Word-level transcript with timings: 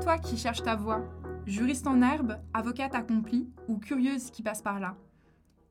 toi 0.00 0.18
qui 0.18 0.38
cherches 0.38 0.62
ta 0.62 0.76
voie, 0.76 1.04
juriste 1.46 1.86
en 1.86 2.00
herbe, 2.00 2.38
avocate 2.54 2.94
accomplie 2.94 3.50
ou 3.68 3.76
curieuse 3.76 4.30
qui 4.30 4.42
passe 4.42 4.62
par 4.62 4.80
là. 4.80 4.96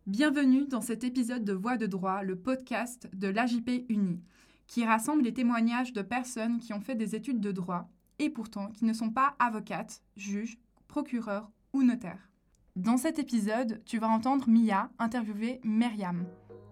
Bienvenue 0.06 0.68
dans 0.68 0.82
cet 0.82 1.04
épisode 1.04 1.44
de 1.44 1.54
Voix 1.54 1.78
de 1.78 1.88
droit, 1.88 2.22
le 2.22 2.36
podcast 2.36 3.10
de 3.14 3.28
l'AJP 3.28 3.86
Uni, 3.90 4.22
qui 4.68 4.86
rassemble 4.86 5.24
les 5.24 5.34
témoignages 5.34 5.94
de 5.94 6.04
personnes 6.04 6.60
qui 6.60 6.74
ont 6.74 6.82
fait 6.82 6.94
des 6.94 7.16
études 7.16 7.40
de 7.40 7.52
droit 7.52 7.90
et 8.20 8.30
pourtant 8.30 8.68
qui 8.68 8.86
ne 8.86 8.94
sont 8.94 9.10
pas 9.10 9.36
avocates, 9.40 10.04
juges, 10.16 10.60
procureurs 10.88 11.50
ou 11.74 11.82
notaires. 11.82 12.30
Dans 12.76 12.98
cet 12.98 13.18
épisode, 13.18 13.82
tu 13.86 13.98
vas 13.98 14.10
entendre 14.10 14.48
Mia 14.48 14.92
interviewer 15.00 15.60
Myriam, 15.64 16.26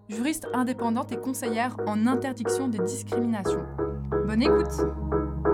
juriste 0.08 0.46
indépendante 0.54 1.10
et 1.10 1.18
conseillère 1.18 1.76
en 1.88 2.06
interdiction 2.06 2.68
des 2.68 2.78
discriminations. 2.78 3.66
Bonne 4.26 4.42
écoute! 4.42 5.47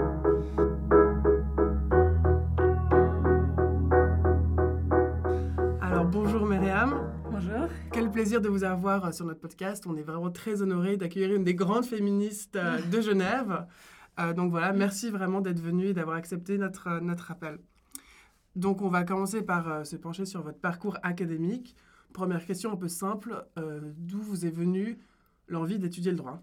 De 8.25 8.49
vous 8.49 8.65
avoir 8.65 9.05
euh, 9.05 9.13
sur 9.13 9.27
notre 9.27 9.41
podcast. 9.41 9.85
On 9.87 9.97
est 9.97 10.03
vraiment 10.03 10.31
très 10.31 10.63
honorés 10.63 10.97
d'accueillir 10.97 11.35
une 11.35 11.45
des 11.45 11.55
grandes 11.55 11.85
féministes 11.85 12.57
euh, 12.57 12.81
de 12.81 13.01
Genève. 13.03 13.67
Euh, 14.19 14.33
donc 14.33 14.51
voilà, 14.51 14.73
merci 14.73 15.11
vraiment 15.11 15.43
d'être 15.43 15.61
venue 15.61 15.89
et 15.89 15.93
d'avoir 15.93 16.17
accepté 16.17 16.57
notre, 16.57 17.01
notre 17.01 17.31
appel. 17.31 17.59
Donc 18.57 18.81
on 18.81 18.89
va 18.89 19.05
commencer 19.05 19.43
par 19.43 19.85
se 19.85 19.97
pencher 19.97 20.25
sur 20.25 20.43
votre 20.43 20.59
parcours 20.59 20.97
académique. 21.03 21.77
Première 22.15 22.47
question 22.47 22.73
un 22.73 22.77
peu 22.77 22.89
simple, 22.89 23.45
d'où 23.97 24.21
vous 24.21 24.47
est 24.47 24.51
venue 24.51 24.99
l'envie 25.49 25.81
d'étudier 25.81 26.13
le 26.13 26.17
droit? 26.17 26.41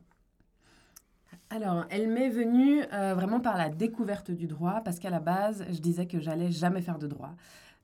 Alors, 1.50 1.86
elle 1.89 2.09
m'est 2.09 2.30
venue 2.30 2.81
vraiment 2.91 3.39
par 3.39 3.58
la 3.58 3.69
découverte 3.69 4.30
du 4.31 4.47
droit, 4.47 4.81
parce 4.84 5.00
qu'à 5.00 5.09
la 5.09 5.22
base, 5.22 5.63
je 5.72 5.80
disais 5.80 6.06
que 6.06 6.19
j'allais 6.19 6.52
jamais 6.52 6.81
faire 6.81 7.00
de 7.00 7.08
droit 7.08 7.34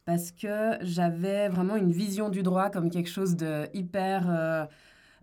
parce 0.07 0.31
que 0.31 0.77
j'avais 0.79 1.49
vraiment 1.49 1.75
une 1.75 1.91
vision 1.91 2.29
du 2.29 2.41
droit 2.41 2.69
comme 2.69 2.89
quelque 2.89 3.09
chose 3.09 3.35
de 3.35 3.67
hyper... 3.73 4.29
Euh, 4.29 4.65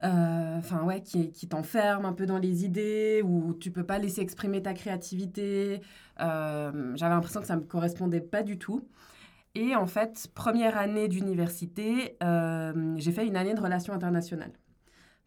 euh, 0.03 0.59
enfin 0.59 0.85
ouais, 0.85 1.01
qui, 1.01 1.33
qui 1.33 1.49
t'enferme 1.49 2.05
un 2.05 2.13
peu 2.13 2.27
dans 2.27 2.37
les 2.37 2.67
idées, 2.67 3.23
où 3.25 3.55
tu 3.55 3.71
peux 3.71 3.85
pas 3.85 3.99
laisser 3.99 4.21
exprimer 4.21 4.63
ta 4.63 4.75
créativité. 4.75 5.81
Euh, 6.21 6.93
j'avais 6.97 7.15
l'impression 7.15 7.41
que 7.41 7.47
ça 7.47 7.57
me 7.57 7.63
correspondait 7.63 8.21
pas 8.21 8.43
du 8.43 8.59
tout. 8.59 8.87
Et 9.55 9.75
en 9.75 9.87
fait, 9.87 10.29
première 10.35 10.77
année 10.77 11.09
d'université, 11.09 12.19
j'ai 12.97 13.13
fait 13.13 13.27
une 13.27 13.37
année 13.37 13.55
de 13.55 13.61
relations 13.63 13.95
internationales. 13.95 14.53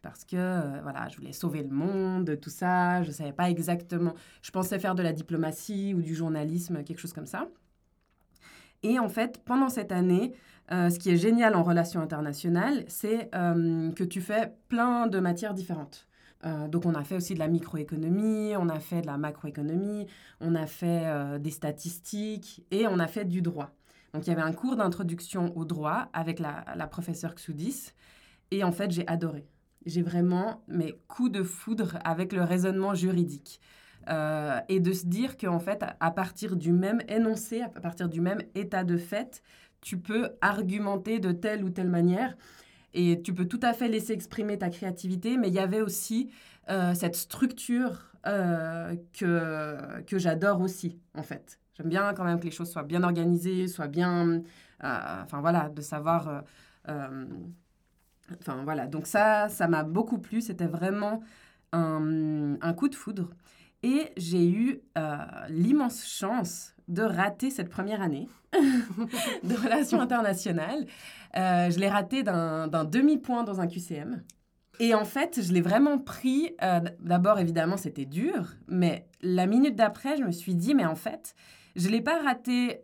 Parce 0.02 0.24
que, 0.24 0.80
voilà, 0.82 1.08
je 1.08 1.16
voulais 1.16 1.32
sauver 1.32 1.64
le 1.64 1.70
monde, 1.70 2.38
tout 2.40 2.50
ça. 2.50 3.02
Je 3.02 3.10
savais 3.10 3.32
pas 3.32 3.50
exactement. 3.50 4.14
Je 4.40 4.52
pensais 4.52 4.78
faire 4.78 4.94
de 4.94 5.02
la 5.02 5.12
diplomatie 5.12 5.94
ou 5.94 6.02
du 6.02 6.14
journalisme, 6.14 6.84
quelque 6.84 7.00
chose 7.00 7.12
comme 7.12 7.26
ça. 7.26 7.48
Et 8.82 8.98
en 8.98 9.08
fait, 9.08 9.42
pendant 9.44 9.68
cette 9.68 9.92
année, 9.92 10.34
euh, 10.70 10.90
ce 10.90 10.98
qui 10.98 11.10
est 11.10 11.16
génial 11.16 11.54
en 11.54 11.62
relations 11.62 12.00
internationales, 12.00 12.84
c'est 12.88 13.30
euh, 13.34 13.90
que 13.92 14.04
tu 14.04 14.20
fais 14.20 14.52
plein 14.68 15.06
de 15.06 15.18
matières 15.18 15.54
différentes. 15.54 16.06
Euh, 16.44 16.68
donc 16.68 16.86
on 16.86 16.94
a 16.94 17.02
fait 17.02 17.16
aussi 17.16 17.34
de 17.34 17.38
la 17.38 17.48
microéconomie, 17.48 18.52
on 18.56 18.68
a 18.68 18.78
fait 18.78 19.00
de 19.00 19.06
la 19.06 19.16
macroéconomie, 19.16 20.06
on 20.40 20.54
a 20.54 20.66
fait 20.66 21.38
des 21.40 21.50
statistiques 21.50 22.64
et 22.70 22.86
on 22.86 22.98
a 22.98 23.08
fait 23.08 23.24
du 23.24 23.42
droit. 23.42 23.70
Donc 24.14 24.26
il 24.26 24.30
y 24.30 24.32
avait 24.32 24.42
un 24.42 24.52
cours 24.52 24.76
d'introduction 24.76 25.56
au 25.56 25.64
droit 25.64 26.08
avec 26.12 26.38
la, 26.38 26.64
la 26.76 26.86
professeure 26.86 27.34
Xoudis 27.34 27.92
et 28.50 28.62
en 28.62 28.72
fait 28.72 28.90
j'ai 28.90 29.06
adoré. 29.08 29.46
J'ai 29.86 30.02
vraiment 30.02 30.62
mes 30.68 30.92
coups 31.08 31.32
de 31.32 31.42
foudre 31.42 31.98
avec 32.04 32.32
le 32.32 32.42
raisonnement 32.42 32.94
juridique. 32.94 33.60
Euh, 34.08 34.60
et 34.68 34.80
de 34.80 34.92
se 34.92 35.06
dire 35.06 35.36
qu'en 35.36 35.58
fait, 35.58 35.84
à 36.00 36.10
partir 36.10 36.56
du 36.56 36.72
même 36.72 37.02
énoncé, 37.08 37.60
à 37.60 37.68
partir 37.68 38.08
du 38.08 38.20
même 38.20 38.40
état 38.54 38.82
de 38.84 38.96
fait, 38.96 39.42
tu 39.82 39.98
peux 39.98 40.30
argumenter 40.40 41.18
de 41.18 41.32
telle 41.32 41.62
ou 41.62 41.70
telle 41.70 41.88
manière. 41.88 42.34
Et 42.94 43.20
tu 43.22 43.34
peux 43.34 43.44
tout 43.44 43.60
à 43.62 43.74
fait 43.74 43.88
laisser 43.88 44.14
exprimer 44.14 44.58
ta 44.58 44.70
créativité, 44.70 45.36
mais 45.36 45.48
il 45.48 45.54
y 45.54 45.58
avait 45.58 45.82
aussi 45.82 46.30
euh, 46.70 46.94
cette 46.94 47.16
structure 47.16 48.12
euh, 48.26 48.96
que, 49.12 50.00
que 50.06 50.18
j'adore 50.18 50.62
aussi, 50.62 50.98
en 51.14 51.22
fait. 51.22 51.60
J'aime 51.74 51.90
bien 51.90 52.14
quand 52.14 52.24
même 52.24 52.40
que 52.40 52.46
les 52.46 52.50
choses 52.50 52.70
soient 52.70 52.82
bien 52.82 53.02
organisées, 53.02 53.68
soient 53.68 53.88
bien... 53.88 54.42
Enfin 54.80 55.40
voilà, 55.40 55.68
de 55.68 55.82
savoir... 55.82 56.44
Enfin 58.40 58.62
voilà, 58.64 58.86
donc 58.86 59.06
ça, 59.06 59.48
ça 59.48 59.68
m'a 59.68 59.82
beaucoup 59.82 60.18
plu. 60.18 60.40
C'était 60.40 60.66
vraiment 60.66 61.22
un, 61.72 62.56
un, 62.60 62.72
coup 62.74 62.88
de 62.88 62.94
foudre. 62.94 63.30
Et 63.82 64.12
j'ai 64.16 64.48
eu 64.48 64.80
euh, 64.96 65.16
l'immense 65.48 66.04
chance 66.06 66.74
de 66.88 67.02
rater 67.02 67.50
cette 67.50 67.68
première 67.68 68.02
année 68.02 68.28
de 68.52 69.54
relations 69.54 70.00
internationales. 70.00 70.86
Euh, 71.36 71.70
je 71.70 71.78
l'ai 71.78 71.88
raté 71.88 72.22
d'un 72.22 72.84
demi-point 72.84 73.44
dans 73.44 73.60
un 73.60 73.68
QCM. 73.68 74.22
Et 74.80 74.94
en 74.94 75.04
fait, 75.04 75.40
je 75.42 75.52
l'ai 75.52 75.60
vraiment 75.60 75.98
pris. 75.98 76.54
Euh, 76.62 76.80
d'abord, 77.00 77.38
évidemment, 77.38 77.76
c'était 77.76 78.04
dur, 78.04 78.54
mais 78.66 79.06
la 79.22 79.46
minute 79.46 79.76
d'après, 79.76 80.16
je 80.16 80.22
me 80.22 80.32
suis 80.32 80.54
dit, 80.54 80.74
mais 80.74 80.86
en 80.86 80.94
fait, 80.94 81.34
je 81.76 81.86
ne 81.86 81.92
l'ai 81.92 82.00
pas 82.00 82.20
raté 82.22 82.80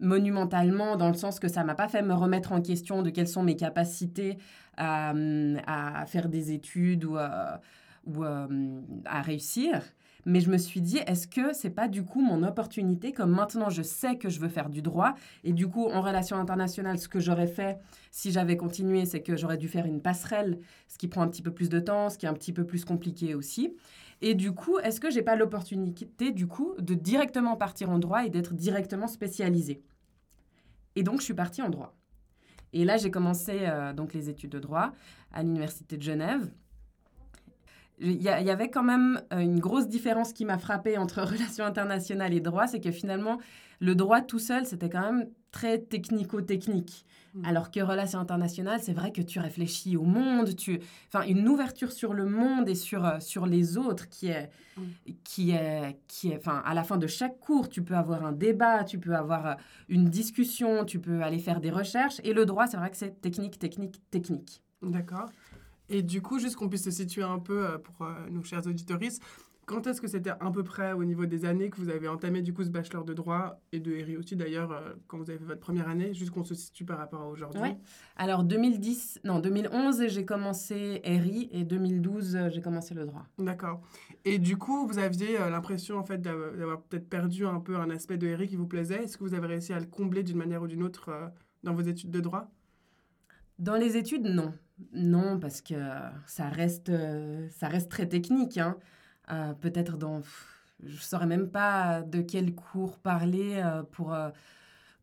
monumentalement 0.00 0.96
dans 0.96 1.08
le 1.08 1.14
sens 1.14 1.38
que 1.40 1.48
ça 1.48 1.62
m'a 1.62 1.74
pas 1.74 1.88
fait 1.88 2.02
me 2.02 2.14
remettre 2.14 2.52
en 2.52 2.60
question 2.60 3.02
de 3.02 3.10
quelles 3.10 3.28
sont 3.28 3.42
mes 3.42 3.56
capacités 3.56 4.38
à, 4.76 5.14
faire 6.06 6.28
des 6.28 6.52
études 6.52 7.04
ou 7.04 7.16
à 7.16 7.60
réussir. 9.22 9.82
Mais 10.26 10.40
je 10.40 10.50
me 10.50 10.58
suis 10.58 10.80
dit, 10.80 10.98
est-ce 11.06 11.26
que 11.26 11.52
c'est 11.52 11.70
pas 11.70 11.88
du 11.88 12.04
coup 12.04 12.20
mon 12.20 12.42
opportunité, 12.42 13.12
comme 13.12 13.30
maintenant 13.30 13.70
je 13.70 13.82
sais 13.82 14.16
que 14.16 14.28
je 14.28 14.40
veux 14.40 14.48
faire 14.48 14.68
du 14.68 14.82
droit, 14.82 15.14
et 15.44 15.52
du 15.52 15.68
coup 15.68 15.86
en 15.86 16.00
relation 16.00 16.36
internationale, 16.36 16.98
ce 16.98 17.08
que 17.08 17.20
j'aurais 17.20 17.46
fait 17.46 17.78
si 18.10 18.32
j'avais 18.32 18.56
continué, 18.56 19.06
c'est 19.06 19.22
que 19.22 19.36
j'aurais 19.36 19.56
dû 19.56 19.68
faire 19.68 19.86
une 19.86 20.02
passerelle, 20.02 20.58
ce 20.88 20.98
qui 20.98 21.08
prend 21.08 21.22
un 21.22 21.28
petit 21.28 21.42
peu 21.42 21.52
plus 21.52 21.68
de 21.68 21.80
temps, 21.80 22.10
ce 22.10 22.18
qui 22.18 22.26
est 22.26 22.28
un 22.28 22.34
petit 22.34 22.52
peu 22.52 22.64
plus 22.64 22.84
compliqué 22.84 23.34
aussi. 23.34 23.74
Et 24.20 24.34
du 24.34 24.52
coup, 24.52 24.78
est-ce 24.78 25.00
que 25.00 25.10
j'ai 25.10 25.22
pas 25.22 25.36
l'opportunité 25.36 26.32
du 26.32 26.46
coup 26.46 26.74
de 26.78 26.94
directement 26.94 27.56
partir 27.56 27.90
en 27.90 27.98
droit 27.98 28.26
et 28.26 28.30
d'être 28.30 28.52
directement 28.54 29.06
spécialisée? 29.06 29.82
Et 30.96 31.02
donc 31.02 31.20
je 31.20 31.24
suis 31.24 31.34
partie 31.34 31.62
en 31.62 31.70
droit. 31.70 31.94
Et 32.72 32.84
là, 32.84 32.96
j'ai 32.96 33.10
commencé 33.10 33.60
euh, 33.62 33.92
donc 33.92 34.14
les 34.14 34.28
études 34.28 34.50
de 34.50 34.58
droit 34.58 34.92
à 35.32 35.42
l'université 35.42 35.96
de 35.96 36.02
Genève 36.02 36.50
il 38.00 38.22
y, 38.22 38.28
avait 38.28 38.70
quand 38.70 38.82
même 38.82 39.20
euh, 39.32 39.38
une 39.38 39.60
grosse 39.60 39.88
différence 39.88 40.32
qui 40.32 40.44
m'a 40.44 40.58
frappée 40.58 40.96
entre 40.96 41.22
relations 41.22 41.64
internationales 41.64 42.32
et 42.32 42.40
droit, 42.40 42.66
c'est 42.66 42.80
que 42.80 42.90
finalement, 42.90 43.38
le 43.80 43.94
droit 43.94 44.20
tout 44.20 44.38
seul, 44.38 44.66
c'était 44.66 44.88
quand 44.88 45.00
même 45.00 45.28
très 45.52 45.78
technico-technique. 45.78 47.04
Mmh. 47.34 47.44
Alors 47.44 47.70
que 47.70 47.80
relations 47.80 48.18
internationales, 48.18 48.80
c'est 48.82 48.92
vrai 48.92 49.12
que 49.12 49.22
tu 49.22 49.38
réfléchis 49.38 49.96
au 49.96 50.02
monde, 50.02 50.56
tu, 50.56 50.80
enfin, 51.12 51.24
une 51.26 51.46
ouverture 51.48 51.92
sur 51.92 52.12
le 52.12 52.24
monde 52.24 52.68
et 52.68 52.74
sur, 52.74 53.04
euh, 53.04 53.20
sur 53.20 53.46
les 53.46 53.76
autres 53.76 54.08
qui 54.08 54.28
est, 54.28 54.50
mmh. 54.76 54.82
qui 55.22 55.50
est, 55.52 55.98
qui 56.08 56.30
est, 56.30 56.36
enfin, 56.36 56.62
à 56.64 56.74
la 56.74 56.82
fin 56.84 56.96
de 56.96 57.06
chaque 57.06 57.38
cours, 57.38 57.68
tu 57.68 57.82
peux 57.82 57.94
avoir 57.94 58.24
un 58.24 58.32
débat, 58.32 58.84
tu 58.84 58.98
peux 58.98 59.14
avoir 59.14 59.46
euh, 59.46 59.54
une 59.88 60.06
discussion, 60.06 60.84
tu 60.84 60.98
peux 61.00 61.22
aller 61.22 61.38
faire 61.38 61.60
des 61.60 61.70
recherches. 61.70 62.20
Et 62.24 62.32
le 62.32 62.46
droit, 62.46 62.66
c'est 62.66 62.76
vrai 62.76 62.90
que 62.90 62.96
c'est 62.96 63.20
technique, 63.20 63.58
technique, 63.58 64.00
technique. 64.10 64.62
D'accord. 64.82 65.28
Et 65.90 66.02
du 66.02 66.22
coup, 66.22 66.38
juste 66.38 66.56
qu'on 66.56 66.68
puisse 66.68 66.84
se 66.84 66.90
situer 66.90 67.22
un 67.22 67.40
peu 67.40 67.66
euh, 67.66 67.78
pour 67.78 68.06
euh, 68.06 68.14
nos 68.30 68.42
chers 68.42 68.66
auditoristes, 68.66 69.22
quand 69.66 69.86
est-ce 69.86 70.00
que 70.00 70.08
c'était 70.08 70.30
à 70.30 70.50
peu 70.52 70.64
près 70.64 70.92
au 70.92 71.04
niveau 71.04 71.26
des 71.26 71.44
années 71.44 71.70
que 71.70 71.76
vous 71.76 71.90
avez 71.90 72.08
entamé 72.08 72.42
du 72.42 72.52
coup 72.52 72.64
ce 72.64 72.70
bachelor 72.70 73.04
de 73.04 73.14
droit 73.14 73.60
et 73.70 73.78
de 73.78 73.92
RI 73.92 74.16
aussi 74.16 74.34
d'ailleurs 74.34 74.72
euh, 74.72 74.94
quand 75.06 75.18
vous 75.18 75.30
avez 75.30 75.38
fait 75.38 75.44
votre 75.44 75.60
première 75.60 75.88
année, 75.88 76.12
juste 76.12 76.32
qu'on 76.32 76.42
se 76.42 76.54
situe 76.54 76.84
par 76.84 76.98
rapport 76.98 77.20
à 77.20 77.26
aujourd'hui? 77.28 77.60
Ouais. 77.60 77.76
Alors 78.16 78.42
2010, 78.42 79.20
non 79.22 79.38
2011 79.38 80.08
j'ai 80.08 80.24
commencé 80.24 81.00
RI 81.04 81.48
et 81.52 81.62
2012 81.62 82.48
j'ai 82.48 82.60
commencé 82.60 82.94
le 82.94 83.04
droit. 83.04 83.24
D'accord. 83.38 83.80
Et 84.24 84.40
du 84.40 84.56
coup 84.56 84.88
vous 84.88 84.98
aviez 84.98 85.38
l'impression 85.38 85.98
en 85.98 86.04
fait 86.04 86.20
d'avoir 86.20 86.80
peut-être 86.82 87.08
perdu 87.08 87.46
un 87.46 87.60
peu 87.60 87.76
un 87.76 87.90
aspect 87.90 88.16
de 88.16 88.26
RI 88.34 88.48
qui 88.48 88.56
vous 88.56 88.66
plaisait. 88.66 89.04
Est-ce 89.04 89.18
que 89.18 89.22
vous 89.22 89.34
avez 89.34 89.46
réussi 89.46 89.72
à 89.72 89.78
le 89.78 89.86
combler 89.86 90.24
d'une 90.24 90.38
manière 90.38 90.62
ou 90.62 90.66
d'une 90.66 90.82
autre 90.82 91.12
dans 91.62 91.74
vos 91.74 91.82
études 91.82 92.10
de 92.10 92.20
droit? 92.20 92.50
Dans 93.60 93.76
les 93.76 93.96
études 93.96 94.24
non. 94.24 94.52
Non, 94.92 95.38
parce 95.38 95.60
que 95.60 95.74
ça 96.26 96.48
reste, 96.48 96.92
ça 97.50 97.68
reste 97.68 97.90
très 97.90 98.06
technique. 98.06 98.58
Hein. 98.58 98.76
Euh, 99.32 99.52
peut-être 99.54 99.96
dans... 99.96 100.22
Je 100.82 100.94
ne 100.94 101.00
saurais 101.00 101.26
même 101.26 101.50
pas 101.50 102.02
de 102.02 102.20
quel 102.22 102.54
cours 102.54 102.98
parler 102.98 103.60
euh, 103.64 103.82
pour... 103.82 104.14
Euh, 104.14 104.30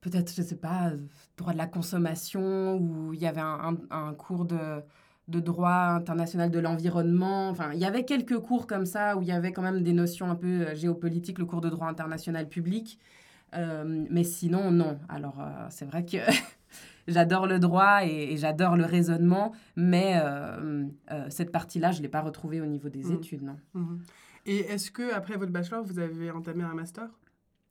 peut-être, 0.01 0.33
je 0.33 0.41
ne 0.41 0.47
sais 0.47 0.55
pas, 0.55 0.91
droit 1.37 1.53
de 1.53 1.57
la 1.57 1.67
consommation, 1.67 2.77
où 2.77 3.13
il 3.13 3.19
y 3.19 3.27
avait 3.27 3.41
un, 3.41 3.77
un, 3.89 4.13
cours 4.13 4.45
de, 4.45 4.81
de 5.27 5.39
droit 5.39 5.71
international 5.71 6.51
de 6.51 6.59
l'environnement. 6.59 7.49
Enfin, 7.49 7.71
il 7.73 7.79
y 7.79 7.85
avait 7.85 8.05
quelques 8.05 8.39
cours 8.39 8.67
comme 8.67 8.85
ça, 8.85 9.17
où 9.17 9.21
il 9.21 9.27
y 9.27 9.31
avait 9.31 9.51
quand 9.51 9.61
même 9.61 9.83
des 9.83 9.93
notions 9.93 10.29
un 10.29 10.35
peu 10.35 10.73
géopolitiques, 10.75 11.39
le 11.39 11.45
cours 11.45 11.61
de 11.61 11.69
droit 11.69 11.87
international 11.87 12.47
public. 12.47 12.99
mais 13.53 14.23
sinon, 14.23 14.71
non. 14.71 14.99
Alors, 15.09 15.37
c'est 15.69 15.85
vrai 15.85 16.05
que 16.05 16.17
j'adore 17.07 17.47
le 17.47 17.59
droit 17.59 18.05
et, 18.05 18.37
j'adore 18.37 18.75
le 18.75 18.85
raisonnement, 18.85 19.53
mais 19.75 20.19
euh, 20.23 20.85
euh, 21.11 21.25
cette 21.29 21.51
partie-là, 21.51 21.91
je 21.91 21.97
ne 21.97 22.03
l'ai 22.03 22.09
pas 22.09 22.21
retrouvée 22.21 22.61
au 22.61 22.65
niveau 22.65 22.89
des 22.89 23.03
mmh. 23.03 23.13
études, 23.13 23.43
non. 23.43 23.57
Mmh. 23.73 23.97
Et 24.45 24.59
est-ce 24.59 24.91
que 24.91 25.13
après 25.13 25.35
votre 25.37 25.51
bachelor, 25.51 25.83
vous 25.83 25.99
avez 25.99 26.31
entamé 26.31 26.63
un 26.63 26.73
master? 26.73 27.09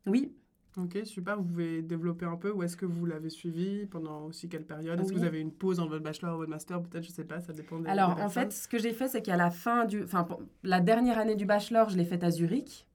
Oui. 0.07 0.33
Ok, 0.77 0.99
super. 1.05 1.39
Vous 1.39 1.45
pouvez 1.45 1.81
développer 1.81 2.27
un 2.27 2.37
peu. 2.37 2.53
Où 2.53 2.63
est-ce 2.63 2.77
que 2.77 2.85
vous 2.85 3.07
l'avez 3.07 3.31
suivi 3.31 3.87
Pendant 3.87 4.27
aussi 4.27 4.47
quelle 4.49 4.67
période? 4.67 5.01
Est-ce 5.01 5.11
que 5.11 5.19
vous 5.19 5.25
avez 5.25 5.41
une 5.41 5.53
pause 5.53 5.79
dans 5.79 5.89
votre 5.89 6.05
bachelor 6.05 6.35
ou 6.35 6.39
votre 6.39 6.51
master? 6.51 6.83
Peut-être, 6.83 7.05
je 7.05 7.11
sais 7.11 7.25
pas, 7.25 7.41
ça 7.41 7.55
dépend 7.55 7.81
des 7.81 7.89
Alors, 7.89 8.15
des 8.15 8.23
en 8.23 8.29
fait, 8.29 8.53
ce 8.53 8.69
que 8.69 8.79
j'ai 8.79 8.93
fait, 8.93 9.09
c'est 9.09 9.23
qu'à 9.23 9.37
la 9.37 9.51
fin 9.51 9.87
du... 9.87 10.03
Enfin, 10.03 10.29
la 10.63 10.81
dernière 10.81 11.19
année 11.19 11.35
du 11.35 11.47
bachelor, 11.47 11.89
je 11.89 11.97
l'ai 11.97 12.05
faite 12.05 12.25
à 12.25 12.31
Zurich. 12.31 12.87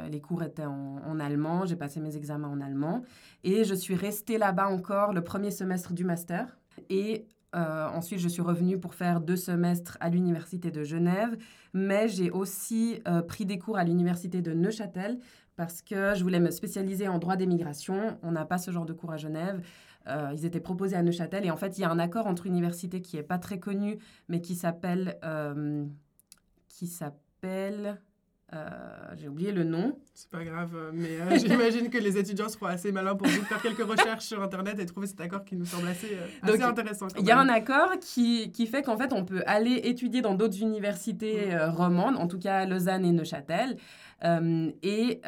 Euh, 0.00 0.08
Les 0.08 0.20
cours 0.20 0.42
étaient 0.42 0.66
en, 0.66 1.20
allemand, 1.20 1.66
j'ai 1.66 1.76
passé 1.76 2.00
mes 2.00 2.16
examens 2.16 2.48
en 2.48 2.60
allemand. 2.60 3.02
Et 3.44 3.64
je 3.64 3.74
suis 3.74 3.94
restée 3.94 4.38
là-bas 4.38 4.68
encore 4.68 5.12
le 5.12 5.22
premier 5.22 5.50
semestre 5.50 5.92
du 5.92 6.04
master. 6.04 6.58
Et 6.88 7.26
euh, 7.54 7.88
ensuite, 7.88 8.18
je 8.18 8.28
suis 8.28 8.42
revenue 8.42 8.78
pour 8.78 8.94
faire 8.94 9.20
deux 9.20 9.36
semestres 9.36 9.98
à 10.00 10.08
l'Université 10.08 10.70
de 10.70 10.84
Genève. 10.84 11.36
Mais 11.74 12.08
j'ai 12.08 12.30
aussi 12.30 13.00
euh, 13.06 13.22
pris 13.22 13.46
des 13.46 13.58
cours 13.58 13.78
à 13.78 13.84
l'Université 13.84 14.40
de 14.40 14.52
Neuchâtel 14.52 15.18
parce 15.56 15.82
que 15.82 16.14
je 16.14 16.22
voulais 16.22 16.40
me 16.40 16.50
spécialiser 16.50 17.08
en 17.08 17.18
droit 17.18 17.36
des 17.36 17.46
migrations. 17.46 18.18
On 18.22 18.32
n'a 18.32 18.46
pas 18.46 18.58
ce 18.58 18.70
genre 18.70 18.86
de 18.86 18.94
cours 18.94 19.12
à 19.12 19.18
Genève. 19.18 19.62
Ils 20.32 20.44
étaient 20.44 20.58
proposés 20.58 20.96
à 20.96 21.02
Neuchâtel. 21.02 21.44
Et 21.46 21.50
en 21.52 21.56
fait, 21.56 21.78
il 21.78 21.82
y 21.82 21.84
a 21.84 21.90
un 21.90 22.00
accord 22.00 22.26
entre 22.26 22.46
universités 22.46 23.02
qui 23.02 23.16
n'est 23.16 23.22
pas 23.22 23.38
très 23.38 23.60
connu, 23.60 23.98
mais 24.28 24.40
qui 24.40 24.56
s'appelle... 24.56 25.16
qui 26.68 26.88
s'appelle... 26.88 28.00
euh, 28.54 28.68
J'ai 29.16 29.28
oublié 29.28 29.52
le 29.52 29.64
nom. 29.64 29.96
C'est 30.14 30.28
pas 30.28 30.44
grave, 30.44 30.72
euh, 30.74 30.90
mais 30.92 31.20
euh, 31.20 31.38
j'imagine 31.38 31.88
que 31.88 31.96
les 31.96 32.18
étudiants 32.18 32.48
seront 32.48 32.66
assez 32.66 32.92
malins 32.92 33.14
pour 33.14 33.26
vite 33.26 33.44
faire 33.44 33.62
quelques 33.62 33.82
recherches 33.82 34.26
sur 34.26 34.42
Internet 34.42 34.78
et 34.78 34.84
trouver 34.84 35.06
cet 35.06 35.20
accord 35.20 35.44
qui 35.44 35.56
nous 35.56 35.64
semble 35.64 35.88
assez, 35.88 36.08
euh, 36.12 36.46
Donc, 36.46 36.60
intéressant. 36.60 37.08
Il 37.18 37.24
y 37.24 37.30
a 37.30 37.38
un 37.38 37.48
accord 37.48 37.92
qui, 38.00 38.50
qui 38.52 38.66
fait 38.66 38.82
qu'en 38.82 38.98
fait, 38.98 39.12
on 39.12 39.24
peut 39.24 39.42
aller 39.46 39.80
étudier 39.84 40.20
dans 40.20 40.34
d'autres 40.34 40.60
universités 40.60 41.54
euh, 41.54 41.70
romandes, 41.70 42.16
en 42.16 42.28
tout 42.28 42.38
cas 42.38 42.66
Lausanne 42.66 43.04
et 43.04 43.12
Neuchâtel. 43.12 43.76
Et 44.82 45.20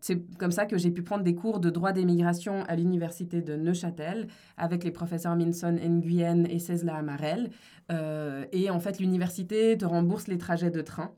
c'est 0.00 0.36
comme 0.38 0.50
ça 0.50 0.66
que 0.66 0.76
j'ai 0.78 0.90
pu 0.90 1.02
prendre 1.02 1.22
des 1.22 1.36
cours 1.36 1.60
de 1.60 1.70
droit 1.70 1.92
des 1.92 2.04
migrations 2.04 2.64
à 2.66 2.74
l'université 2.74 3.40
de 3.40 3.54
Neuchâtel 3.54 4.26
avec 4.56 4.82
les 4.82 4.90
professeurs 4.90 5.36
Minson 5.36 5.78
Nguyen 5.78 6.44
et 6.46 6.58
Cesla 6.58 6.96
Amarel. 6.96 7.50
Et 8.50 8.68
en 8.68 8.80
fait, 8.80 8.98
l'université 8.98 9.78
te 9.78 9.84
rembourse 9.84 10.26
les 10.26 10.38
trajets 10.38 10.72
de 10.72 10.80
train. 10.80 11.12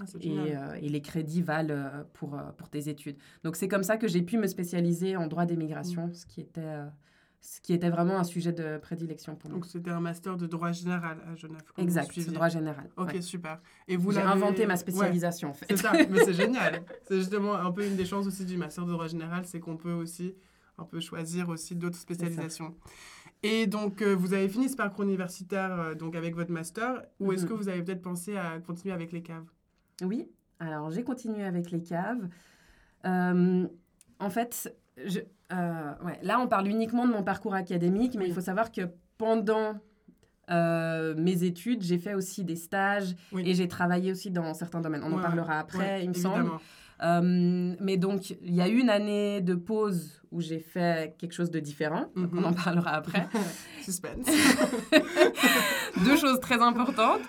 Ah, 0.00 0.04
c'est 0.06 0.24
et, 0.24 0.56
euh, 0.56 0.74
et 0.80 0.88
les 0.88 1.00
crédits 1.02 1.42
valent 1.42 1.74
euh, 1.74 2.04
pour, 2.14 2.34
euh, 2.34 2.42
pour 2.56 2.68
tes 2.68 2.88
études. 2.88 3.16
Donc 3.44 3.56
c'est 3.56 3.68
comme 3.68 3.82
ça 3.82 3.96
que 3.96 4.08
j'ai 4.08 4.22
pu 4.22 4.38
me 4.38 4.46
spécialiser 4.46 5.16
en 5.16 5.26
droit 5.26 5.44
des 5.46 5.56
migrations, 5.56 6.10
ce, 6.12 6.24
qui 6.26 6.40
était, 6.40 6.60
ce 7.40 7.60
qui 7.60 7.72
était 7.72 7.90
vraiment 7.90 8.18
un 8.18 8.24
sujet 8.24 8.52
de 8.52 8.78
prédilection 8.78 9.36
pour 9.36 9.50
moi. 9.50 9.58
Donc, 9.58 9.66
c'était 9.66 9.90
un 9.90 10.00
master 10.00 10.36
de 10.36 10.46
droit 10.46 10.72
général 10.72 11.18
à 11.30 11.34
Genève. 11.36 11.62
Exact, 11.76 12.12
suiviez. 12.12 12.32
droit 12.32 12.48
général. 12.48 12.88
Ok, 12.96 13.12
ouais. 13.14 13.20
super. 13.22 13.60
Et 13.86 13.96
vous 13.96 14.12
J'ai 14.12 14.20
inventé 14.20 14.66
ma 14.66 14.74
Ouais, 14.74 14.78
spécialisation 14.78 15.50
en 15.50 15.54
fait. 15.54 15.66
c'est 15.70 15.76
ça, 15.76 15.92
mais 15.92 16.24
c'est 16.24 16.32
génial. 16.44 16.82
C'est 17.06 17.16
justement 17.18 17.54
un 17.54 17.70
peu 17.72 17.86
une 17.86 17.96
des 17.96 18.04
chances 18.04 18.26
aussi 18.26 18.44
du 18.44 18.56
master 18.56 18.84
de 18.86 18.92
droit 18.92 19.06
général, 19.08 19.44
c'est 19.46 19.60
qu'on 19.60 19.76
peut 19.76 19.92
aussi 19.92 20.34
un 20.78 20.84
peu 20.84 21.00
choisir 21.00 21.48
aussi 21.48 21.74
d'autres 21.74 21.98
spécialisations. 21.98 22.74
Et 23.42 23.66
donc, 23.68 24.02
euh, 24.02 24.14
vous 24.16 24.32
avez 24.34 24.48
fini 24.48 24.68
ce 24.68 24.74
parcours 24.76 25.04
universitaire 25.04 25.72
euh, 25.80 25.94
donc 25.94 26.16
avec 26.16 26.34
votre 26.34 26.50
master, 26.50 27.04
ou 27.20 27.32
est-ce 27.32 27.44
Mhm. 27.44 27.48
que 27.48 27.54
vous 27.54 27.68
avez 27.68 27.82
peut-être 27.84 28.02
pensé 28.02 28.36
à 28.36 28.58
continuer 28.58 28.92
avec 28.94 29.12
les 29.12 29.22
caves? 29.22 29.46
Oui, 30.04 30.28
alors 30.60 30.90
j'ai 30.90 31.02
continué 31.04 31.44
avec 31.44 31.70
les 31.70 31.82
caves. 31.82 32.28
Euh, 33.04 33.66
en 34.20 34.30
fait, 34.30 34.74
je, 35.04 35.20
euh, 35.52 35.92
ouais, 36.04 36.18
là 36.22 36.40
on 36.40 36.48
parle 36.48 36.68
uniquement 36.68 37.06
de 37.06 37.12
mon 37.12 37.22
parcours 37.22 37.54
académique, 37.54 38.14
mais 38.14 38.24
Oui. 38.24 38.30
il 38.30 38.34
faut 38.34 38.40
savoir 38.40 38.70
que 38.72 38.82
pendant 39.18 39.74
euh, 40.50 41.14
mes 41.16 41.44
études, 41.44 41.82
j'ai 41.82 41.98
fait 41.98 42.14
aussi 42.14 42.44
des 42.44 42.56
stages 42.56 43.14
Oui. 43.32 43.42
et 43.46 43.54
j'ai 43.54 43.68
travaillé 43.68 44.10
aussi 44.12 44.30
dans 44.30 44.54
certains 44.54 44.80
domaines. 44.80 45.02
On 45.04 45.12
en 45.12 45.20
parlera 45.20 45.58
après, 45.58 45.78
ouais, 45.78 46.04
il 46.04 46.10
me 46.10 46.14
évidemment. 46.14 46.58
semble. 47.00 47.76
Mais 47.80 47.96
donc, 47.96 48.30
il 48.30 48.54
y 48.54 48.60
a 48.60 48.68
eu 48.68 48.78
une 48.78 48.90
année 48.90 49.40
de 49.40 49.54
pause 49.54 50.17
où 50.30 50.40
j'ai 50.40 50.58
fait 50.60 51.14
quelque 51.18 51.32
chose 51.32 51.50
de 51.50 51.60
différent. 51.60 52.10
Donc, 52.16 52.32
Mhm. 52.32 52.38
On 52.38 52.44
en 52.48 52.52
parlera 52.52 52.90
après. 52.92 53.26
Suspense. 53.82 54.26
Deux 56.04 56.16
choses 56.16 56.40
très 56.40 56.60
importantes. 56.60 57.20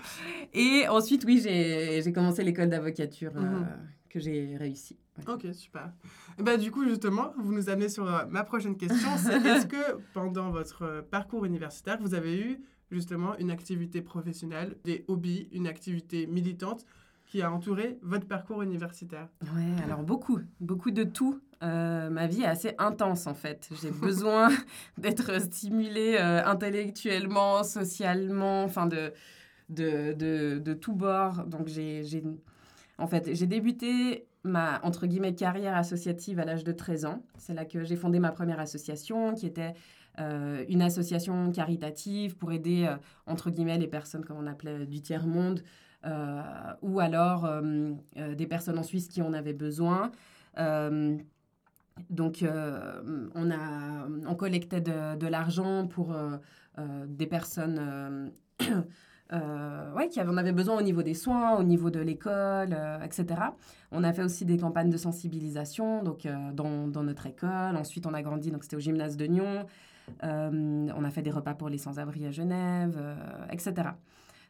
Et 0.52 0.86
ensuite, 0.88 1.24
oui, 1.24 1.40
j'ai 1.42 2.12
commencé 2.12 2.42
l'école 2.42 2.68
d'avocature 2.68 3.32
euh, 3.36 3.40
Mhm. 3.40 3.66
que 4.08 4.20
j'ai 4.20 4.56
réussi. 4.56 4.98
Ouais. 5.18 5.32
Ok, 5.34 5.46
super. 5.54 5.92
Et 6.38 6.42
bah, 6.42 6.56
du 6.56 6.70
coup, 6.70 6.84
justement, 6.88 7.32
vous 7.38 7.52
nous 7.52 7.68
amenez 7.68 7.88
sur 7.88 8.06
euh, 8.12 8.24
ma 8.28 8.42
prochaine 8.44 8.76
question. 8.76 9.08
C'est 9.18 9.34
est-ce 9.46 9.66
que 9.66 9.98
pendant 10.14 10.50
votre 10.50 10.82
euh, 10.82 11.02
parcours 11.02 11.44
universitaire, 11.44 11.98
vous 12.00 12.14
avez 12.14 12.38
eu 12.38 12.60
justement 12.90 13.36
une 13.38 13.50
activité 13.50 14.02
professionnelle, 14.02 14.76
des 14.84 15.04
hobbies, 15.06 15.48
une 15.52 15.66
activité 15.68 16.26
militante 16.26 16.84
qui 17.30 17.42
a 17.42 17.52
entouré 17.52 17.96
votre 18.02 18.26
parcours 18.26 18.60
universitaire 18.62 19.28
Ouais, 19.54 19.82
alors 19.84 20.02
beaucoup, 20.02 20.40
beaucoup 20.60 20.90
de 20.90 21.04
tout. 21.04 21.40
Euh, 21.62 22.10
ma 22.10 22.26
vie 22.26 22.42
est 22.42 22.46
assez 22.46 22.74
intense 22.78 23.28
en 23.28 23.34
fait. 23.34 23.68
J'ai 23.80 23.90
besoin 24.08 24.48
d'être 24.98 25.40
stimulée 25.40 26.16
euh, 26.18 26.44
intellectuellement, 26.44 27.62
socialement, 27.62 28.64
enfin 28.64 28.86
de, 28.86 29.12
de, 29.68 30.12
de, 30.12 30.58
de 30.58 30.74
tous 30.74 30.94
bords. 30.94 31.44
Donc 31.46 31.68
j'ai, 31.68 32.02
j'ai- 32.02 32.24
en 32.98 33.06
fait, 33.06 33.32
j'ai 33.32 33.46
débuté 33.46 34.26
ma 34.42 34.80
entre 34.84 35.06
guillemets 35.06 35.34
carrière 35.34 35.76
associative 35.76 36.40
à 36.40 36.44
l'âge 36.44 36.64
de 36.64 36.72
13 36.72 37.04
ans. 37.04 37.22
C'est 37.38 37.54
là 37.54 37.64
que 37.64 37.84
j'ai 37.84 37.96
fondé 37.96 38.18
ma 38.18 38.32
première 38.32 38.58
association 38.58 39.34
qui 39.34 39.46
était 39.46 39.74
euh, 40.18 40.64
une 40.68 40.82
association 40.82 41.52
caritative 41.52 42.36
pour 42.36 42.50
aider 42.50 42.92
entre 43.26 43.50
guillemets 43.50 43.78
les 43.78 43.86
personnes 43.86 44.24
comme 44.24 44.38
on 44.38 44.46
appelait 44.48 44.84
du 44.86 45.00
tiers 45.00 45.26
monde 45.28 45.62
ou 46.82 47.00
alors 47.00 47.44
euh, 47.44 47.92
euh, 48.16 48.34
des 48.34 48.46
personnes 48.46 48.78
en 48.78 48.82
Suisse 48.82 49.08
qui 49.08 49.22
en 49.22 49.32
avaient 49.32 49.52
besoin. 49.52 50.12
Euh, 50.58 51.16
donc, 52.08 52.42
euh, 52.42 53.30
on, 53.34 53.50
a, 53.50 54.06
on 54.26 54.34
collectait 54.34 54.80
de, 54.80 55.26
l'argent 55.26 55.86
pour 55.86 56.12
euh, 56.12 56.38
euh, 56.78 57.04
des 57.06 57.26
personnes 57.26 57.78
euh, 57.78 58.28
euh, 59.32 59.92
ouais, 59.92 60.08
qui 60.08 60.20
en 60.20 60.36
avaient 60.36 60.52
besoin 60.52 60.78
au 60.78 60.82
niveau 60.82 61.02
des 61.02 61.14
soins, 61.14 61.56
au 61.56 61.62
niveau 61.62 61.90
de 61.90 62.00
l'école, 62.00 62.70
euh, 62.72 63.02
etc. 63.02 63.26
On 63.92 64.02
a 64.02 64.12
fait 64.12 64.22
aussi 64.22 64.44
des 64.44 64.56
campagnes 64.56 64.90
de 64.90 64.96
sensibilisation 64.96 66.02
donc, 66.02 66.24
euh, 66.24 66.52
dans, 66.52 66.88
dans 66.88 67.02
notre 67.02 67.26
école. 67.26 67.76
Ensuite, 67.76 68.06
on 68.06 68.14
a 68.14 68.22
grandi, 68.22 68.50
donc 68.50 68.62
c'était 68.62 68.76
au 68.76 68.80
gymnase 68.80 69.16
de 69.16 69.26
Nyon. 69.26 69.66
Euh, 70.24 70.88
on 70.96 71.04
a 71.04 71.10
fait 71.10 71.22
des 71.22 71.30
repas 71.30 71.54
pour 71.54 71.68
les 71.68 71.78
sans-abri 71.78 72.26
à 72.26 72.30
Genève, 72.30 72.96
euh, 72.98 73.14
etc. 73.52 73.90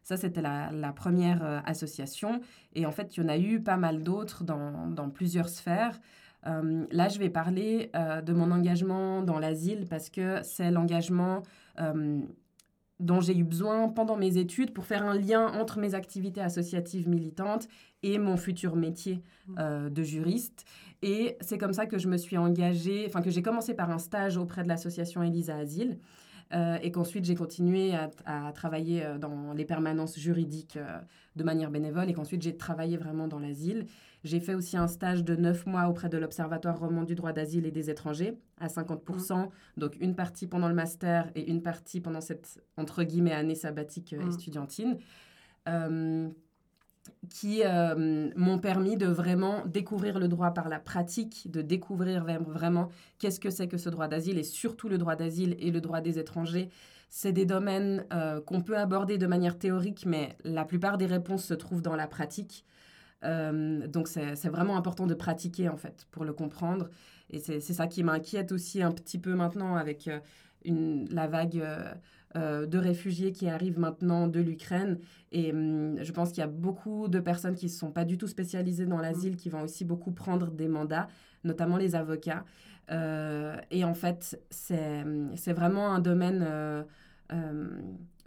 Ça, 0.02 0.17
c'était 0.17 0.43
la, 0.43 0.70
la 0.73 0.93
première 0.93 1.44
euh, 1.44 1.61
association. 1.64 2.41
Et 2.75 2.86
en 2.86 2.91
fait, 2.93 3.17
il 3.17 3.22
y 3.22 3.27
en 3.27 3.29
a 3.29 3.39
eu 3.39 3.60
pas 3.60 3.77
mal 3.77 4.03
d'autres 4.03 4.44
dans, 4.44 4.89
dans 4.89 5.10
plusieurs 5.10 5.48
sphères. 5.48 6.01
Euh, 6.46 6.86
là, 6.91 7.08
je 7.08 7.19
vais 7.19 7.31
parler 7.31 7.91
euh, 7.94 8.22
de 8.22 8.32
mon 8.32 8.51
engagement 8.51 9.22
dans 9.22 9.39
l'asile 9.39 9.86
parce 9.89 10.10
que 10.10 10.41
c'est 10.43 10.70
l'engagement 10.70 11.43
dont 13.01 13.20
j'ai 13.20 13.36
eu 13.36 13.44
besoin 13.44 13.89
pendant 13.89 14.17
mes 14.17 14.36
études 14.36 14.72
pour 14.72 14.84
faire 14.84 15.05
un 15.05 15.15
lien 15.15 15.46
entre 15.58 15.79
mes 15.79 15.94
activités 15.94 16.43
associatives 16.43 17.08
militantes 17.08 17.67
et 18.03 18.19
mon 18.19 18.36
futur 18.36 18.77
métier 18.77 19.22
euh, 19.58 19.89
de 19.89 20.03
juriste. 20.03 20.65
Et 21.03 21.36
c'est 21.41 21.56
comme 21.56 21.72
ça 21.72 21.86
que 21.86 21.98
je 21.98 22.08
me 22.08 22.19
suis 22.19 22.36
engagée, 22.36 23.06
enfin 23.08 23.22
que 23.22 23.31
j'ai 23.31 23.43
commencé 23.43 23.75
par 23.75 23.91
un 23.91 23.98
stage 23.98 24.36
auprès 24.36 24.63
de 24.63 24.69
l'association 24.69 25.22
Elisa 25.22 25.56
Asile. 25.56 25.98
Euh, 26.53 26.79
et 26.83 26.91
qu'ensuite 26.91 27.25
j'ai 27.25 27.35
continué 27.35 27.95
à, 27.95 28.11
à 28.27 28.53
travailler 28.53 29.05
euh, 29.05 29.19
dans 29.19 29.53
les 29.53 29.65
permanences 29.65 30.19
juridiques 30.19 30.77
euh, 30.77 30.99
de 31.37 31.45
manière 31.45 31.71
bénévole 31.71 32.09
et 32.11 32.13
qu'ensuite 32.13 32.43
j'ai 32.43 32.57
travaillé 32.57 32.97
vraiment 32.97 33.29
dans 33.29 33.39
l'asile. 33.39 33.87
J'ai 34.25 34.41
fait 34.41 34.55
aussi 34.55 34.77
un 34.77 34.87
stage 34.89 35.25
de 35.25 35.35
neuf 35.37 35.65
mois 35.67 35.89
auprès 35.89 36.09
de 36.09 36.19
l'Observatoire 36.19 36.79
roman 36.79 37.05
du 37.05 37.15
droit 37.15 37.33
d'asile 37.33 37.67
et 37.67 37.71
des 37.71 37.89
étrangers 37.89 38.35
à 38.59 38.67
50%, 38.67 39.49
donc 39.77 39.97
une 40.01 40.15
partie 40.15 40.47
pendant 40.47 40.69
le 40.69 40.75
master 40.75 41.31
et 41.35 41.49
une 41.49 41.63
partie 41.63 42.01
pendant 42.01 42.21
cette, 42.21 42.63
entre 42.77 43.03
guillemets, 43.05 43.33
année 43.33 43.55
sabbatique 43.55 44.13
euh, 44.13 44.25
Mm. 44.25 44.29
estudiantine, 44.29 44.99
euh, 45.69 46.29
qui 47.29 47.63
euh, 47.65 48.31
m'ont 48.37 48.59
permis 48.59 48.97
de 48.97 49.07
vraiment 49.07 49.65
découvrir 49.67 50.19
le 50.19 50.29
droit 50.29 50.51
par 50.53 50.69
la 50.69 50.79
pratique, 50.79 51.51
de 51.51 51.63
découvrir 51.63 52.25
vra- 52.25 52.43
vraiment 52.43 52.89
qu'est-ce 53.19 53.41
que 53.41 53.51
c'est 53.51 53.69
que 53.69 53.79
ce 53.79 53.89
droit 53.89 54.09
d'asile 54.09 54.39
et 54.39 54.43
surtout 54.43 54.89
le 54.89 54.99
droit 54.99 55.17
d'asile 55.17 55.57
et 55.61 55.71
le 55.71 55.81
droit 55.81 56.01
des 56.01 56.19
étrangers. 56.19 56.71
C'est 57.09 57.33
des 57.33 57.47
domaines 57.47 58.05
euh, 58.13 58.41
qu'on 58.41 58.63
peut 58.63 58.77
aborder 58.77 59.19
de 59.19 59.27
manière 59.27 59.59
théorique, 59.59 60.07
mais 60.07 60.37
la 60.45 60.65
plupart 60.65 60.99
des 60.99 61.07
réponses 61.07 61.45
se 61.45 61.55
trouvent 61.55 61.83
dans 61.83 61.97
la 61.97 62.07
pratique. 62.07 62.65
Euh, 63.23 63.87
donc 63.87 64.09
c'est 64.09 64.49
vraiment 64.49 64.77
important 64.77 65.07
de 65.07 65.15
pratiquer 65.15 65.69
en 65.69 65.77
fait 65.77 66.07
pour 66.11 66.25
le 66.25 66.33
comprendre. 66.33 66.89
Et 67.29 67.39
c'est 67.39 67.61
ça 67.61 67.87
qui 67.87 68.03
m'inquiète 68.03 68.51
aussi 68.51 68.83
un 68.83 68.91
petit 68.93 69.19
peu 69.19 69.35
maintenant 69.35 69.77
avec 69.77 70.11
une, 70.64 71.08
la 71.10 71.26
vague 71.26 71.58
euh, 71.58 71.94
euh, 72.36 72.67
de 72.67 72.79
réfugiés 72.79 73.32
qui 73.32 73.48
arrive 73.48 73.79
maintenant 73.79 74.26
de 74.29 74.40
l'Ukraine. 74.40 74.98
Et 75.32 75.52
hum, 75.52 75.96
je 76.02 76.12
pense 76.12 76.31
qu'il 76.31 76.40
y 76.40 76.44
a 76.44 76.48
beaucoup 76.48 77.08
de 77.08 77.20
personnes 77.20 77.55
qui 77.55 77.67
ne 77.67 77.70
sont 77.70 77.93
pas 77.93 78.05
du 78.05 78.19
tout 78.19 78.29
spécialisées 78.29 78.86
dans 78.86 78.98
l'asile, 79.00 79.36
qui 79.36 79.48
vont 79.48 79.62
aussi 79.62 79.84
beaucoup 79.84 80.12
prendre 80.12 80.50
des 80.50 80.69
mandats, 80.69 81.08
notamment 81.44 81.76
les 81.76 81.94
avocats. 81.94 82.44
Euh, 82.90 83.56
et 83.70 83.84
en 83.84 83.94
fait, 83.94 84.40
c'est 84.50 85.05
c'est 85.36 85.52
vraiment 85.52 85.93
un 85.94 86.00
domaine 86.00 86.44
euh, 86.46 86.82
euh, 87.32 87.69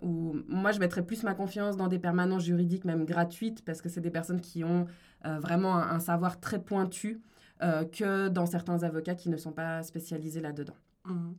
où 0.01 0.35
moi, 0.47 0.71
je 0.71 0.79
mettrais 0.79 1.05
plus 1.05 1.23
ma 1.23 1.33
confiance 1.33 1.77
dans 1.77 1.87
des 1.87 1.99
permanences 1.99 2.43
juridiques, 2.43 2.85
même 2.85 3.05
gratuites, 3.05 3.63
parce 3.63 3.81
que 3.81 3.89
c'est 3.89 4.01
des 4.01 4.11
personnes 4.11 4.41
qui 4.41 4.63
ont 4.63 4.85
euh, 5.25 5.39
vraiment 5.39 5.75
un, 5.77 5.95
un 5.95 5.99
savoir 5.99 6.39
très 6.39 6.61
pointu 6.61 7.21
euh, 7.61 7.85
que 7.85 8.27
dans 8.29 8.45
certains 8.45 8.83
avocats 8.83 9.15
qui 9.15 9.29
ne 9.29 9.37
sont 9.37 9.51
pas 9.53 9.83
spécialisés 9.83 10.41
là-dedans. 10.41 10.75
Mhm. 11.05 11.35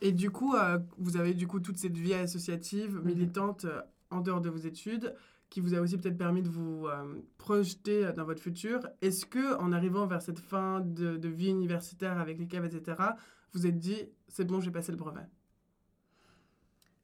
Et 0.00 0.12
du 0.12 0.30
coup, 0.30 0.54
euh, 0.54 0.78
vous 0.98 1.16
avez 1.16 1.34
du 1.34 1.46
coup 1.46 1.60
toute 1.60 1.76
cette 1.76 1.96
vie 1.96 2.14
associative, 2.14 2.96
Mhm. 2.96 3.04
militante 3.04 3.64
euh, 3.66 3.82
en 4.10 4.20
dehors 4.20 4.40
de 4.40 4.48
vos 4.48 4.56
études, 4.58 5.14
qui 5.50 5.60
vous 5.60 5.74
a 5.74 5.80
aussi 5.80 5.96
peut-être 5.98 6.16
permis 6.16 6.42
de 6.42 6.48
vous 6.48 6.86
euh, 6.86 7.20
projeter 7.36 8.12
dans 8.16 8.24
votre 8.24 8.40
futur. 8.42 8.80
Est-ce 9.02 9.26
que 9.26 9.56
en 9.58 9.72
arrivant 9.72 10.06
vers 10.06 10.22
cette 10.22 10.38
fin 10.38 10.80
de, 10.80 11.16
de 11.16 11.28
vie 11.28 11.48
universitaire 11.50 12.18
avec 12.18 12.38
les 12.38 12.46
caves, 12.46 12.64
etc., 12.64 13.14
vous 13.52 13.66
êtes 13.66 13.78
dit, 13.78 13.98
c'est 14.28 14.44
bon, 14.44 14.60
j'ai 14.60 14.70
passé 14.70 14.92
le 14.92 14.98
brevet? 14.98 15.26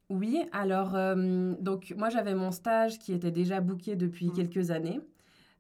Oui, 0.09 0.39
alors, 0.53 0.93
donc 1.61 1.93
moi 1.97 2.11
j'avais 2.11 2.37
mon 2.37 2.53
stage 2.53 3.01
qui 3.01 3.13
était 3.13 3.33
déjà 3.33 3.61
booké 3.61 3.97
depuis 3.97 4.29
Mm. 4.29 4.33
quelques 4.33 4.71
années. 4.71 5.01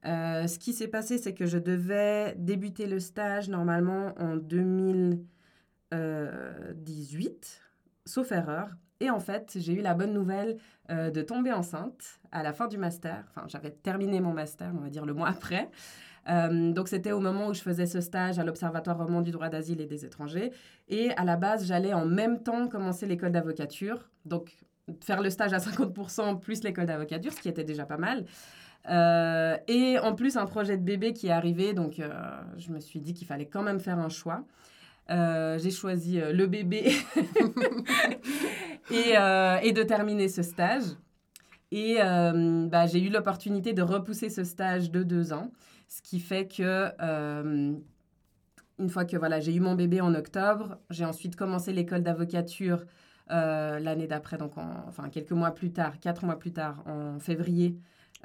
Ce 0.05 0.57
qui 0.61 0.73
s'est 0.73 0.87
passé, 0.87 1.19
c'est 1.19 1.35
que 1.35 1.47
je 1.47 1.59
devais 1.59 2.37
débuter 2.39 2.87
le 2.87 3.01
stage 3.01 3.49
normalement 3.49 4.15
en 4.21 4.37
2018, 5.93 7.61
sauf 8.05 8.33
erreur. 8.33 8.69
Et 9.01 9.11
en 9.11 9.21
fait, 9.21 9.57
j'ai 9.57 9.75
eu 9.75 9.83
la 9.83 9.95
bonne 9.95 10.13
nouvelle 10.13 10.57
euh, 10.91 11.11
de 11.11 11.21
tomber 11.21 11.53
enceinte 11.53 12.19
à 12.33 12.43
la 12.43 12.53
fin 12.53 12.67
du 12.67 12.79
master. 12.79 13.25
Enfin, 13.29 13.47
j'avais 13.49 13.71
terminé 13.71 14.21
mon 14.21 14.33
master, 14.33 14.73
on 14.75 14.81
va 14.81 14.89
dire 14.89 15.05
le 15.05 15.13
mois 15.13 15.29
après. 15.29 15.71
Euh, 16.29 16.73
donc, 16.73 16.89
c'était 16.89 17.13
au 17.13 17.21
moment 17.21 17.49
où 17.49 17.55
je 17.55 17.61
faisais 17.61 17.87
ce 17.87 18.01
stage 18.01 18.39
à 18.39 18.45
l'Observatoire 18.45 18.99
roman 18.99 19.21
du 19.21 19.31
droit 19.31 19.49
d'asile 19.49 19.81
et 19.81 19.87
des 19.87 20.05
étrangers. 20.05 20.51
Et 20.89 21.11
à 21.17 21.25
la 21.25 21.37
base, 21.37 21.67
j'allais 21.67 21.93
en 21.93 22.07
même 22.07 22.43
temps 22.43 22.69
commencer 22.69 23.07
l'école 23.07 23.33
d'avocature. 23.33 24.09
Donc, 24.25 24.57
faire 25.05 25.21
le 25.21 25.31
stage 25.31 25.53
à 25.53 25.59
50% 25.59 26.41
plus 26.41 26.63
l'école 26.63 26.87
d'avocature, 26.87 27.33
ce 27.33 27.41
qui 27.41 27.49
était 27.49 27.65
déjà 27.65 27.85
pas 27.85 27.99
mal. 27.99 28.25
Euh, 28.89 29.57
et 29.69 29.99
en 29.99 30.15
plus, 30.15 30.37
un 30.37 30.47
projet 30.47 30.77
de 30.77 30.83
bébé 30.83 31.13
qui 31.13 31.29
est 31.29 31.33
arrivé. 31.33 31.75
Donc, 31.75 31.99
euh, 31.99 32.11
je 32.57 32.71
me 32.71 32.81
suis 32.81 33.01
dit 33.01 33.15
qu'il 33.15 33.27
fallait 33.27 33.47
quand 33.47 33.63
même 33.63 33.81
faire 33.81 33.99
un 33.99 34.09
choix. 34.09 34.45
Euh, 35.11 35.57
j'ai 35.59 35.71
choisi 35.71 36.21
euh, 36.21 36.33
le 36.33 36.47
bébé 36.47 36.93
et, 38.91 39.17
euh, 39.17 39.57
et 39.63 39.73
de 39.73 39.83
terminer 39.83 40.29
ce 40.29 40.43
stage. 40.43 40.83
Et 41.73 41.97
bah, 41.99 42.87
j'ai 42.87 43.03
eu 43.03 43.09
l'opportunité 43.11 43.73
de 43.73 43.83
repousser 43.83 44.31
ce 44.31 44.45
stage 44.45 44.91
de 44.93 45.03
deux 45.03 45.33
ans, 45.33 45.51
ce 45.89 46.01
qui 46.01 46.21
fait 46.21 46.47
que 46.47 46.93
une 48.79 48.89
fois 48.89 49.05
que 49.05 49.17
voilà, 49.17 49.41
j'ai 49.41 49.55
eu 49.55 49.61
mon 49.61 49.75
bébé 49.75 50.01
en 50.01 50.15
octobre, 50.15 50.79
j'ai 50.91 51.05
ensuite 51.05 51.35
commencé 51.35 51.73
l'école 51.73 52.03
d'avocature 52.03 52.85
euh, 53.31 53.79
l'année 53.81 54.07
d'après, 54.07 54.39
donc 54.39 54.57
en- 54.59 54.85
enfin 54.87 55.09
quelques 55.09 55.33
mois 55.33 55.51
plus 55.51 55.73
tard, 55.73 55.99
quatre 55.99 56.25
mois 56.25 56.39
plus 56.39 56.53
tard, 56.53 56.85
en 56.87 57.19
février 57.19 57.77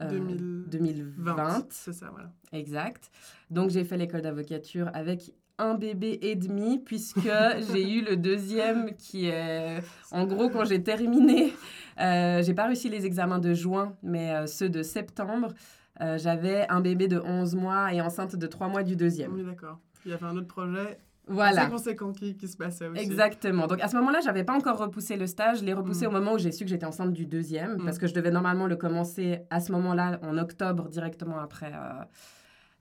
euh, 0.01 0.07
2020. 0.09 0.67
2020. 0.69 1.65
C'est 1.71 1.93
ça, 1.93 2.09
voilà. 2.11 2.31
Exact. 2.53 3.09
Donc 3.50 3.71
j'ai 3.71 3.83
fait 3.83 3.97
l'école 3.97 4.21
d'avocature 4.21 4.91
avec 4.93 5.33
un 5.62 5.75
bébé 5.75 6.20
et 6.22 6.36
demi, 6.36 6.80
puisque 6.80 7.20
j'ai 7.72 7.89
eu 7.94 8.01
le 8.03 8.18
deuxième 8.18 8.96
qui 8.98 9.27
est... 9.27 9.80
En 10.12 10.25
gros, 10.25 10.50
quand 10.50 10.65
j'ai 10.65 10.82
terminé, 10.84 11.53
euh, 12.00 12.41
j'ai 12.44 12.53
pas 12.53 12.65
réussi 12.65 12.89
les 12.89 13.06
examens 13.06 13.39
de 13.39 13.53
juin, 13.53 13.96
mais 14.03 14.32
euh, 14.32 14.48
ceux 14.48 14.70
de 14.70 14.82
septembre, 14.84 15.53
euh, 16.01 16.18
j'avais 16.18 16.65
un 16.70 16.82
bébé 16.82 17.08
de 17.08 17.20
11 17.20 17.56
mois 17.56 17.94
et 17.94 18.01
enceinte 18.01 18.36
de 18.36 18.48
3 18.48 18.68
mois 18.68 18.84
du 18.84 18.96
deuxième. 18.96 19.34
Oui, 19.34 19.44
d'accord. 19.44 19.77
Il 20.06 20.12
y 20.12 20.13
avait 20.13 20.25
un 20.25 20.36
autre 20.36 20.48
projet 20.48 20.98
Voilà. 21.27 21.68
conséquent 21.68 22.12
qui, 22.12 22.36
qui 22.36 22.48
se 22.48 22.58
passait 22.58 22.88
aussi. 22.88 23.00
Exactement. 23.01 23.68
Donc 23.68 23.80
à 23.82 23.88
ce 23.88 23.96
moment-là, 23.98 24.20
j'avais 24.24 24.44
pas 24.44 24.53
encore 24.53 24.77
repoussé 24.80 25.15
le 25.15 25.27
stage. 25.27 25.60
Je 25.60 25.65
l'ai 25.65 25.74
repoussé 25.74 26.06
Mm. 26.06 26.10
au 26.10 26.12
moment 26.12 26.34
où 26.34 26.38
j'ai 26.39 26.51
su 26.51 26.63
que 26.65 26.70
j'étais 26.72 26.88
enceinte 26.88 27.13
du 27.13 27.25
deuxième, 27.27 27.75
Mm. 27.75 27.86
parce 27.86 28.00
que 28.00 28.08
je 28.08 28.13
devais 28.15 28.32
normalement 28.32 28.65
le 28.68 28.75
commencer 28.75 29.41
à 29.51 29.60
ce 29.60 29.72
moment-là, 29.74 30.20
en 30.24 30.38
octobre, 30.39 30.89
directement 30.89 31.38
après, 31.39 31.72
euh, 31.74 32.03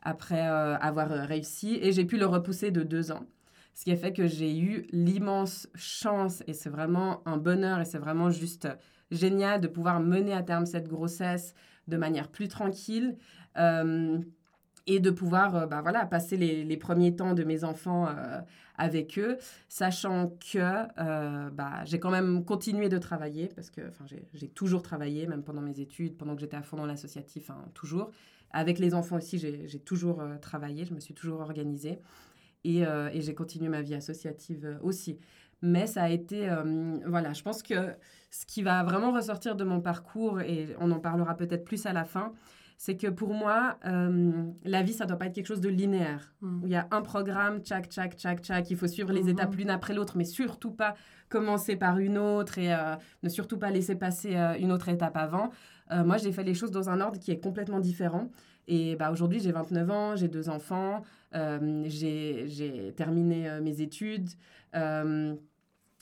après 0.03 0.49
euh, 0.49 0.77
avoir 0.79 1.13
euh, 1.13 1.25
réussi. 1.25 1.79
Et 1.83 1.93
j'ai 1.93 2.05
pu 2.05 2.17
le 2.19 2.27
repousser 2.27 2.71
de 2.71 2.83
deux 2.83 3.13
ans. 3.13 3.27
Ce 3.75 3.85
qui 3.85 3.93
a 3.93 3.97
fait 3.97 4.13
que 4.13 4.27
j'ai 4.27 4.59
eu 4.59 4.87
l'immense 4.93 5.69
chance, 5.75 6.43
et 6.47 6.53
c'est 6.53 6.71
vraiment 6.71 7.23
un 7.27 7.37
bonheur, 7.37 7.81
et 7.81 7.85
c'est 7.85 7.99
vraiment 7.99 8.31
juste 8.31 8.69
génial 9.11 9.61
de 9.61 9.69
pouvoir 9.69 10.01
mener 10.01 10.33
à 10.35 10.43
terme 10.43 10.67
cette 10.67 10.89
grossesse 10.89 11.55
de 11.89 11.97
manière 11.97 12.29
plus 12.29 12.49
tranquille. 12.49 13.17
euh, 13.57 14.19
et 14.87 15.01
de 15.01 15.11
pouvoir 15.11 15.55
euh, 15.57 15.67
bah, 15.67 15.83
voilà, 15.83 16.07
passer 16.07 16.37
les, 16.37 16.77
premiers 16.77 17.15
temps 17.15 17.35
de 17.35 17.45
mes 17.45 17.65
enfants 17.65 18.09
euh, 18.09 18.41
avec 18.77 19.19
eux, 19.19 19.37
sachant 19.69 20.33
que 20.53 20.59
euh, 20.59 21.51
bah, 21.51 21.85
j'ai 21.85 22.01
quand 22.01 22.11
même 22.11 22.45
continué 22.45 22.89
de 22.89 22.99
travailler, 22.99 23.49
parce 23.55 23.71
que 23.71 23.83
j'ai 24.35 24.49
toujours 24.49 24.83
travaillé, 24.83 25.27
même 25.27 25.43
pendant 25.43 25.61
mes 25.63 25.81
études, 25.81 26.17
pendant 26.17 26.35
que 26.35 26.41
j'étais 26.41 26.57
à 26.57 26.63
fond 26.63 26.77
dans 26.77 26.87
l'associatif, 26.87 27.51
hein, 27.51 27.65
toujours. 27.75 28.11
Avec 28.53 28.79
les 28.79 28.95
enfants 28.95 29.17
aussi, 29.17 29.39
j'ai 29.39 29.79
toujours 29.81 30.21
euh, 30.21 30.37
travaillé, 30.39 30.85
je 30.85 30.95
me 30.95 31.01
suis 31.01 31.15
toujours 31.15 31.41
organisée. 31.41 32.01
Et, 32.65 32.85
euh, 32.85 33.09
et 33.13 33.23
j'ai 33.23 33.35
continué 33.35 33.69
ma 33.71 33.81
vie 33.81 33.95
associative 33.95 34.67
euh, 34.67 34.79
aussi. 34.83 35.19
Mais 35.63 35.87
ça 35.87 36.03
a 36.05 36.09
été, 36.11 36.49
euh, 36.51 36.99
voilà, 37.07 37.33
je 37.33 37.43
pense 37.43 37.63
que 37.63 37.95
ce 38.31 38.45
qui 38.47 38.63
va 38.63 38.83
vraiment 38.83 39.13
ressortir 39.13 39.57
de 39.57 39.65
mon 39.65 39.81
parcours, 39.81 40.41
et 40.41 40.69
on 40.79 40.91
en 40.91 41.01
parlera 41.01 41.37
peut-être 41.37 41.65
plus 41.65 41.87
à 41.87 41.93
la 41.93 42.05
fin, 42.05 42.33
c'est 42.77 42.97
que 42.97 43.09
pour 43.09 43.35
moi, 43.35 43.79
euh, 43.87 44.43
la 44.65 44.83
vie, 44.83 44.95
ça 44.95 45.05
doit 45.05 45.19
pas 45.19 45.27
être 45.27 45.35
quelque 45.35 45.47
chose 45.47 45.61
de 45.61 45.69
linéaire. 45.69 46.35
Mm. 46.41 46.63
Où 46.63 46.67
il 46.67 46.73
y 46.73 46.77
a 46.77 46.89
un 46.91 47.03
programme, 47.03 47.61
tchac, 47.61 47.87
tchac, 47.89 48.15
tchac, 48.17 48.41
tchac, 48.41 48.71
il 48.71 48.77
faut 48.77 48.87
suivre 48.87 49.13
les 49.13 49.25
Mhm. 49.25 49.29
étapes 49.31 49.55
l'une 49.55 49.69
après 49.71 49.93
l'autre, 49.95 50.17
mais 50.17 50.25
surtout 50.25 50.71
pas 50.71 50.95
commencer 51.29 51.77
par 51.77 51.99
une 51.99 52.17
autre 52.19 52.59
et 52.59 52.73
euh, 52.75 52.97
ne 53.23 53.29
surtout 53.29 53.59
pas 53.59 53.71
laisser 53.71 53.97
passer 53.97 54.35
une 54.59 54.73
autre 54.73 54.89
étape 54.89 55.17
avant. 55.17 55.51
Euh, 55.91 56.05
moi, 56.05 56.17
j'ai 56.19 56.33
fait 56.33 56.45
les 56.45 56.55
choses 56.55 56.71
dans 56.71 56.89
un 56.91 57.01
ordre 57.01 57.19
qui 57.19 57.31
est 57.31 57.41
complètement 57.41 57.81
différent. 57.81 58.31
Et 58.69 58.95
bah, 58.97 59.11
aujourd'hui, 59.11 59.41
j'ai 59.41 59.53
29 59.53 59.91
ans, 59.91 60.17
j'ai 60.17 60.29
deux 60.29 60.49
enfants, 60.49 61.03
euh, 61.35 61.83
j'ai 61.87 62.93
terminé 62.97 63.49
euh, 63.49 63.61
mes 63.61 63.81
études. 63.81 64.29
Euh, 64.77 65.35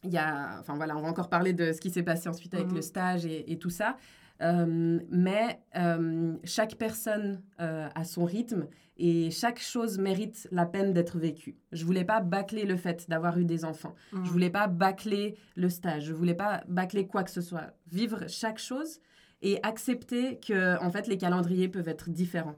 il 0.04 0.11
y 0.11 0.18
a, 0.18 0.57
enfin 0.61 0.76
voilà, 0.76 0.97
on 0.97 1.00
va 1.02 1.09
encore 1.09 1.28
parler 1.28 1.52
de 1.52 1.73
ce 1.73 1.80
qui 1.80 1.90
s'est 1.90 2.02
passé 2.02 2.28
ensuite 2.28 2.54
avec 2.54 2.68
Mhm. 2.68 2.75
le 2.76 2.83
stage 2.83 3.26
et, 3.26 3.50
et 3.50 3.59
tout 3.59 3.71
ça. 3.71 3.97
Euh, 4.40 5.00
mais 5.11 5.59
euh, 5.76 6.37
chaque 6.45 6.76
personne 6.76 7.42
euh, 7.61 7.88
a 7.92 8.04
son 8.04 8.25
rythme 8.25 8.68
et 8.97 9.30
chaque 9.33 9.59
chose 9.59 9.99
mérite 9.99 10.47
la 10.52 10.64
peine 10.66 10.92
d'être 10.92 11.18
vécue. 11.18 11.57
Je 11.73 11.85
voulais 11.85 12.04
pas 12.04 12.21
bâcler 12.21 12.64
le 12.64 12.76
fait 12.76 13.09
d'avoir 13.09 13.37
eu 13.38 13.45
des 13.45 13.64
enfants. 13.64 13.95
Mm. 14.12 14.25
Je 14.25 14.30
voulais 14.30 14.50
pas 14.50 14.68
bâcler 14.68 15.37
le 15.57 15.68
stage. 15.68 16.04
Je 16.04 16.12
voulais 16.14 16.35
pas 16.35 16.62
bâcler 16.68 17.07
quoi 17.09 17.25
que 17.25 17.30
ce 17.33 17.40
soit. 17.40 17.73
Vivre 17.90 18.28
chaque 18.28 18.59
chose 18.59 19.00
et 19.42 19.59
accepter 19.62 20.38
que 20.40 20.83
en 20.83 20.90
fait 20.90 21.07
les 21.07 21.16
calendriers 21.18 21.68
peuvent 21.68 21.88
être 21.88 22.11
différents. 22.11 22.57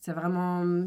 C'est 0.00 0.12
vraiment, 0.12 0.84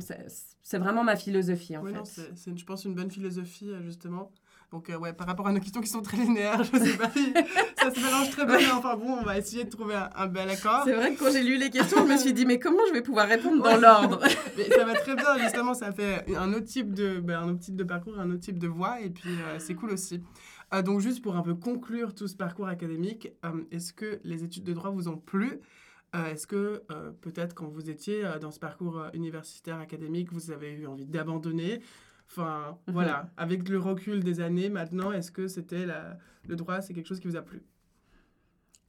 c'est 0.61 0.77
vraiment 0.77 1.03
ma 1.05 1.15
philosophie 1.15 1.77
en 1.77 1.83
Oui, 1.83 1.91
fait. 1.91 1.97
non, 1.97 2.03
c'est, 2.03 2.57
je 2.57 2.65
pense, 2.65 2.83
une 2.83 2.95
bonne 2.95 3.09
philosophie, 3.09 3.69
euh, 3.69 3.81
justement. 3.81 4.29
Donc, 4.73 4.89
euh, 4.89 4.97
ouais, 4.97 5.13
par 5.13 5.25
rapport 5.25 5.47
à 5.47 5.53
nos 5.53 5.61
questions 5.61 5.79
qui 5.79 5.87
sont 5.87 6.01
très 6.01 6.17
linéaires, 6.17 6.61
je 6.65 6.77
sais 6.77 6.97
pas 6.97 7.09
si 7.11 7.31
ça 7.77 7.93
se 7.93 7.99
mélange 8.03 8.29
très 8.31 8.45
bien. 8.45 8.57
mais 8.57 8.71
Enfin 8.71 8.97
bon, 8.97 9.19
on 9.21 9.23
va 9.23 9.37
essayer 9.37 9.63
de 9.63 9.69
trouver 9.69 9.95
un, 9.95 10.09
un 10.17 10.27
bel 10.27 10.49
accord. 10.49 10.81
C'est 10.83 10.91
vrai 10.93 11.13
que 11.13 11.19
quand 11.23 11.31
j'ai 11.31 11.43
lu 11.43 11.55
les 11.57 11.69
questions, 11.69 12.05
je 12.05 12.11
me 12.11 12.17
suis 12.17 12.33
dit 12.33 12.45
mais 12.45 12.59
comment 12.59 12.81
je 12.89 12.93
vais 12.93 13.01
pouvoir 13.03 13.27
répondre 13.29 13.63
dans 13.63 13.69
Ouais. 13.75 13.79
l'ordre? 13.79 14.19
Mais 14.57 14.65
ça 14.69 14.83
va 14.83 14.95
très 14.95 15.15
bien, 15.15 15.37
justement, 15.37 15.73
ça 15.73 15.93
fait 15.93 16.25
un 16.35 16.51
autre 16.51 16.65
type 16.65 16.93
de, 16.93 17.19
ben, 17.21 17.39
un 17.39 17.49
autre 17.51 17.59
type 17.59 17.75
de 17.77 17.83
parcours, 17.85 18.19
un 18.19 18.29
autre 18.31 18.41
type 18.41 18.57
de 18.59 18.67
voie, 18.67 18.99
et 18.99 19.11
puis 19.11 19.29
euh, 19.29 19.59
c'est 19.59 19.75
cool 19.75 19.91
aussi. 19.91 20.21
Euh, 20.75 20.81
donc, 20.81 20.99
juste 20.99 21.21
pour 21.21 21.35
un 21.35 21.41
peu 21.41 21.55
conclure 21.55 22.13
tout 22.13 22.27
ce 22.27 22.35
parcours 22.35 22.67
académique, 22.67 23.29
euh, 23.45 23.63
est-ce 23.71 23.93
que 23.93 24.19
les 24.23 24.43
études 24.43 24.63
de 24.65 24.73
droit 24.73 24.89
vous 24.89 25.07
ont 25.07 25.17
plu? 25.17 25.59
Euh, 26.15 26.25
Est-ce 26.31 26.47
que 26.47 26.83
euh, 26.91 27.11
peut-être 27.21 27.53
quand 27.55 27.67
vous 27.67 27.89
étiez 27.89 28.23
dans 28.41 28.51
ce 28.51 28.59
parcours 28.59 29.05
universitaire 29.13 29.77
académique, 29.79 30.31
vous 30.31 30.51
avez 30.51 30.71
eu 30.73 30.87
envie 30.87 31.05
d'abandonner? 31.05 31.81
Enfin, 32.29 32.77
Mhm. 32.87 32.93
voilà, 32.93 33.29
avec 33.37 33.69
le 33.69 33.79
recul 33.79 34.23
des 34.23 34.39
années 34.41 34.69
maintenant, 34.69 35.11
est-ce 35.11 35.31
que 35.31 35.47
c'était 35.47 35.85
la- 35.85 36.17
le 36.47 36.55
droit, 36.55 36.81
c'est 36.81 36.93
quelque 36.93 37.07
chose 37.07 37.19
qui 37.19 37.27
vous 37.27 37.35
a 37.35 37.41
plu? 37.41 37.61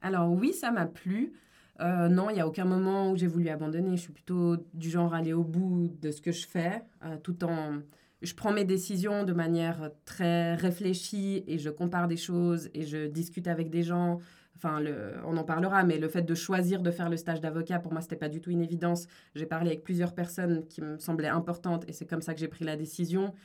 Alors 0.01 0.31
oui, 0.31 0.53
ça 0.53 0.71
m'a 0.71 0.85
plu. 0.85 1.33
Euh, 1.79 2.07
non, 2.07 2.29
il 2.29 2.33
n'y 2.33 2.41
a 2.41 2.47
aucun 2.47 2.65
moment 2.65 3.11
où 3.11 3.17
j'ai 3.17 3.27
voulu 3.27 3.49
abandonner. 3.49 3.95
Je 3.97 4.01
suis 4.01 4.13
plutôt 4.13 4.57
du 4.73 4.89
genre 4.89 5.13
à 5.13 5.17
aller 5.17 5.33
au 5.33 5.43
bout 5.43 5.89
de 6.01 6.11
ce 6.11 6.21
que 6.21 6.31
je 6.31 6.47
fais, 6.47 6.81
euh, 7.03 7.17
tout 7.21 7.43
en... 7.43 7.79
Je 8.21 8.33
prends 8.33 8.51
mes 8.51 8.65
décisions 8.65 9.23
de 9.23 9.33
manière 9.33 9.91
très 10.05 10.55
réfléchie 10.55 11.43
et 11.47 11.59
je 11.59 11.69
compare 11.69 12.07
des 12.07 12.17
choses 12.17 12.69
et 12.73 12.83
je 12.83 13.07
discute 13.07 13.47
avec 13.47 13.69
des 13.69 13.83
gens. 13.83 14.19
Enfin, 14.55 14.79
le, 14.79 15.13
on 15.25 15.37
en 15.37 15.43
parlera, 15.43 15.83
mais 15.83 15.99
le 15.99 16.07
fait 16.09 16.23
de 16.23 16.33
choisir 16.33 16.81
de 16.81 16.89
faire 16.89 17.09
le 17.09 17.17
stage 17.17 17.41
d'avocat, 17.41 17.77
pour 17.77 17.91
moi, 17.91 18.01
c'était 18.01 18.15
pas 18.15 18.29
du 18.29 18.41
tout 18.41 18.49
une 18.49 18.61
évidence. 18.61 19.05
J'ai 19.35 19.45
parlé 19.45 19.69
avec 19.69 19.83
plusieurs 19.83 20.15
personnes 20.15 20.65
qui 20.67 20.81
me 20.81 20.97
semblaient 20.97 21.27
importantes 21.27 21.85
et 21.87 21.93
c'est 21.93 22.07
comme 22.07 22.23
ça 22.23 22.33
que 22.33 22.39
j'ai 22.39 22.47
pris 22.47 22.65
la 22.65 22.75
décision. 22.75 23.35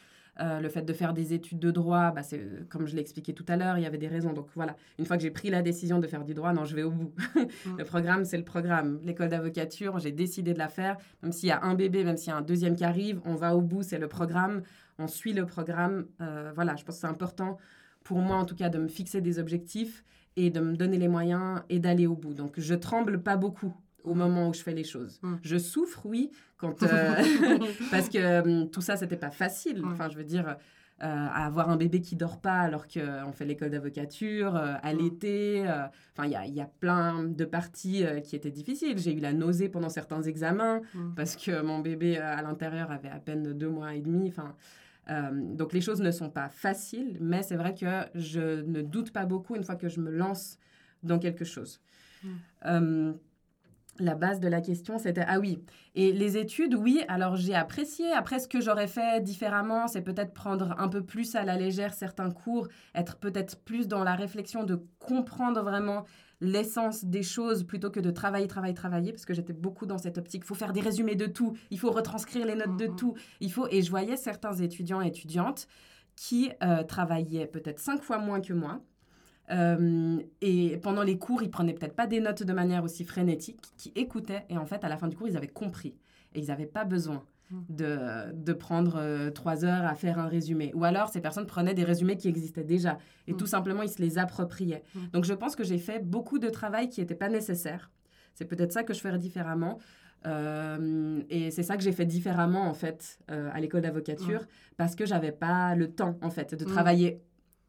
Euh, 0.41 0.61
le 0.61 0.69
fait 0.71 0.83
de 0.83 0.93
faire 0.95 1.13
des 1.13 1.35
études 1.35 1.59
de 1.59 1.71
droit, 1.71 2.11
bah, 2.11 2.23
c'est 2.23 2.67
comme 2.71 2.87
je 2.87 2.95
l'ai 2.95 3.03
expliqué 3.03 3.35
tout 3.35 3.45
à 3.49 3.57
l'heure, 3.57 3.77
il 3.77 3.83
y 3.83 3.87
avait 3.87 3.99
des 3.99 4.09
raisons. 4.09 4.33
Donc 4.33 4.47
voilà, 4.55 4.77
une 4.99 5.05
fois 5.05 5.17
que 5.19 5.23
j'ai 5.23 5.31
pris 5.31 5.51
la 5.51 5.61
décision 5.61 5.99
de 5.99 6.07
faire 6.07 6.25
du 6.25 6.33
droit, 6.33 6.55
non, 6.55 6.65
je 6.65 6.75
vais 6.75 6.83
au 6.83 6.91
bout. 6.91 7.13
le 7.79 7.85
programme, 7.85 8.25
c'est 8.25 8.39
le 8.39 8.45
programme. 8.45 8.99
L'école 9.03 9.29
d'avocature, 9.29 9.99
j'ai 9.99 10.13
décidé 10.13 10.55
de 10.55 10.59
la 10.59 10.69
faire. 10.69 10.97
Même 11.23 11.33
s'il 11.33 11.51
y 11.51 11.53
a 11.53 11.63
un 11.63 11.75
bébé, 11.75 12.03
même 12.03 12.17
s'il 12.17 12.31
y 12.31 12.33
a 12.33 12.37
un 12.37 12.43
deuxième 12.43 12.77
qui 12.77 12.85
arrive, 12.85 13.21
on 13.27 13.35
va 13.35 13.55
au 13.55 13.61
bout, 13.61 13.83
c'est 13.83 13.99
le 13.99 14.09
programme. 14.09 14.63
On 14.99 15.07
suit 15.07 15.35
le 15.35 15.45
programme. 15.45 16.07
Euh, 16.23 16.51
voilà, 16.55 16.77
je 16.77 16.85
pense 16.85 16.95
que 16.95 17.01
c'est 17.03 17.07
important 17.07 17.59
pour 18.03 18.19
moi, 18.19 18.37
en 18.37 18.47
tout 18.47 18.57
cas, 18.57 18.71
de 18.71 18.79
me 18.79 18.89
fixer 18.89 19.21
des 19.21 19.39
objectifs 19.39 20.03
et 20.37 20.51
de 20.51 20.61
me 20.61 20.77
donner 20.77 20.97
les 20.97 21.09
moyens 21.09 21.61
et 21.69 21.79
d'aller 21.79 22.07
au 22.07 22.17
bout. 22.17 22.33
Donc 22.33 22.59
je 22.59 22.75
tremble 22.75 23.23
pas 23.23 23.37
beaucoup 23.37 23.75
au 24.05 24.15
moment 24.15 24.49
où 24.49 24.55
je 24.55 24.63
fais 24.63 24.75
les 24.75 24.85
choses. 24.85 25.19
Mm. 25.23 25.35
Je 25.43 25.59
souffre, 25.59 26.07
oui, 26.07 26.31
quand, 26.57 26.83
euh, 26.83 27.15
parce 27.91 28.09
que 28.09 28.41
hum, 28.63 28.71
tout 28.71 28.81
ça, 28.81 28.97
c'était 28.97 29.17
pas 29.17 29.31
facile. 29.31 29.83
Mm. 29.83 29.93
Enfin, 29.93 30.09
je 30.09 30.17
veux 30.17 30.25
dire, 30.25 30.49
euh, 30.49 30.55
à 31.05 31.47
avoir 31.47 31.69
un 31.71 31.77
bébé 31.77 32.01
qui 32.01 32.15
dort 32.15 32.41
pas 32.41 32.61
alors 32.61 32.87
qu'on 32.87 33.33
fait 33.33 33.45
l'école 33.45 33.71
d'avocature, 33.71 34.55
euh, 34.57 34.75
à 34.83 34.93
Mm. 34.95 34.99
l'été. 34.99 35.65
euh, 35.69 35.87
Enfin, 36.17 36.27
il 36.27 36.33
y 36.33 36.37
a, 36.37 36.47
il 36.47 36.55
y 36.55 36.61
a 36.61 36.71
plein 36.81 37.25
de 37.25 37.45
parties 37.45 38.05
euh, 38.05 38.21
qui 38.21 38.37
étaient 38.37 38.51
difficiles. 38.51 38.99
J'ai 38.99 39.13
eu 39.15 39.21
la 39.21 39.33
nausée 39.33 39.69
pendant 39.69 39.89
certains 39.89 40.23
examens 40.23 40.81
Mm. 40.95 41.15
parce 41.17 41.37
que 41.37 41.61
mon 41.63 41.79
bébé 41.81 42.19
euh, 42.19 42.37
à 42.37 42.43
l'intérieur 42.43 42.91
avait 42.91 43.09
à 43.09 43.19
peine 43.19 43.53
deux 43.53 43.69
mois 43.71 43.95
et 43.95 44.01
demi. 44.01 44.29
Enfin, 44.29 44.55
euh, 45.11 45.31
donc 45.33 45.73
les 45.73 45.81
choses 45.81 46.01
ne 46.01 46.13
sont 46.13 46.31
pas 46.31 46.49
faciles, 46.49 47.17
mais 47.21 47.43
c'est 47.43 47.57
vrai 47.57 47.75
que 47.75 48.05
je 48.15 48.61
ne 48.63 48.83
doute 48.83 49.11
pas 49.13 49.27
beaucoup 49.27 49.57
une 49.57 49.65
fois 49.65 49.75
que 49.75 49.89
je 49.89 49.99
me 50.01 50.11
lance 50.11 50.59
dans 51.03 51.19
quelque 51.19 51.45
chose. 51.45 51.81
Mm. 52.23 53.13
La 53.99 54.15
base 54.15 54.41
de 54.41 54.49
la 54.49 54.63
question, 54.63 54.99
c'était 54.99 55.25
ah 55.27 55.39
oui. 55.39 55.63
Et 55.95 56.13
les 56.13 56.39
études, 56.39 56.75
oui. 56.75 57.03
Alors 57.09 57.37
j'ai 57.37 57.55
apprécié. 57.55 58.11
Après, 58.13 58.39
ce 58.39 58.49
que 58.49 58.61
j'aurais 58.61 58.87
fait 58.87 59.23
différemment, 59.23 59.87
c'est 59.87 60.01
peut-être 60.01 60.33
prendre 60.33 60.75
un 60.79 60.89
peu 60.89 61.03
plus 61.05 61.35
à 61.37 61.45
la 61.45 61.57
légère 61.57 61.93
certains 61.93 62.31
cours, 62.31 62.69
être 62.95 63.19
peut-être 63.19 63.59
plus 63.61 63.89
dans 63.89 64.03
la 64.03 64.15
réflexion 64.15 64.65
de 64.65 64.83
comprendre 64.99 65.63
vraiment 65.63 66.05
l'essence 66.41 67.05
des 67.05 67.23
choses 67.23 67.65
plutôt 67.65 67.91
que 67.91 68.01
de 68.01 68.11
travailler, 68.11 68.49
travailler, 68.49 68.75
travailler, 68.75 69.13
parce 69.13 69.27
que 69.27 69.35
j'étais 69.35 69.53
beaucoup 69.53 69.87
dans 69.87 69.99
cette 69.99 70.19
optique. 70.19 70.43
Il 70.45 70.47
faut 70.47 70.55
faire 70.55 70.73
des 70.73 70.81
résumés 70.81 71.15
de 71.15 71.27
tout. 71.27 71.55
Il 71.71 71.79
faut 71.79 71.91
retranscrire 71.91 72.47
les 72.47 72.57
notes 72.57 72.77
de 72.77 72.87
Mhm. 72.87 72.97
tout. 72.97 73.15
Il 73.41 73.53
faut. 73.53 73.69
Et 73.71 73.83
je 73.83 73.91
voyais 73.91 74.17
certains 74.17 74.55
étudiants 74.55 75.03
et 75.03 75.09
étudiantes 75.09 75.67
qui 76.17 76.51
euh, 76.63 76.83
travaillaient 76.83 77.47
peut-être 77.47 77.79
cinq 77.79 78.03
fois 78.03 78.19
moins 78.19 78.41
que 78.41 78.55
moi. 78.55 78.81
Euh, 79.51 80.19
et 80.41 80.79
pendant 80.79 81.03
les 81.03 81.19
cours, 81.19 81.43
ils 81.43 81.51
prenaient 81.51 81.75
peut-être 81.75 81.97
pas 81.97 82.07
des 82.07 82.21
notes 82.21 82.43
de 82.43 82.53
manière 82.53 82.85
aussi 82.85 83.05
frénétique, 83.05 83.61
qui 83.77 83.93
écoutaient 83.97 84.45
et 84.49 84.57
en 84.57 84.67
fait, 84.67 84.85
à 84.85 84.89
la 84.89 84.97
fin 84.97 85.09
du 85.09 85.17
cours, 85.17 85.29
ils 85.29 85.37
avaient 85.37 85.49
compris 85.49 85.95
et 86.35 86.41
ils 86.41 86.47
n'avaient 86.47 86.67
pas 86.67 86.85
besoin 86.85 87.23
Mm. 87.51 87.61
de, 87.69 88.33
de 88.33 88.53
prendre 88.55 88.95
euh, 88.97 89.31
trois 89.31 89.65
heures 89.67 89.85
à 89.85 89.95
faire 89.95 90.19
un 90.19 90.27
résumé. 90.27 90.73
Ou 90.75 90.85
alors, 90.85 91.09
ces 91.11 91.21
personnes 91.21 91.47
prenaient 91.47 91.75
des 91.75 91.85
résumés 91.85 92.17
qui 92.17 92.29
existaient 92.29 92.65
déjà 92.65 92.97
et 93.27 93.35
Mm. 93.35 93.37
tout 93.37 93.47
simplement, 93.47 93.83
ils 93.83 93.91
se 93.91 94.01
les 94.01 94.17
appropriaient. 94.17 94.83
Mm. 94.95 94.99
Donc, 95.13 95.25
je 95.25 95.35
pense 95.35 95.55
que 95.55 95.63
j'ai 95.65 95.77
fait 95.79 95.99
beaucoup 96.03 96.39
de 96.39 96.49
travail 96.49 96.89
qui 96.89 97.01
n'était 97.01 97.15
pas 97.15 97.29
nécessaire. 97.29 97.91
C'est 98.35 98.47
peut-être 98.47 98.73
ça 98.73 98.85
que 98.85 98.95
je 98.95 99.01
ferais 99.01 99.19
différemment. 99.19 99.79
Euh, 100.25 101.21
et 101.29 101.51
c'est 101.51 101.63
ça 101.65 101.77
que 101.77 101.83
j'ai 101.83 101.93
fait 101.93 102.07
différemment, 102.07 102.63
en 102.69 102.75
fait, 102.75 103.19
euh, 103.31 103.51
à 103.53 103.61
l'école 103.61 103.83
d'avocature, 103.83 104.47
parce 104.77 104.95
que 104.95 105.05
j'avais 105.05 105.33
pas 105.33 105.75
le 105.75 105.91
temps, 105.91 106.17
en 106.23 106.31
fait, 106.31 106.55
de 106.55 106.65
travailler 106.65 107.21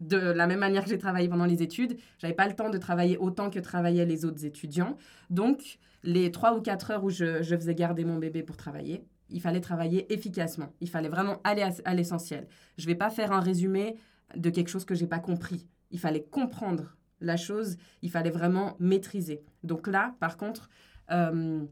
de 0.08 0.18
la 0.18 0.48
même 0.48 0.60
manière 0.60 0.84
que 0.84 0.90
j'ai 0.90 0.98
travaillé 0.98 1.28
pendant 1.30 1.46
les 1.46 1.62
études. 1.62 1.98
J'avais 2.20 2.34
pas 2.34 2.48
le 2.48 2.56
temps 2.56 2.70
de 2.70 2.78
travailler 2.78 3.18
autant 3.18 3.50
que 3.50 3.60
travaillaient 3.60 4.06
les 4.06 4.26
autres 4.26 4.46
étudiants. 4.46 4.98
Donc, 5.30 5.80
les 6.04 6.32
trois 6.32 6.56
ou 6.56 6.62
quatre 6.62 6.92
heures 6.92 7.04
où 7.04 7.10
je, 7.10 7.42
je 7.42 7.56
faisais 7.56 7.76
garder 7.76 8.04
mon 8.06 8.18
bébé 8.18 8.44
pour 8.44 8.58
travailler, 8.58 9.06
il 9.30 9.42
fallait 9.42 9.62
travailler 9.62 10.12
efficacement. 10.14 10.74
Il 10.82 10.90
fallait 10.90 11.10
vraiment 11.10 11.42
aller 11.44 11.64
à, 11.86 11.94
l'essentiel. 11.94 12.48
Je 12.78 12.86
vais 12.86 12.96
pas 12.96 13.10
faire 13.10 13.32
un 13.32 13.40
résumé 13.40 13.96
de 14.36 14.50
quelque 14.50 14.70
chose 14.70 14.86
que 14.86 14.96
j'ai 14.96 15.08
pas 15.08 15.20
compris. 15.20 15.68
Il 15.92 16.00
fallait 16.00 16.24
comprendre 16.24 16.96
la 17.22 17.38
chose. 17.38 17.78
Il 18.02 18.12
fallait 18.12 18.30
vraiment 18.30 18.76
maîtriser. 18.80 19.42
Donc 19.64 19.88
là, 19.88 20.16
par 20.20 20.38
contre, 20.38 20.70
euh, 21.12 21.64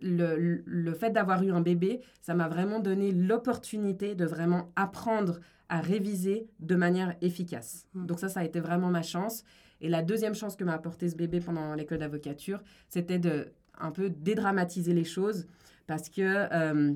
le- 0.00 0.62
le 0.66 0.94
fait 0.94 1.10
d'avoir 1.10 1.42
eu 1.42 1.52
un 1.52 1.60
bébé, 1.60 2.00
ça 2.20 2.34
m'a 2.34 2.48
vraiment 2.48 2.80
donné 2.80 3.12
l'opportunité 3.12 4.14
de 4.14 4.24
vraiment 4.24 4.72
apprendre 4.74 5.38
à 5.72 5.80
réviser 5.80 6.50
de 6.60 6.76
manière 6.76 7.16
efficace. 7.22 7.86
Mm. 7.94 8.04
Donc 8.04 8.20
ça, 8.20 8.28
ça 8.28 8.40
a 8.40 8.44
été 8.44 8.60
vraiment 8.60 8.90
ma 8.90 9.00
chance. 9.02 9.42
Et 9.80 9.88
la 9.88 10.02
deuxième 10.02 10.34
chance 10.34 10.54
que 10.54 10.64
m'a 10.64 10.74
apporté 10.74 11.08
ce 11.08 11.16
bébé 11.16 11.40
pendant 11.40 11.74
l'école 11.74 11.98
d'avocature, 11.98 12.62
c'était 12.88 13.18
de 13.18 13.48
un 13.80 13.90
peu 13.90 14.10
dédramatiser 14.10 14.92
les 14.92 15.02
choses 15.02 15.46
parce 15.86 16.10
que 16.10 16.20
euh, 16.20 16.92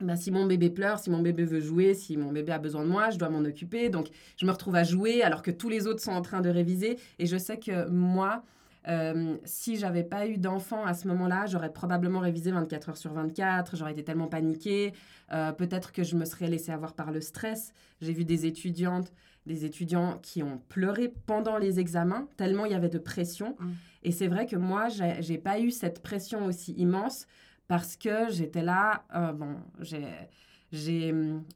bah, 0.00 0.16
si 0.16 0.30
mon 0.30 0.46
bébé 0.46 0.70
pleure, 0.70 0.98
si 0.98 1.10
mon 1.10 1.20
bébé 1.20 1.44
veut 1.44 1.60
jouer, 1.60 1.92
si 1.92 2.16
mon 2.16 2.32
bébé 2.32 2.52
a 2.52 2.58
besoin 2.58 2.84
de 2.84 2.88
moi, 2.88 3.10
je 3.10 3.18
dois 3.18 3.28
m'en 3.28 3.44
occuper. 3.44 3.90
Donc 3.90 4.08
je 4.38 4.46
me 4.46 4.50
retrouve 4.50 4.76
à 4.76 4.82
jouer 4.82 5.22
alors 5.22 5.42
que 5.42 5.50
tous 5.50 5.68
les 5.68 5.86
autres 5.86 6.00
sont 6.00 6.12
en 6.12 6.22
train 6.22 6.40
de 6.40 6.48
réviser. 6.48 6.98
Et 7.18 7.26
je 7.26 7.36
sais 7.36 7.58
que 7.58 7.86
moi, 7.90 8.42
euh, 8.88 9.36
si 9.44 9.76
j'avais 9.76 10.04
pas 10.04 10.26
eu 10.26 10.38
d'enfant 10.38 10.84
à 10.84 10.94
ce 10.94 11.08
moment-là, 11.08 11.46
j'aurais 11.46 11.72
probablement 11.72 12.20
révisé 12.20 12.52
24 12.52 12.90
heures 12.90 12.96
sur 12.96 13.12
24, 13.12 13.76
j'aurais 13.76 13.92
été 13.92 14.04
tellement 14.04 14.28
paniquée. 14.28 14.92
Euh, 15.32 15.52
Peut-être 15.52 15.92
que 15.92 16.04
je 16.04 16.16
me 16.16 16.24
serais 16.24 16.48
laissée 16.48 16.72
avoir 16.72 16.94
par 16.94 17.10
le 17.10 17.20
stress. 17.20 17.72
J'ai 18.00 18.12
vu 18.12 18.24
des 18.24 18.46
étudiantes, 18.46 19.12
des 19.46 19.64
étudiants 19.64 20.18
qui 20.22 20.42
ont 20.42 20.58
pleuré 20.68 21.12
pendant 21.26 21.58
les 21.58 21.80
examens, 21.80 22.28
tellement 22.36 22.64
il 22.64 22.72
y 22.72 22.76
avait 22.76 22.88
de 22.88 22.98
pression. 22.98 23.56
Mm. 23.58 23.72
Et 24.04 24.12
c'est 24.12 24.28
vrai 24.28 24.46
que 24.46 24.56
moi, 24.56 24.88
j'ai 24.88 25.38
pas 25.38 25.58
eu 25.58 25.70
cette 25.70 26.00
pression 26.00 26.46
aussi 26.46 26.72
immense 26.74 27.26
parce 27.66 27.96
que 27.96 28.30
j'étais 28.30 28.62
là, 28.62 29.04
euh, 29.14 29.32
bon, 29.32 29.56
j'ai 29.80 30.04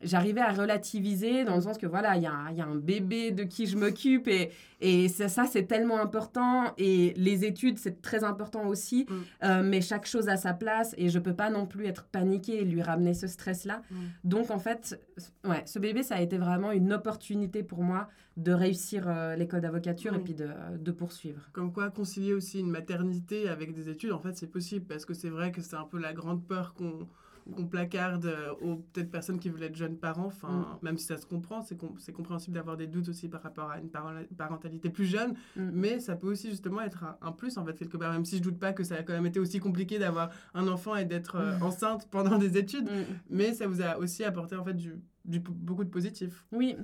j'arrivais 0.02 0.40
à 0.40 0.52
relativiser 0.52 1.44
dans 1.44 1.56
le 1.56 1.60
sens 1.60 1.78
que 1.78 1.86
voilà, 1.86 2.16
il 2.16 2.22
y, 2.22 2.26
a 2.26 2.50
y 2.52 2.60
a 2.60 2.66
un 2.66 2.76
bébé 2.76 3.30
de 3.30 3.44
qui 3.44 3.66
je 3.66 3.76
m'occupe 3.76 4.26
et, 4.28 4.50
et 4.80 5.08
c'est- 5.08 5.28
ça, 5.28 5.44
c'est 5.46 5.64
tellement 5.64 6.00
important. 6.00 6.72
Et 6.78 7.12
les 7.16 7.44
études, 7.44 7.78
c'est 7.78 8.00
très 8.02 8.24
important 8.24 8.66
aussi. 8.66 9.06
Mm. 9.08 9.14
Euh, 9.44 9.62
mais 9.64 9.80
chaque 9.80 10.06
chose 10.06 10.28
a 10.28 10.36
sa 10.36 10.54
place 10.54 10.94
et 10.98 11.08
je 11.08 11.18
peux 11.18 11.34
pas 11.34 11.50
non 11.50 11.66
plus 11.66 11.86
être 11.86 12.04
paniquée 12.06 12.62
et 12.62 12.64
lui 12.64 12.82
ramener 12.82 13.14
ce 13.14 13.26
stress-là. 13.26 13.82
Mm. 13.90 13.96
Donc, 14.24 14.50
en 14.50 14.58
fait, 14.58 15.00
ouais, 15.44 15.62
ce 15.66 15.78
bébé, 15.78 16.02
ça 16.02 16.16
a 16.16 16.20
été 16.20 16.38
vraiment 16.38 16.72
une 16.72 16.92
opportunité 16.92 17.62
pour 17.62 17.82
moi 17.82 18.08
de 18.36 18.52
réussir 18.52 19.04
euh, 19.06 19.36
l'école 19.36 19.60
d'avocature 19.60 20.14
et 20.14 20.18
puis 20.20 20.34
de, 20.34 20.48
de 20.78 20.90
poursuivre. 20.92 21.50
Comme 21.52 21.72
quoi, 21.72 21.90
concilier 21.90 22.32
aussi 22.32 22.60
une 22.60 22.70
maternité 22.70 23.48
avec 23.48 23.74
des 23.74 23.90
études, 23.90 24.12
en 24.12 24.20
fait, 24.20 24.36
c'est 24.36 24.46
possible 24.46 24.86
parce 24.86 25.04
que 25.04 25.12
c'est 25.14 25.28
vrai 25.28 25.52
que 25.52 25.60
c'est 25.60 25.76
un 25.76 25.84
peu 25.84 25.98
la 25.98 26.14
grande 26.14 26.46
peur 26.46 26.72
qu'on 26.74 27.06
qu'on 27.54 27.66
placarde 27.66 28.26
euh, 28.26 28.52
aux 28.62 28.76
peut-être 28.76 29.10
personnes 29.10 29.38
qui 29.38 29.48
veulent 29.48 29.62
être 29.64 29.76
jeunes 29.76 29.96
parents. 29.96 30.26
Enfin, 30.26 30.78
même 30.82 30.98
si 30.98 31.06
ça 31.06 31.16
se 31.18 31.26
comprend, 31.26 31.62
c'est 31.62 31.76
com- 31.76 31.94
c'est 31.98 32.12
compréhensible 32.12 32.54
d'avoir 32.54 32.76
des 32.76 32.86
doutes 32.86 33.08
aussi 33.08 33.28
par 33.28 33.42
rapport 33.42 33.70
à 33.70 33.78
une 33.78 33.88
paren- 33.88 34.26
parentalité 34.36 34.90
plus 34.90 35.06
jeune. 35.06 35.34
Mm. 35.56 35.70
Mais 35.72 36.00
ça 36.00 36.16
peut 36.16 36.28
aussi 36.30 36.50
justement 36.50 36.80
être 36.82 37.04
un, 37.04 37.16
un 37.22 37.32
plus, 37.32 37.56
en 37.58 37.64
fait, 37.64 37.74
quelque 37.78 37.96
part. 37.96 38.12
Même 38.12 38.24
si 38.24 38.38
je 38.38 38.42
doute 38.42 38.58
pas 38.58 38.72
que 38.72 38.84
ça 38.84 38.96
a 38.96 39.02
quand 39.02 39.12
même 39.12 39.26
été 39.26 39.40
aussi 39.40 39.58
compliqué 39.60 39.98
d'avoir 39.98 40.30
un 40.54 40.68
enfant 40.68 40.96
et 40.96 41.04
d'être 41.04 41.36
euh, 41.36 41.58
Mm. 41.58 41.62
enceinte 41.62 42.08
pendant 42.10 42.38
des 42.38 42.56
études. 42.58 42.84
Mm. 42.90 43.04
Mais 43.30 43.54
ça 43.54 43.66
vous 43.66 43.82
a 43.82 43.98
aussi 43.98 44.22
apporté, 44.24 44.56
en 44.56 44.64
fait, 44.64 44.74
du, 44.74 44.94
du 45.24 45.40
beaucoup 45.40 45.84
de 45.84 45.90
positif. 45.90 46.44
Oui, 46.52 46.76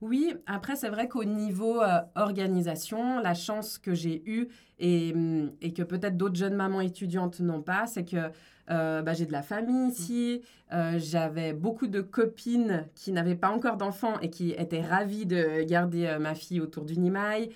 oui. 0.00 0.34
Après, 0.46 0.76
c'est 0.76 0.88
vrai 0.88 1.08
qu'au 1.08 1.24
niveau 1.24 1.82
euh, 1.82 2.00
organisation, 2.14 3.18
la 3.20 3.34
chance 3.34 3.78
que 3.78 3.94
j'ai 3.94 4.22
eue 4.26 4.48
et, 4.78 5.12
hum, 5.14 5.52
et 5.60 5.72
que 5.72 5.82
peut-être 5.82 6.16
d'autres 6.16 6.36
jeunes 6.36 6.54
mamans 6.54 6.80
étudiantes 6.80 7.40
n'ont 7.40 7.62
pas, 7.62 7.86
c'est 7.86 8.04
que 8.04 8.30
euh, 8.70 9.02
bah, 9.02 9.14
j'ai 9.14 9.26
de 9.26 9.32
la 9.32 9.42
famille 9.42 9.88
ici. 9.88 10.42
euh, 10.72 10.98
J'avais 10.98 11.52
beaucoup 11.54 11.86
de 11.86 12.00
copines 12.00 12.86
qui 12.94 13.12
n'avaient 13.12 13.34
pas 13.34 13.50
encore 13.50 13.76
d'enfants 13.76 14.20
et 14.20 14.30
qui 14.30 14.50
étaient 14.52 14.82
ravies 14.82 15.26
de 15.26 15.62
garder 15.62 16.16
ma 16.20 16.34
fille 16.34 16.60
autour 16.60 16.84
du 16.84 16.98
Nimaï. 16.98 17.50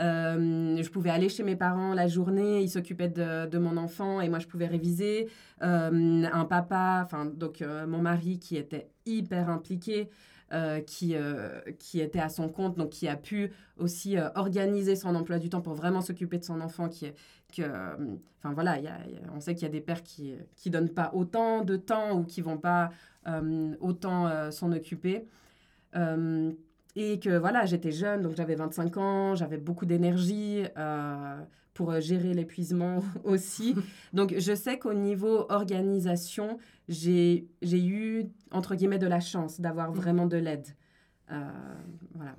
Euh, 0.00 0.80
je 0.82 0.88
pouvais 0.90 1.10
aller 1.10 1.28
chez 1.28 1.42
mes 1.42 1.56
parents 1.56 1.94
la 1.94 2.06
journée, 2.06 2.62
ils 2.62 2.70
s'occupaient 2.70 3.08
de, 3.08 3.58
mon 3.58 3.76
enfant 3.76 4.20
et 4.20 4.28
moi 4.28 4.38
je 4.38 4.46
pouvais 4.46 4.66
réviser. 4.66 5.28
Euh, 5.62 6.24
un 6.32 6.44
papa, 6.44 7.02
enfin 7.04 7.26
donc 7.26 7.62
euh, 7.62 7.86
mon 7.86 7.98
mari 8.00 8.38
qui 8.38 8.56
était 8.56 8.88
hyper 9.06 9.48
impliqué, 9.48 10.08
qui, 10.86 11.14
qui 11.78 12.00
était 12.00 12.20
à 12.20 12.30
son 12.30 12.48
compte, 12.48 12.78
donc 12.78 12.88
qui 12.90 13.06
a 13.06 13.16
pu 13.16 13.52
aussi 13.76 14.16
organiser 14.34 14.96
son 14.96 15.14
emploi 15.14 15.38
du 15.38 15.50
temps 15.50 15.60
pour 15.60 15.74
vraiment 15.74 16.00
s'occuper 16.00 16.38
de 16.38 16.44
son 16.44 16.62
enfant. 16.62 16.88
Qui, 16.88 17.12
que, 17.54 17.62
enfin 18.38 18.54
voilà, 18.54 18.78
il 18.78 18.84
y 18.84 18.86
y 18.86 18.88
a- 18.88 19.32
on 19.34 19.40
sait 19.40 19.54
qu'il 19.54 19.64
y 19.64 19.66
a 19.66 19.72
des 19.72 19.82
pères 19.82 20.02
qui 20.02 20.32
qui 20.56 20.70
donnent 20.70 20.88
pas 20.88 21.10
autant 21.12 21.64
de 21.64 21.76
temps 21.76 22.18
ou 22.18 22.24
qui 22.24 22.40
vont 22.40 22.56
pas 22.56 22.90
autant 23.80 24.50
s'en 24.50 24.72
occuper. 24.72 25.26
Et 26.96 27.18
que 27.20 27.36
voilà, 27.38 27.66
j'étais 27.66 27.92
jeune, 27.92 28.22
donc 28.22 28.34
j'avais 28.36 28.54
25 28.54 28.96
ans, 28.96 29.34
j'avais 29.34 29.58
beaucoup 29.58 29.86
d'énergie 29.86 30.64
euh, 30.76 31.40
pour 31.74 31.92
euh, 31.92 32.00
gérer 32.00 32.34
l'épuisement 32.34 33.02
aussi. 33.24 33.74
Donc 34.12 34.34
je 34.36 34.54
sais 34.54 34.78
qu'au 34.78 34.94
niveau 34.94 35.46
organisation, 35.48 36.58
j'ai 36.88 37.46
eu, 37.62 38.24
entre 38.50 38.74
guillemets, 38.74 38.98
de 38.98 39.06
la 39.06 39.20
chance 39.20 39.60
d'avoir 39.60 39.92
vraiment 39.92 40.26
de 40.26 40.36
l'aide. 40.38 40.66
Euh, 41.30 41.48
voilà. 42.14 42.34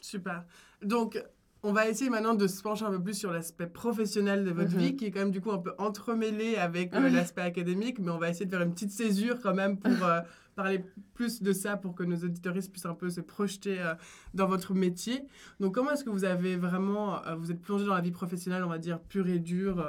Super. 0.00 0.44
Donc, 0.82 1.22
on 1.62 1.72
va 1.72 1.88
essayer 1.88 2.10
maintenant 2.10 2.34
de 2.34 2.48
se 2.48 2.60
pencher 2.60 2.84
un 2.84 2.90
peu 2.90 3.00
plus 3.02 3.14
sur 3.14 3.30
l'aspect 3.32 3.68
professionnel 3.68 4.44
de 4.44 4.50
votre 4.50 4.72
Mhm. 4.72 4.78
vie, 4.80 4.96
qui 4.96 5.06
est 5.06 5.10
quand 5.12 5.20
même 5.20 5.30
du 5.30 5.40
coup 5.40 5.52
un 5.52 5.58
peu 5.58 5.72
entremêlé 5.78 6.56
avec 6.56 6.92
euh, 6.92 7.08
l'aspect 7.08 7.42
académique, 7.42 8.00
mais 8.00 8.10
on 8.10 8.18
va 8.18 8.30
essayer 8.30 8.46
de 8.46 8.50
faire 8.50 8.62
une 8.62 8.72
petite 8.74 8.90
césure 8.90 9.38
quand 9.40 9.54
même 9.54 9.78
pour 9.78 9.92
parler 10.54 10.84
plus 11.14 11.42
de 11.42 11.52
ça, 11.52 11.76
pour 11.76 11.94
que 11.94 12.02
nos 12.02 12.16
auditoristes 12.16 12.70
puissent 12.70 12.86
un 12.86 12.94
peu 12.94 13.10
se 13.10 13.20
projeter 13.20 13.80
euh, 13.80 13.94
dans 14.34 14.46
votre 14.46 14.74
métier. 14.74 15.24
Donc, 15.60 15.74
comment 15.74 15.90
est-ce 15.92 16.04
que 16.04 16.10
vous 16.10 16.24
avez 16.24 16.56
vraiment, 16.56 17.24
euh, 17.26 17.34
vous 17.34 17.50
êtes 17.50 17.60
plongé 17.60 17.84
dans 17.86 17.94
la 17.94 18.00
vie 18.00 18.10
professionnelle, 18.10 18.62
on 18.64 18.68
va 18.68 18.78
dire, 18.78 19.00
pure 19.00 19.28
et 19.28 19.38
dure, 19.38 19.80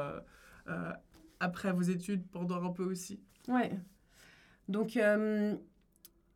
euh, 0.67 0.91
après 1.39 1.71
vos 1.73 1.81
études, 1.81 2.25
pendant 2.31 2.63
un 2.63 2.71
peu 2.71 2.83
aussi? 2.83 3.19
Ouais. 3.47 3.71
Donc, 4.69 4.97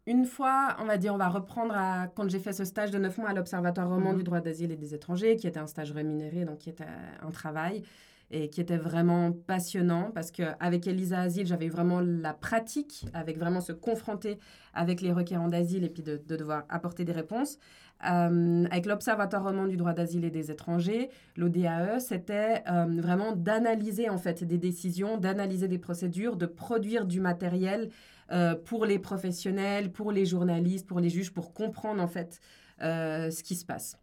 une 0.05 0.25
fois, 0.25 0.75
on 0.79 0.85
va 0.85 0.97
dire, 0.97 1.13
on 1.13 1.17
va 1.17 1.29
reprendre 1.29 1.73
à 1.75 2.07
quand 2.07 2.29
j'ai 2.29 2.39
fait 2.39 2.53
ce 2.53 2.63
stage 2.65 2.91
de 2.91 2.97
9 2.97 3.17
mois 3.17 3.29
à 3.29 3.33
l'Observatoire 3.33 3.89
roman 3.89 4.11
Mhm. 4.11 4.17
du 4.17 4.23
droit 4.23 4.39
d'asile 4.41 4.71
et 4.71 4.77
des 4.77 4.93
étrangers, 4.93 5.35
qui 5.35 5.47
était 5.47 5.59
un 5.59 5.67
stage 5.67 5.91
rémunéré, 5.91 6.45
donc 6.45 6.59
qui 6.59 6.69
était 6.69 6.85
un 7.21 7.31
travail. 7.31 7.83
Et 8.29 8.49
qui 8.49 8.59
était 8.59 8.77
vraiment 8.77 9.31
passionnant 9.31 10.11
parce 10.13 10.31
qu'avec 10.31 10.87
Elisa 10.87 11.19
Asile, 11.19 11.47
j'avais 11.47 11.69
vraiment 11.69 12.01
la 12.01 12.33
pratique, 12.33 13.05
avec 13.13 13.37
vraiment 13.37 13.61
se 13.61 13.71
confronter 13.71 14.37
avec 14.73 15.01
les 15.01 15.11
requérants 15.11 15.47
d'asile 15.47 15.83
et 15.83 15.89
puis 15.89 16.03
de, 16.03 16.21
devoir 16.27 16.63
apporter 16.69 17.05
des 17.05 17.13
réponses. 17.13 17.57
Euh, 18.05 18.65
avec 18.69 18.85
l'Observatoire 18.85 19.43
roman 19.43 19.65
du 19.65 19.75
droit 19.75 19.93
d'asile 19.93 20.23
et 20.25 20.29
des 20.29 20.51
étrangers, 20.51 21.09
l'ODAE, 21.35 21.99
c'était 21.99 22.63
euh, 22.69 22.85
vraiment 22.99 23.31
d'analyser 23.31 24.09
en 24.09 24.17
fait 24.17 24.43
des 24.43 24.59
décisions, 24.59 25.17
d'analyser 25.17 25.67
des 25.67 25.79
procédures, 25.79 26.35
de 26.35 26.45
produire 26.45 27.05
du 27.05 27.21
matériel 27.21 27.89
euh, 28.31 28.55
pour 28.55 28.85
les 28.85 28.99
professionnels, 28.99 29.91
pour 29.91 30.11
les 30.11 30.25
journalistes, 30.25 30.85
pour 30.85 30.99
les 30.99 31.09
juges, 31.09 31.33
pour 31.33 31.53
comprendre 31.53 32.01
en 32.01 32.07
fait 32.07 32.39
ce 32.79 33.41
qui 33.41 33.55
se 33.55 33.65
passe. 33.65 33.97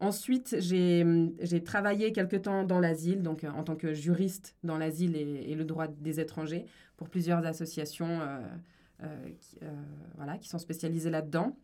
Ensuite, 0.00 0.56
j'ai 0.60 1.64
travaillé 1.64 2.12
quelque 2.12 2.36
temps 2.36 2.64
dans 2.64 2.78
l'asile, 2.78 3.22
donc 3.22 3.44
en 3.44 3.64
tant 3.64 3.76
que 3.76 3.94
juriste 3.94 4.56
dans 4.62 4.78
l'asile 4.78 5.16
et, 5.16 5.54
le 5.54 5.64
droit 5.64 5.88
des 5.88 6.20
étrangers, 6.20 6.66
pour 6.96 7.08
plusieurs 7.08 7.44
associations 7.46 8.20
qui, 9.40 9.58
voilà, 10.16 10.38
qui 10.38 10.48
sont 10.48 10.58
spécialisées 10.58 11.10
là-dedans. 11.10 11.56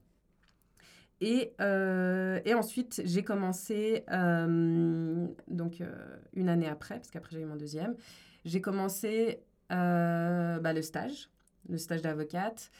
Et, 1.21 1.55
euh, 1.61 2.41
et 2.45 2.55
ensuite, 2.55 3.01
j'ai 3.05 3.23
commencé, 3.23 4.05
euh, 4.11 5.27
donc 5.49 5.81
euh, 5.81 6.17
une 6.35 6.49
année 6.49 6.69
après, 6.69 6.97
parce 6.97 7.11
qu'après 7.11 7.37
j'ai 7.37 7.43
eu 7.43 7.47
mon 7.47 7.57
deuxième, 7.57 7.95
j'ai 8.45 8.61
commencé 8.61 9.41
bah, 9.71 10.73
le 10.73 10.83
stage, 10.83 11.31
le 11.69 11.79
stage 11.79 12.03
d'avocate, 12.03 12.71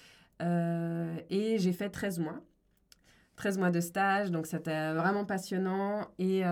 et 0.41 1.57
j'ai 1.59 1.73
fait 1.73 1.89
13 1.89 2.19
mois. 2.19 2.41
13 3.37 3.59
mois 3.59 3.71
de 3.71 3.81
stage, 3.81 4.31
donc 4.31 4.47
c'était 4.47 4.93
vraiment 4.93 5.25
passionnant 5.25 6.09
et 6.19 6.43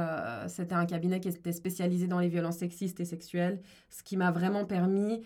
c'était 0.48 0.74
un 0.74 0.84
cabinet 0.84 1.20
qui 1.20 1.28
était 1.28 1.52
spécialisé 1.52 2.08
dans 2.08 2.18
les 2.18 2.28
violences 2.28 2.58
sexistes 2.58 2.98
et 2.98 3.04
sexuelles, 3.04 3.60
ce 3.88 4.02
qui 4.02 4.16
m'a 4.16 4.32
vraiment 4.32 4.64
permis 4.64 5.22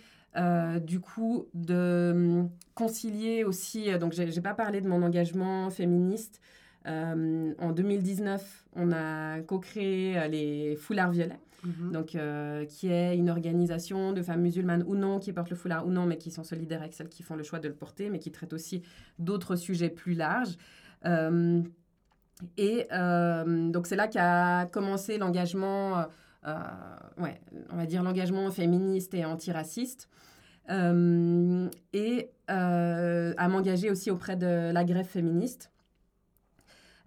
du 0.82 1.00
coup 1.00 1.46
de 1.54 2.44
concilier 2.74 3.44
aussi, 3.44 3.96
donc 3.98 4.12
j'ai 4.12 4.40
pas 4.42 4.52
parlé 4.52 4.82
de 4.82 4.88
mon 4.88 5.02
engagement 5.02 5.70
féministe, 5.70 6.42
euh, 6.86 7.52
en 7.58 7.72
2019, 7.72 8.64
on 8.76 8.92
a 8.92 9.40
co-créé 9.40 10.18
euh, 10.18 10.28
les 10.28 10.76
Foulards 10.76 11.10
Violets, 11.10 11.40
mhm. 11.64 11.92
donc, 11.92 12.14
euh, 12.14 12.64
qui 12.64 12.88
est 12.88 13.16
une 13.16 13.28
organisation 13.28 14.12
de 14.12 14.22
femmes 14.22 14.42
musulmanes 14.42 14.84
ou 14.86 14.94
non 14.94 15.18
qui 15.18 15.32
portent 15.32 15.50
le 15.50 15.56
foulard 15.56 15.86
ou 15.86 15.90
non, 15.90 16.06
mais 16.06 16.16
qui 16.16 16.30
sont 16.30 16.44
solidaires 16.44 16.80
avec 16.80 16.94
celles 16.94 17.08
qui 17.08 17.22
font 17.22 17.34
le 17.34 17.42
choix 17.42 17.58
de 17.58 17.68
le 17.68 17.74
porter, 17.74 18.08
mais 18.08 18.18
qui 18.18 18.30
traitent 18.30 18.52
aussi 18.52 18.82
d'autres 19.18 19.56
sujets 19.56 19.90
plus 19.90 20.14
larges. 20.14 20.56
Et 21.04 22.88
donc, 22.90 23.86
c'est 23.86 23.96
là 23.96 24.08
qu'a 24.08 24.66
commencé 24.72 25.18
l'engagement, 25.18 26.04
ouais, 27.18 27.40
on 27.70 27.76
va 27.76 27.86
dire 27.86 28.02
l'engagement 28.02 28.50
féministe 28.50 29.14
et 29.14 29.24
antiraciste. 29.24 30.08
et 30.68 32.30
à 32.48 33.48
m'engager 33.48 33.90
aussi 33.90 34.10
auprès 34.10 34.36
de 34.36 34.72
la 34.72 34.84
grève 34.84 35.06
féministe. 35.06 35.70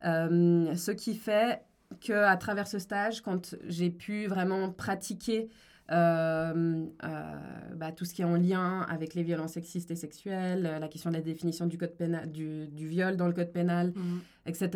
Euh, 0.05 0.73
ce 0.75 0.91
qui 0.91 1.15
fait 1.15 1.61
qu'à 1.99 2.35
travers 2.37 2.67
ce 2.67 2.79
stage, 2.79 3.21
quand 3.21 3.55
j'ai 3.67 3.89
pu 3.89 4.27
vraiment 4.27 4.71
pratiquer 4.71 5.43
euh, 5.43 5.45
euh, 5.45 5.68
bah, 5.89 7.91
tout 7.95 8.05
ce 8.05 8.13
qui 8.13 8.21
est 8.21 8.25
en 8.25 8.35
lien 8.35 8.81
avec 8.89 9.13
les 9.13 9.23
violences 9.23 9.53
sexistes 9.53 9.91
et 9.91 9.95
sexuelles, 9.95 10.77
la 10.79 10.87
question 10.87 11.09
de 11.09 11.15
la 11.15 11.21
définition 11.21 11.65
du, 11.65 11.77
code 11.77 11.95
pénal, 11.95 12.31
du, 12.31 12.87
viol 12.87 13.17
dans 13.17 13.27
le 13.27 13.33
code 13.33 13.51
pénal, 13.51 13.93
mhm. 13.95 14.21
etc., 14.45 14.69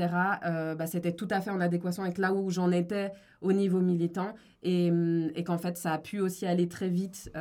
bah, 0.77 0.87
c'était 0.87 1.13
tout 1.13 1.27
à 1.29 1.41
fait 1.41 1.51
en 1.51 1.61
adéquation 1.61 2.03
avec 2.03 2.17
là 2.17 2.33
où 2.33 2.49
j'en 2.49 2.71
étais 2.71 3.11
au 3.41 3.53
niveau 3.53 3.79
militant 3.79 4.33
et, 4.63 4.91
et 5.35 5.43
qu'en 5.43 5.57
fait, 5.57 5.77
ça 5.77 5.93
a 5.93 5.97
pu 5.99 6.19
aussi 6.19 6.45
aller 6.45 6.67
très 6.67 6.89
vite 6.89 7.31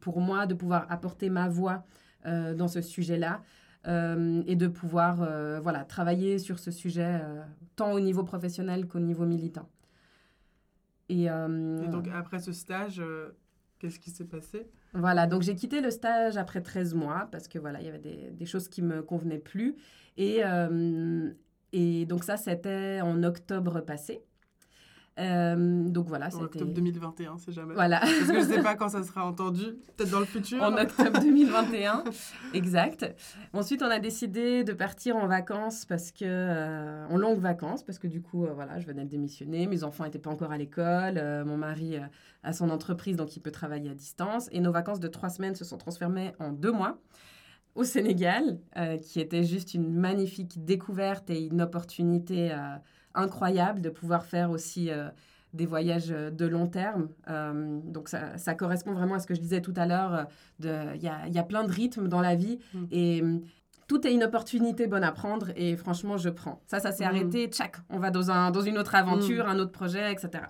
pour 0.00 0.20
moi 0.20 0.46
de 0.46 0.54
pouvoir 0.54 0.86
apporter 0.90 1.30
ma 1.30 1.48
voix 1.48 1.84
dans 2.24 2.68
ce 2.68 2.80
sujet-là. 2.80 3.42
Euh, 3.86 4.42
et 4.46 4.56
de 4.56 4.66
pouvoir 4.66 5.22
euh, 5.22 5.60
voilà, 5.62 5.84
travailler 5.84 6.38
sur 6.38 6.58
ce 6.58 6.70
sujet 6.70 7.20
euh, 7.22 7.42
tant 7.76 7.92
au 7.92 8.00
niveau 8.00 8.24
professionnel 8.24 8.86
qu'au 8.86 8.98
niveau 8.98 9.24
militant. 9.24 9.68
Et, 11.08 11.24
et, 11.24 11.88
donc 11.88 12.08
après 12.14 12.38
ce 12.38 12.52
stage, 12.52 13.02
qu'est-ce 13.78 13.98
qui 13.98 14.10
s'est 14.10 14.26
passé? 14.26 14.66
Voilà, 14.92 15.26
donc 15.26 15.42
j'ai 15.42 15.54
quitté 15.54 15.80
le 15.80 15.90
stage 15.90 16.36
après 16.36 16.60
13 16.60 16.94
mois 16.94 17.28
parce 17.32 17.48
que 17.48 17.58
voilà, 17.58 17.80
il 17.80 17.86
y 17.86 17.88
avait 17.88 17.98
des, 17.98 18.30
des 18.30 18.46
choses 18.46 18.68
qui 18.68 18.82
me 18.82 19.02
convenaient 19.02 19.38
plus. 19.38 19.76
Et, 20.16 20.42
et 21.72 22.06
donc 22.06 22.24
ça, 22.24 22.36
c'était 22.36 23.00
en 23.02 23.22
octobre 23.22 23.80
passé. 23.80 24.22
Euh, 25.18 25.88
donc 25.88 26.06
voilà, 26.06 26.30
c'était... 26.30 26.44
Octobre 26.44 26.72
2021, 26.72 27.38
c'est 27.38 27.52
jamais. 27.52 27.74
Voilà. 27.74 28.00
Parce 28.00 28.12
que 28.12 28.40
je 28.40 28.46
ne 28.48 28.54
sais 28.54 28.62
pas 28.62 28.76
quand 28.76 28.88
ça 28.88 29.02
sera 29.02 29.26
entendu, 29.26 29.64
peut-être 29.96 30.10
dans 30.10 30.20
le 30.20 30.26
futur. 30.26 30.62
En 30.62 30.76
octobre 30.76 31.20
2021, 31.20 32.04
exact. 32.54 33.06
Ensuite, 33.52 33.82
on 33.82 33.90
a 33.90 33.98
décidé 33.98 34.62
de 34.64 34.72
partir 34.72 35.16
en 35.16 35.26
vacances, 35.26 35.84
parce 35.84 36.12
que, 36.12 36.24
euh, 36.24 37.06
en 37.08 37.16
longues 37.16 37.40
vacances, 37.40 37.82
parce 37.82 37.98
que 37.98 38.06
du 38.06 38.22
coup, 38.22 38.44
euh, 38.44 38.52
voilà, 38.54 38.78
je 38.78 38.86
venais 38.86 39.04
de 39.04 39.10
démissionner, 39.10 39.66
mes 39.66 39.82
enfants 39.82 40.04
n'étaient 40.04 40.18
pas 40.18 40.30
encore 40.30 40.52
à 40.52 40.58
l'école, 40.58 41.20
mon 41.44 41.56
mari 41.56 41.96
a 42.42 42.52
son 42.52 42.70
entreprise, 42.70 43.16
donc 43.16 43.36
il 43.36 43.40
peut 43.40 43.50
travailler 43.50 43.90
à 43.90 43.94
distance. 43.94 44.48
Et 44.52 44.60
nos 44.60 44.72
vacances 44.72 45.00
de 45.00 45.08
trois 45.08 45.30
semaines 45.30 45.54
se 45.54 45.64
sont 45.64 45.78
transformées 45.78 46.32
en 46.38 46.52
deux 46.52 46.72
mois 46.72 46.98
au 47.74 47.84
Sénégal, 47.84 48.58
qui 49.02 49.20
était 49.20 49.44
juste 49.44 49.74
une 49.74 49.92
magnifique 49.92 50.64
découverte 50.64 51.30
et 51.30 51.46
une 51.46 51.62
opportunité 51.62 52.52
incroyable 53.14 53.80
de 53.80 53.90
pouvoir 53.90 54.24
faire 54.24 54.50
aussi 54.50 54.90
euh, 54.90 55.08
des 55.54 55.66
voyages 55.66 56.10
euh, 56.10 56.30
de 56.30 56.46
long 56.46 56.66
terme. 56.66 57.08
Euh, 57.28 57.80
donc 57.84 58.08
ça, 58.08 58.36
ça, 58.38 58.54
correspond 58.54 58.92
vraiment 58.92 59.14
à 59.14 59.18
ce 59.18 59.26
que 59.26 59.34
je 59.34 59.40
disais 59.40 59.60
tout 59.60 59.74
à 59.76 59.86
l'heure. 59.86 60.26
Il 60.60 60.66
y 60.66 61.08
a, 61.08 61.26
y 61.28 61.38
a, 61.38 61.42
plein 61.42 61.64
de 61.64 61.72
rythmes 61.72 62.08
dans 62.08 62.20
la 62.20 62.34
vie 62.34 62.58
mm. 62.74 62.84
et 62.90 63.22
mm, 63.22 63.42
tout 63.86 64.06
est 64.06 64.12
une 64.12 64.24
opportunité 64.24 64.86
bonne 64.86 65.04
à 65.04 65.12
prendre 65.12 65.48
et 65.56 65.76
franchement, 65.76 66.16
je 66.16 66.28
prends. 66.28 66.60
Ça, 66.66 66.80
ça 66.80 66.92
s'est 66.92 67.04
mm. 67.04 67.08
arrêté, 67.08 67.46
tchac, 67.48 67.76
on 67.90 67.98
va 67.98 68.10
dans, 68.10 68.30
un, 68.30 68.50
dans 68.50 68.62
une 68.62 68.78
autre 68.78 68.94
aventure, 68.94 69.48
un 69.48 69.58
autre 69.58 69.72
projet, 69.72 70.12
etc. 70.12 70.44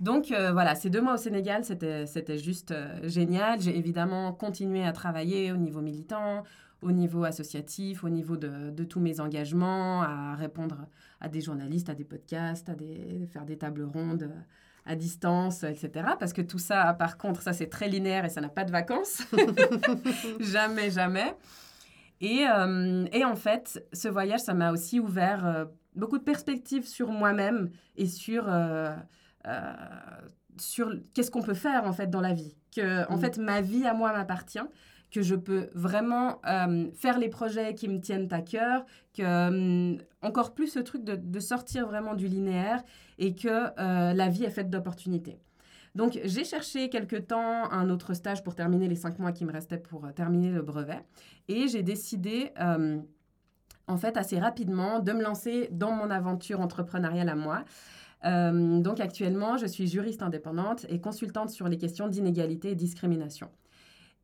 Donc 0.00 0.34
voilà, 0.52 0.74
ces 0.74 0.90
deux 0.90 1.00
mois 1.00 1.14
au 1.14 1.18
Sénégal, 1.18 1.64
c'était 1.64 2.38
juste 2.38 2.74
génial. 3.04 3.60
J'ai 3.60 3.76
évidemment 3.76 4.32
continué 4.32 4.84
à 4.84 4.90
travailler 4.90 5.52
au 5.52 5.56
niveau 5.56 5.80
militant, 5.80 6.42
au 6.82 6.90
niveau 6.90 7.24
associatif, 7.24 8.04
au 8.04 8.08
niveau 8.08 8.36
de, 8.36 8.70
de, 8.70 8.84
tous 8.84 9.00
mes 9.00 9.20
engagements, 9.20 10.02
à 10.02 10.34
répondre 10.34 10.86
à 11.22 11.28
des 11.28 11.40
journalistes, 11.40 11.88
à 11.88 11.94
des 11.94 12.04
podcasts, 12.04 12.68
à 12.68 12.74
des, 12.74 13.26
faire 13.32 13.46
des 13.46 13.56
tables 13.56 13.84
rondes 13.84 14.24
euh, 14.24 14.40
à 14.84 14.96
distance, 14.96 15.62
etc. 15.62 15.90
Parce 16.18 16.32
que 16.32 16.42
tout 16.42 16.58
ça, 16.58 16.92
par 16.94 17.16
contre, 17.16 17.42
ça 17.42 17.52
c'est 17.52 17.68
très 17.68 17.88
linéaire 17.88 18.24
et 18.24 18.28
ça 18.28 18.40
n'a 18.40 18.48
pas 18.48 18.64
de 18.64 18.72
vacances. 18.72 19.22
jamais, 20.40 20.90
jamais. 20.90 21.36
Et, 22.20 22.44
euh, 22.48 23.04
et, 23.12 23.24
en 23.24 23.36
fait, 23.36 23.84
ce 23.92 24.08
voyage, 24.08 24.40
ça 24.40 24.54
m'a 24.54 24.72
aussi 24.72 24.98
ouvert 24.98 25.46
euh, 25.46 25.64
beaucoup 25.94 26.18
de 26.18 26.24
perspectives 26.24 26.86
sur 26.86 27.10
moi-même 27.10 27.70
et 27.96 28.06
sur, 28.06 28.48
sur 30.58 30.92
qu'est-ce 31.14 31.30
qu'on 31.30 31.42
peut 31.42 31.54
faire 31.54 31.84
en 31.84 31.92
fait 31.92 32.08
dans 32.08 32.20
la 32.20 32.32
vie. 32.32 32.56
Que 32.74 33.08
en 33.08 33.16
mm. 33.16 33.20
fait, 33.20 33.38
ma 33.38 33.60
vie 33.60 33.86
à 33.86 33.94
moi 33.94 34.12
m'appartient 34.12 34.58
que 35.12 35.20
je 35.20 35.34
peux 35.34 35.68
vraiment 35.74 36.40
euh, 36.46 36.90
faire 36.94 37.18
les 37.18 37.28
projets 37.28 37.74
qui 37.74 37.86
me 37.86 38.00
tiennent 38.00 38.28
à 38.32 38.40
cœur, 38.40 38.84
que 39.14 39.22
euh, 39.22 39.96
encore 40.22 40.54
plus 40.54 40.68
ce 40.68 40.78
truc 40.78 41.04
de, 41.04 41.40
sortir 41.40 41.86
vraiment 41.86 42.14
du 42.14 42.26
linéaire 42.26 42.82
et 43.18 43.34
que 43.34 43.48
euh, 43.48 44.14
la 44.14 44.28
vie 44.28 44.44
est 44.44 44.50
faite 44.50 44.70
d'opportunités. 44.70 45.38
Donc 45.94 46.18
j'ai 46.24 46.44
cherché 46.44 46.88
quelque 46.88 47.16
temps 47.16 47.70
un 47.70 47.90
autre 47.90 48.14
stage 48.14 48.42
pour 48.42 48.54
terminer 48.54 48.88
les 48.88 48.96
cinq 48.96 49.18
mois 49.18 49.32
qui 49.32 49.44
me 49.44 49.52
restaient 49.52 49.76
pour 49.76 50.10
terminer 50.14 50.50
le 50.50 50.62
brevet 50.62 51.04
et 51.48 51.68
j'ai 51.68 51.82
décidé 51.82 52.50
en 53.86 53.96
fait 53.98 54.16
assez 54.16 54.38
rapidement 54.38 55.00
de 55.00 55.12
me 55.12 55.22
lancer 55.22 55.68
dans 55.70 55.92
mon 55.92 56.10
aventure 56.10 56.62
entrepreneuriale 56.62 57.28
à 57.28 57.34
moi. 57.34 57.64
donc 58.24 59.00
actuellement, 59.00 59.58
je 59.58 59.66
suis 59.66 59.86
juriste 59.86 60.22
indépendante 60.22 60.86
et 60.88 60.98
consultante 60.98 61.50
sur 61.50 61.68
les 61.68 61.76
questions 61.76 62.08
d'inégalité 62.08 62.70
et 62.70 62.74
discrimination. 62.74 63.50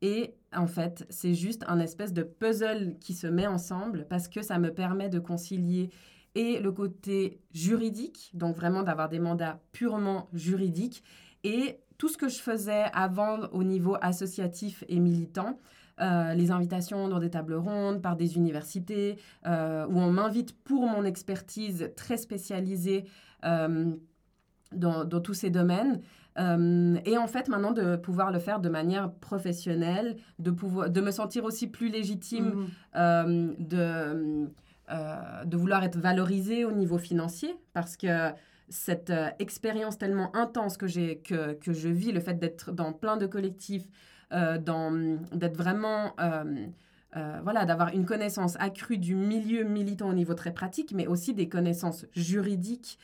Et 0.01 0.33
en 0.53 0.67
fait, 0.67 1.05
c'est 1.09 1.33
juste 1.33 1.63
un 1.67 1.79
espèce 1.79 2.13
de 2.13 2.23
puzzle 2.23 2.97
qui 2.99 3.13
se 3.13 3.27
met 3.27 3.47
ensemble 3.47 4.05
parce 4.09 4.27
que 4.27 4.41
ça 4.41 4.57
me 4.59 4.73
permet 4.73 5.09
de 5.09 5.19
concilier 5.19 5.89
et 6.35 6.59
le 6.59 6.71
côté 6.71 7.41
juridique, 7.51 8.31
donc 8.33 8.55
vraiment 8.55 8.83
d'avoir 8.83 9.09
des 9.09 9.19
mandats 9.19 9.59
purement 9.71 10.29
juridiques, 10.33 11.03
et 11.43 11.79
tout 11.97 12.07
ce 12.07 12.17
que 12.17 12.29
je 12.29 12.39
faisais 12.39 12.85
avant 12.93 13.39
au 13.51 13.63
niveau 13.63 13.97
associatif 14.01 14.83
et 14.87 14.99
militant, 14.99 15.59
euh, 16.01 16.33
les 16.33 16.49
invitations 16.51 17.09
dans 17.09 17.19
des 17.19 17.29
tables 17.29 17.55
rondes 17.55 18.01
par 18.01 18.15
des 18.15 18.37
universités, 18.37 19.17
euh, 19.45 19.85
où 19.87 19.99
on 19.99 20.11
m'invite 20.11 20.53
pour 20.63 20.83
mon 20.83 21.03
expertise 21.03 21.91
très 21.97 22.15
spécialisée 22.15 23.05
euh, 23.43 23.91
dans, 24.71 25.03
dans, 25.03 25.19
tous 25.19 25.33
ces 25.33 25.49
domaines. 25.49 26.01
Euh, 26.37 26.97
et 27.05 27.17
en 27.17 27.27
fait, 27.27 27.47
maintenant, 27.47 27.71
de 27.71 27.95
pouvoir 27.95 28.31
le 28.31 28.39
faire 28.39 28.59
de 28.59 28.69
manière 28.69 29.11
professionnelle, 29.11 30.17
de, 30.37 30.51
pouvoir, 30.51 30.89
de 30.89 31.01
me 31.01 31.11
sentir 31.11 31.43
aussi 31.43 31.67
plus 31.67 31.89
légitime, 31.89 32.45
mhm. 32.45 32.67
euh, 32.95 33.53
de, 33.59 34.49
euh, 34.91 35.43
de 35.45 35.57
vouloir 35.57 35.83
être 35.83 35.97
valorisée 35.97 36.65
au 36.65 36.71
niveau 36.71 36.97
financier, 36.97 37.55
parce 37.73 37.97
que 37.97 38.29
cette 38.69 39.11
expérience 39.39 39.97
tellement 39.97 40.35
intense 40.35 40.77
que, 40.77 40.85
j'ai, 40.85 41.17
que, 41.17 41.53
que 41.53 41.73
je 41.73 41.89
vis, 41.89 42.11
le 42.11 42.19
fait 42.19 42.35
d'être 42.35 42.71
dans 42.71 42.93
plein 42.93 43.17
de 43.17 43.25
collectifs, 43.25 43.87
dans, 44.31 45.17
d'être 45.33 45.57
vraiment... 45.57 46.13
euh, 47.17 47.39
voilà, 47.43 47.65
d'avoir 47.65 47.89
une 47.89 48.05
connaissance 48.05 48.55
accrue 48.59 48.97
du 48.97 49.15
milieu 49.15 49.63
militant 49.63 50.09
au 50.09 50.13
niveau 50.13 50.35
très 50.35 50.53
pratique, 50.53 50.91
mais 50.93 51.07
aussi 51.07 51.33
des 51.33 51.49
connaissances 51.49 52.05
juridiques 52.15 52.99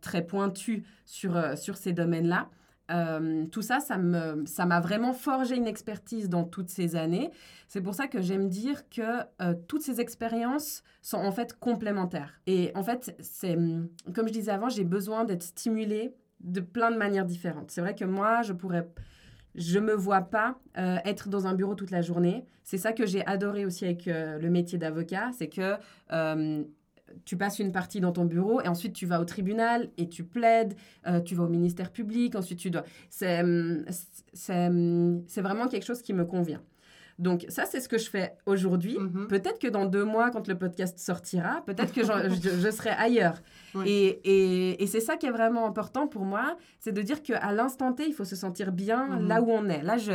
très 0.00 0.22
pointues 0.22 0.84
sur, 1.10 1.36
euh, 1.36 1.56
sur 1.56 1.76
ces 1.76 1.92
domaines-là. 1.92 2.48
Euh, 2.90 3.46
tout 3.46 3.62
ça, 3.62 3.78
ça, 3.80 3.98
me, 3.98 4.44
ça 4.46 4.66
m'a 4.66 4.80
vraiment 4.80 5.12
forgé 5.12 5.56
une 5.56 5.66
expertise 5.66 6.28
dans 6.28 6.44
toutes 6.44 6.68
ces 6.68 6.96
années. 6.96 7.30
C'est 7.68 7.80
pour 7.80 7.94
ça 7.94 8.08
que 8.08 8.20
j'aime 8.20 8.48
dire 8.48 8.88
que 8.88 9.20
euh, 9.42 9.54
toutes 9.68 9.82
ces 9.82 10.00
expériences 10.00 10.82
sont 11.02 11.18
en 11.18 11.30
fait 11.30 11.56
complémentaires. 11.58 12.40
Et 12.46 12.72
en 12.74 12.82
fait, 12.82 13.14
c'est, 13.20 13.56
comme 14.12 14.26
je 14.26 14.32
disais 14.32 14.50
avant, 14.50 14.68
j'ai 14.68 14.84
besoin 14.84 15.24
d'être 15.24 15.44
stimulée 15.44 16.14
de 16.40 16.60
plein 16.60 16.90
de 16.90 16.96
manières 16.96 17.26
différentes. 17.26 17.70
C'est 17.70 17.80
vrai 17.80 17.94
que 17.94 18.04
moi, 18.04 18.42
je 18.42 18.52
pourrais 18.52 18.88
je 19.54 19.78
me 19.78 19.94
vois 19.94 20.20
pas 20.22 20.58
euh, 20.78 20.98
être 21.04 21.28
dans 21.28 21.46
un 21.46 21.54
bureau 21.54 21.74
toute 21.74 21.90
la 21.90 22.02
journée. 22.02 22.44
C'est 22.62 22.78
ça 22.78 22.92
que 22.92 23.06
j'ai 23.06 23.24
adoré 23.26 23.64
aussi 23.64 23.84
avec 23.84 24.06
euh, 24.06 24.38
le 24.38 24.50
métier 24.50 24.78
d'avocat, 24.78 25.30
c'est 25.36 25.48
que 25.48 25.74
euh, 26.12 26.62
tu 27.24 27.36
passes 27.36 27.58
une 27.58 27.72
partie 27.72 28.00
dans 28.00 28.12
ton 28.12 28.24
bureau 28.24 28.60
et 28.60 28.68
ensuite 28.68 28.92
tu 28.92 29.06
vas 29.06 29.20
au 29.20 29.24
tribunal 29.24 29.90
et 29.98 30.08
tu 30.08 30.24
plaides, 30.24 30.74
euh, 31.06 31.20
tu 31.20 31.34
vas 31.34 31.44
au 31.44 31.48
ministère 31.48 31.90
public, 31.92 32.34
ensuite 32.36 32.58
tu 32.58 32.70
dois... 32.70 32.84
C'est 33.08 33.40
hum, 33.40 33.84
hum, 34.48 35.22
c'est 35.26 35.40
vraiment 35.42 35.68
quelque 35.68 35.84
chose 35.86 36.02
qui 36.02 36.12
me 36.12 36.24
convient. 36.24 36.62
Donc 37.18 37.44
ça, 37.50 37.66
c'est 37.66 37.80
ce 37.80 37.88
que 37.88 37.98
je 37.98 38.08
fais 38.08 38.32
aujourd'hui. 38.46 38.96
Mhm. 38.98 39.26
Peut-être 39.28 39.58
que 39.58 39.68
dans 39.68 39.84
deux 39.84 40.04
mois, 40.06 40.30
quand 40.30 40.48
le 40.48 40.56
podcast 40.56 40.98
sortira, 40.98 41.62
peut-être 41.66 41.92
que 41.92 42.00
je, 42.04 42.60
je 42.60 42.70
serai 42.70 42.90
ailleurs. 42.90 43.42
Et, 43.84 44.06
et, 44.24 44.82
et 44.82 44.86
c'est 44.86 45.00
ça 45.00 45.16
qui 45.18 45.26
est 45.26 45.30
vraiment 45.30 45.66
important 45.66 46.08
pour 46.08 46.24
moi, 46.24 46.56
c'est 46.78 46.92
de 46.92 47.02
dire 47.02 47.22
qu'à 47.22 47.52
l'instant 47.52 47.92
T, 47.92 48.06
il 48.06 48.14
faut 48.14 48.24
se 48.24 48.36
sentir 48.36 48.72
bien 48.72 49.06
Mhm. 49.18 49.28
là 49.28 49.42
où 49.42 49.50
on 49.50 49.68
est. 49.68 49.82
Là, 49.82 49.98
je, 49.98 50.12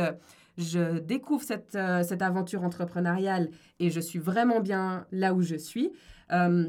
je 0.58 0.98
découvre 0.98 1.44
cette, 1.44 1.76
euh, 1.76 2.02
cette 2.02 2.22
aventure 2.22 2.64
entrepreneuriale 2.64 3.50
et 3.78 3.88
je 3.90 4.00
suis 4.00 4.18
vraiment 4.18 4.58
bien 4.58 5.06
là 5.12 5.32
où 5.32 5.42
je 5.42 5.54
suis. 5.56 5.92
Euh, 6.32 6.68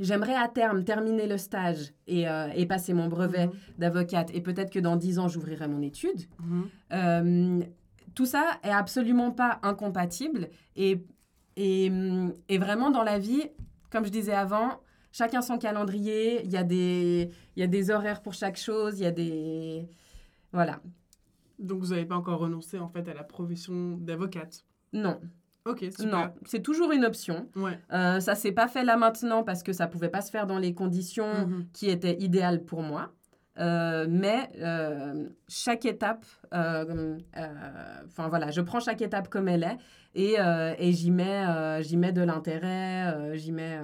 J'aimerais 0.00 0.34
à 0.34 0.48
terme 0.48 0.82
terminer 0.82 1.26
le 1.28 1.36
stage 1.38 1.92
et, 2.06 2.26
euh, 2.28 2.48
et 2.56 2.66
passer 2.66 2.94
mon 2.94 3.06
brevet 3.08 3.46
Mhm. 3.46 3.52
d'avocate 3.78 4.30
et 4.34 4.40
peut-être 4.40 4.70
que 4.72 4.78
dans 4.80 4.96
dix 4.96 5.18
ans, 5.18 5.28
j'ouvrirai 5.28 5.68
mon 5.68 5.82
étude. 5.82 6.22
Mhm. 6.42 6.68
Euh, 6.92 7.60
tout 8.14 8.26
ça 8.26 8.58
est 8.64 8.70
absolument 8.70 9.30
pas 9.30 9.60
incompatible 9.62 10.48
et, 10.74 11.04
et, 11.56 11.92
et 12.48 12.58
vraiment 12.58 12.90
dans 12.90 13.02
la 13.04 13.18
vie, 13.18 13.44
comme 13.90 14.04
je 14.04 14.10
disais 14.10 14.32
avant, 14.34 14.80
chacun 15.12 15.42
son 15.42 15.58
calendrier, 15.58 16.44
il 16.44 16.50
y, 16.50 16.56
a 16.56 16.64
des- 16.64 17.30
il 17.56 17.60
y 17.60 17.62
a 17.62 17.66
des 17.66 17.90
horaires 17.90 18.22
pour 18.22 18.32
chaque 18.32 18.56
chose, 18.56 18.98
il 18.98 19.02
y 19.02 19.06
a 19.06 19.12
des... 19.12 19.86
Voilà. 20.52 20.80
Donc, 21.58 21.80
vous 21.80 21.88
n'avez 21.88 22.06
pas 22.06 22.16
encore 22.16 22.40
renoncé, 22.40 22.78
en 22.78 22.88
fait, 22.88 23.06
à 23.06 23.12
la 23.14 23.22
profession 23.22 23.98
d'avocate? 23.98 24.64
Non, 24.94 25.20
Ok, 25.66 25.80
super. 25.90 26.06
non, 26.06 26.32
c'est 26.46 26.62
toujours 26.62 26.90
une 26.92 27.04
option. 27.04 27.48
Ouais. 27.54 27.78
Euh, 27.92 28.18
ça 28.20 28.34
s'est 28.34 28.52
pas 28.52 28.66
fait 28.68 28.82
là 28.84 28.96
maintenant 28.96 29.42
parce 29.44 29.62
que 29.62 29.72
ça 29.72 29.86
pouvait 29.86 30.08
pas 30.08 30.22
se 30.22 30.30
faire 30.30 30.46
dans 30.46 30.58
les 30.58 30.72
conditions 30.74 31.46
Mhm. 31.46 31.66
qui 31.72 31.90
étaient 31.90 32.16
idéales 32.20 32.64
pour 32.64 32.82
moi. 32.82 33.12
Euh, 33.58 34.06
mais 34.08 34.48
euh, 34.60 35.28
chaque 35.48 35.84
étape, 35.84 36.24
euh, 36.54 37.18
enfin 38.06 38.28
voilà, 38.28 38.50
je 38.50 38.60
prends 38.62 38.80
chaque 38.80 39.02
étape 39.02 39.28
comme 39.28 39.48
elle 39.48 39.64
est 39.64 39.76
et, 40.14 40.36
et 40.78 40.92
j'y 40.92 41.10
mets, 41.10 41.82
j'y 41.82 41.96
mets 41.98 42.12
de 42.12 42.22
l'intérêt, 42.22 43.36
j'y 43.36 43.52
mets 43.52 43.78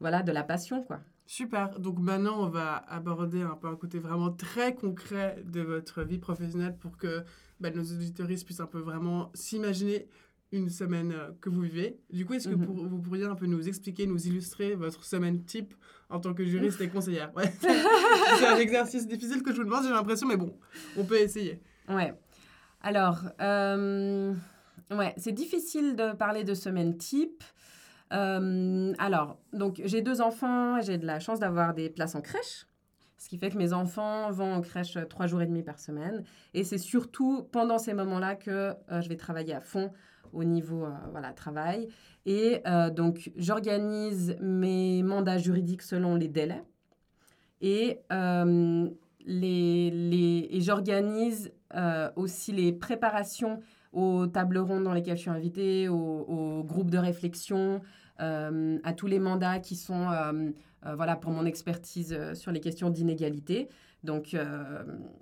voilà, 0.00 0.22
de 0.22 0.32
la 0.32 0.42
passion 0.42 0.82
quoi. 0.82 1.00
Super. 1.26 1.78
Donc 1.78 1.98
maintenant, 1.98 2.36
on 2.40 2.48
va 2.48 2.76
aborder 2.88 3.42
un 3.42 3.54
peu 3.54 3.68
un 3.68 3.76
côté 3.76 3.98
vraiment 3.98 4.30
très 4.32 4.74
concret 4.74 5.36
de 5.44 5.60
votre 5.60 6.02
vie 6.02 6.18
professionnelle 6.18 6.74
pour 6.78 6.96
que 6.96 7.22
bah, 7.60 7.70
nos 7.70 7.82
auditoristes 7.82 8.46
puissent 8.46 8.60
un 8.60 8.66
peu 8.66 8.78
vraiment 8.80 9.30
s'imaginer 9.34 10.08
une 10.52 10.70
semaine 10.70 11.12
euh, 11.12 11.30
que 11.40 11.50
vous 11.50 11.60
vivez. 11.62 11.98
Du 12.10 12.24
coup, 12.24 12.34
est-ce 12.34 12.48
que 12.48 12.54
Mhm. 12.54 12.64
pour- 12.66 12.86
vous 12.86 12.98
pourriez 13.00 13.24
un 13.26 13.34
peu 13.34 13.46
nous 13.46 13.68
expliquer, 13.68 14.06
nous 14.06 14.26
illustrer 14.26 14.74
votre 14.74 15.04
semaine 15.04 15.44
type 15.44 15.74
en 16.08 16.20
tant 16.20 16.32
que 16.34 16.44
juriste 16.44 16.80
et 16.80 16.88
conseillère? 16.88 17.30
Ouais. 17.36 17.52
C'est 18.38 18.46
un 18.46 18.56
exercice 18.56 19.06
difficile 19.06 19.42
que 19.42 19.52
je 19.52 19.58
vous 19.58 19.64
demande, 19.64 19.84
j'ai 19.84 19.90
l'impression, 19.90 20.26
mais 20.26 20.36
bon, 20.36 20.56
on 20.96 21.04
peut 21.04 21.18
essayer. 21.20 21.60
Ouais. 21.88 22.14
Alors, 22.80 23.18
euh, 23.40 24.32
ouais, 24.90 25.12
c'est 25.16 25.32
difficile 25.32 25.96
de 25.96 26.12
parler 26.12 26.44
de 26.44 26.54
semaine 26.54 26.96
type. 26.96 27.42
Euh, 28.12 28.92
alors, 28.98 29.38
donc 29.52 29.80
j'ai 29.84 30.00
deux 30.00 30.20
enfants, 30.20 30.80
j'ai 30.80 30.96
de 30.96 31.04
la 31.06 31.20
chance 31.20 31.40
d'avoir 31.40 31.74
des 31.74 31.90
places 31.90 32.14
en 32.14 32.20
crèche, 32.22 32.66
ce 33.18 33.28
qui 33.28 33.36
fait 33.36 33.50
que 33.50 33.58
mes 33.58 33.72
enfants 33.72 34.30
vont 34.30 34.54
en 34.54 34.60
crèche 34.60 34.96
trois 35.10 35.26
jours 35.26 35.42
et 35.42 35.46
demi 35.46 35.62
par 35.62 35.78
semaine. 35.78 36.24
Et 36.54 36.64
c'est 36.64 36.78
surtout 36.78 37.42
pendant 37.52 37.78
ces 37.78 37.92
moments-là 37.94 38.36
que 38.36 38.50
euh, 38.90 39.00
je 39.02 39.08
vais 39.08 39.16
travailler 39.16 39.54
à 39.54 39.60
fond 39.60 39.92
au 40.32 40.44
niveau 40.44 40.84
euh, 40.84 40.90
voilà, 41.10 41.32
travail. 41.32 41.88
Et 42.26 42.60
euh, 42.66 42.90
donc, 42.90 43.30
j'organise 43.36 44.36
mes 44.40 45.02
mandats 45.02 45.38
juridiques 45.38 45.82
selon 45.82 46.14
les 46.14 46.28
délais. 46.28 46.62
Et, 47.60 48.00
euh, 48.12 48.88
les, 49.24 49.90
les, 49.90 50.48
et 50.50 50.60
j'organise 50.60 51.52
euh, 51.74 52.10
aussi 52.16 52.52
les 52.52 52.72
préparations 52.72 53.60
aux 53.92 54.26
tables 54.26 54.58
rondes 54.58 54.84
dans 54.84 54.92
lesquelles 54.92 55.16
je 55.16 55.22
suis 55.22 55.30
invitée, 55.30 55.88
aux, 55.88 55.94
aux 55.94 56.64
groupes 56.64 56.90
de 56.90 56.98
réflexion, 56.98 57.80
à 58.18 58.92
tous 58.94 59.06
les 59.06 59.20
mandats 59.20 59.60
qui 59.60 59.76
sont 59.76 60.08
voilà, 60.82 61.14
pour 61.14 61.30
mon 61.30 61.46
expertise 61.46 62.34
sur 62.34 62.50
les 62.50 62.58
questions 62.60 62.90
d'inégalité. 62.90 63.68
Donc, 64.02 64.36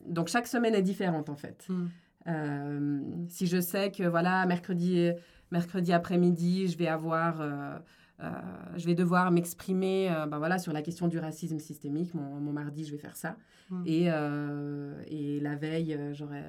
donc 0.06 0.28
chaque 0.28 0.46
semaine 0.46 0.74
est 0.74 0.82
différente 0.82 1.28
en 1.28 1.36
fait. 1.36 1.66
Mm. 1.68 1.86
Euh, 2.28 3.00
si 3.28 3.46
je 3.46 3.60
sais 3.60 3.92
que 3.92 4.02
voilà 4.02 4.46
mercredi, 4.46 5.10
mercredi 5.50 5.92
après-midi, 5.92 6.68
je 6.68 6.76
vais 6.76 6.88
avoir, 6.88 7.40
euh, 7.40 7.78
euh, 8.20 8.30
je 8.76 8.86
vais 8.86 8.94
devoir 8.94 9.30
m'exprimer, 9.30 10.10
euh, 10.10 10.26
ben 10.26 10.38
voilà, 10.38 10.58
sur 10.58 10.72
la 10.72 10.82
question 10.82 11.06
du 11.06 11.18
racisme 11.18 11.58
systémique. 11.58 12.14
Mon, 12.14 12.40
mon 12.40 12.52
mardi, 12.52 12.84
je 12.84 12.92
vais 12.92 12.98
faire 12.98 13.16
ça. 13.16 13.36
Mm. 13.70 13.82
Et, 13.86 14.04
et 15.08 15.40
la 15.40 15.56
veille, 15.56 15.98
j'aurai 16.12 16.42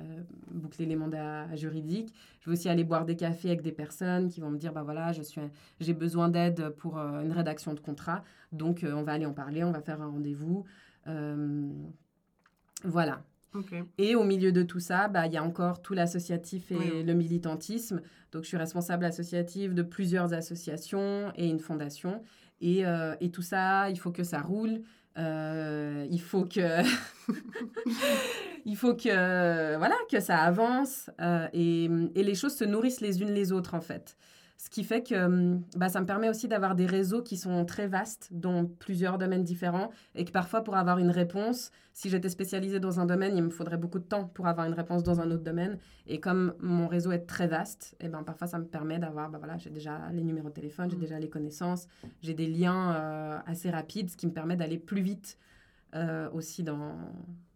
bouclé 0.52 0.86
les 0.86 0.96
mandats 0.96 1.56
juridiques. 1.56 2.14
Je 2.42 2.50
vais 2.50 2.56
aussi 2.56 2.70
aller 2.70 2.84
boire 2.84 3.06
des 3.06 3.16
cafés 3.16 3.50
avec 3.50 3.62
des 3.62 3.72
personnes 3.72 4.30
qui 4.30 4.40
vont 4.40 4.52
me 4.52 4.58
dire, 4.58 4.72
bah 4.72 4.84
voilà, 4.84 5.12
je 5.14 5.24
suis, 5.24 5.42
j'ai 5.80 5.94
besoin 5.94 6.30
d'aide 6.30 6.70
pour 6.78 6.98
une 6.98 7.32
rédaction 7.32 7.74
de 7.74 7.80
contrat. 7.80 8.24
Donc, 8.52 8.86
on 8.86 9.02
va 9.02 9.14
aller 9.14 9.26
en 9.26 9.34
parler, 9.34 9.64
on 9.64 9.72
va 9.72 9.82
faire 9.82 10.00
un 10.02 10.08
rendez-vous. 10.08 10.64
Voilà. 12.84 13.24
Et 13.98 14.16
au 14.16 14.24
milieu 14.24 14.52
de 14.52 14.62
tout 14.62 14.80
ça, 14.80 15.08
bah, 15.08 15.26
il 15.26 15.34
y 15.34 15.38
a 15.38 15.44
encore 15.44 15.82
tout 15.82 15.94
l'associatif 15.94 16.72
et 16.72 16.76
Oui. 16.76 17.04
le 17.04 17.14
militantisme. 17.14 18.02
Donc, 18.32 18.44
je 18.44 18.48
suis 18.50 18.58
responsable 18.58 19.06
associative 19.06 19.74
de 19.74 19.82
plusieurs 19.82 20.34
associations 20.34 21.32
et 21.36 21.48
une 21.48 21.60
fondation. 21.60 22.22
Et, 22.62 22.86
euh, 22.86 23.16
et 23.20 23.32
tout 23.32 23.42
ça, 23.42 23.90
il 23.90 23.98
faut 23.98 24.12
que 24.12 24.24
ça 24.24 24.42
roule. 24.42 24.82
Euh, 25.18 26.06
il 26.12 26.22
faut 26.22 26.46
que 26.46 26.84
il 28.66 28.76
faut 28.76 28.94
que 28.96 29.78
voilà 29.78 29.96
que 30.12 30.20
ça 30.20 30.38
avance 30.38 31.10
euh, 31.22 31.48
et, 31.54 31.86
et 32.16 32.24
les 32.24 32.36
choses 32.36 32.56
se 32.56 32.64
nourrissent 32.66 33.02
les 33.02 33.22
unes 33.22 33.32
les 33.34 33.52
autres 33.52 33.74
en 33.74 33.82
fait 33.82 34.16
ce 34.60 34.70
qui 34.72 34.84
fait 34.84 35.04
que 35.04 35.14
hum, 35.26 35.62
bah, 35.76 35.88
ça 35.88 36.02
me 36.02 36.06
permet 36.08 36.30
aussi 36.30 36.48
d'avoir 36.48 36.74
des 36.74 36.88
réseaux 36.88 37.22
qui 37.22 37.38
sont 37.38 37.64
très 37.66 37.88
vastes 37.88 38.30
dans 38.32 38.66
plusieurs 38.66 39.20
domaines 39.20 39.44
différents 39.44 39.92
et 40.16 40.26
que 40.26 40.32
parfois 40.32 40.64
pour 40.64 40.76
avoir 40.76 40.98
une 40.98 41.12
réponse 41.12 41.70
si 41.94 42.10
j'étais 42.10 42.30
spécialisée 42.30 42.80
dans 42.80 43.00
un 43.00 43.06
domaine 43.06 43.38
il 43.38 43.44
me 43.44 43.50
faudrait 43.52 43.78
beaucoup 43.78 44.00
de 44.00 44.04
temps 44.06 44.26
pour 44.26 44.48
avoir 44.48 44.66
une 44.66 44.74
réponse 44.74 45.04
dans 45.04 45.22
un 45.22 45.30
autre 45.30 45.44
domaine 45.44 45.78
et 46.08 46.20
comme 46.20 46.56
mon 46.60 46.88
réseau 46.88 47.12
est 47.12 47.26
très 47.28 47.48
vaste 47.48 47.96
et 48.00 48.10
ben 48.10 48.24
parfois 48.24 48.48
ça 48.48 48.58
me 48.58 48.66
permet 48.66 48.98
d'avoir 48.98 49.30
bah, 49.30 49.38
voilà 49.38 49.58
j'ai 49.58 49.70
déjà 49.70 50.10
les 50.12 50.24
numéros 50.24 50.50
de 50.50 50.54
téléphone 50.56 50.90
j'ai 50.90 50.98
Mm. 50.98 51.00
déjà 51.02 51.20
les 51.20 51.30
connaissances 51.30 51.88
j'ai 52.24 52.34
des 52.34 52.48
liens 52.48 52.94
euh, 52.96 53.38
assez 53.46 53.70
rapides 53.70 54.10
ce 54.10 54.18
qui 54.18 54.26
me 54.26 54.32
permet 54.34 54.56
d'aller 54.56 54.80
plus 54.80 55.02
vite 55.02 55.38
euh, 55.96 56.30
aussi 56.32 56.64
dans, 56.64 56.96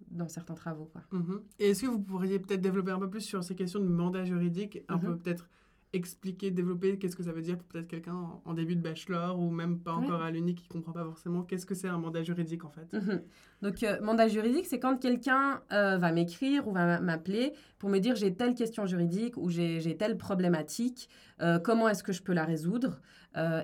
dans 0.10 0.28
certains 0.30 0.54
travaux. 0.54 0.86
Quoi. 0.94 1.02
Mhm. 1.12 1.42
Et 1.60 1.72
est-ce 1.72 1.82
que 1.82 1.88
vous 1.88 2.00
pourriez 2.00 2.40
peut-être 2.40 2.62
développer 2.62 2.92
un 2.92 3.00
peu 3.00 3.10
plus 3.10 3.22
sur 3.22 3.44
ces 3.44 3.56
questions 3.56 3.80
de 3.82 3.88
mandat 3.88 4.24
juridique, 4.24 4.84
un 4.88 4.96
Mhm. 4.96 5.02
peu 5.02 5.18
peut-être 5.18 5.50
expliquer, 5.94 6.52
développer 6.52 6.98
qu'est-ce 6.98 7.16
que 7.18 7.24
ça 7.24 7.34
veut 7.34 7.42
dire 7.42 7.58
pour 7.58 7.68
peut-être 7.68 7.88
quelqu'un 7.88 8.14
en, 8.14 8.42
en 8.46 8.54
début 8.54 8.76
de 8.76 8.82
bachelor 8.82 9.38
ou 9.40 9.50
même 9.50 9.80
pas 9.80 9.96
Ouais. 9.96 10.06
encore 10.06 10.22
à 10.22 10.32
l'uni 10.32 10.56
qui 10.56 10.68
comprend 10.70 10.94
pas 10.94 11.04
forcément 11.04 11.44
qu'est-ce 11.44 11.66
que 11.66 11.76
c'est 11.76 11.90
un 11.90 11.98
mandat 11.98 12.24
juridique 12.24 12.64
en 12.64 12.70
fait. 12.70 12.94
Mhm. 12.94 13.22
Donc, 13.62 13.84
euh, 13.84 14.00
mandat 14.02 14.28
juridique, 14.30 14.66
c'est 14.68 14.80
quand 14.80 14.98
quelqu'un 14.98 15.62
euh, 15.74 15.98
va 15.98 16.12
m'écrire 16.14 16.68
ou 16.68 16.72
va 16.72 17.00
m'appeler 17.02 17.52
pour 17.78 17.90
me 17.90 18.00
dire 18.00 18.16
j'ai 18.16 18.34
telle 18.34 18.56
question 18.56 18.86
juridique 18.86 19.36
ou 19.36 19.50
j'ai 19.50 19.82
j'ai 19.82 19.98
telle 19.98 20.18
problématique, 20.18 21.10
euh, 21.42 21.60
comment 21.60 21.90
est-ce 21.90 22.04
que 22.04 22.14
je 22.14 22.22
peux 22.24 22.34
la 22.34 22.46
résoudre 22.46 23.02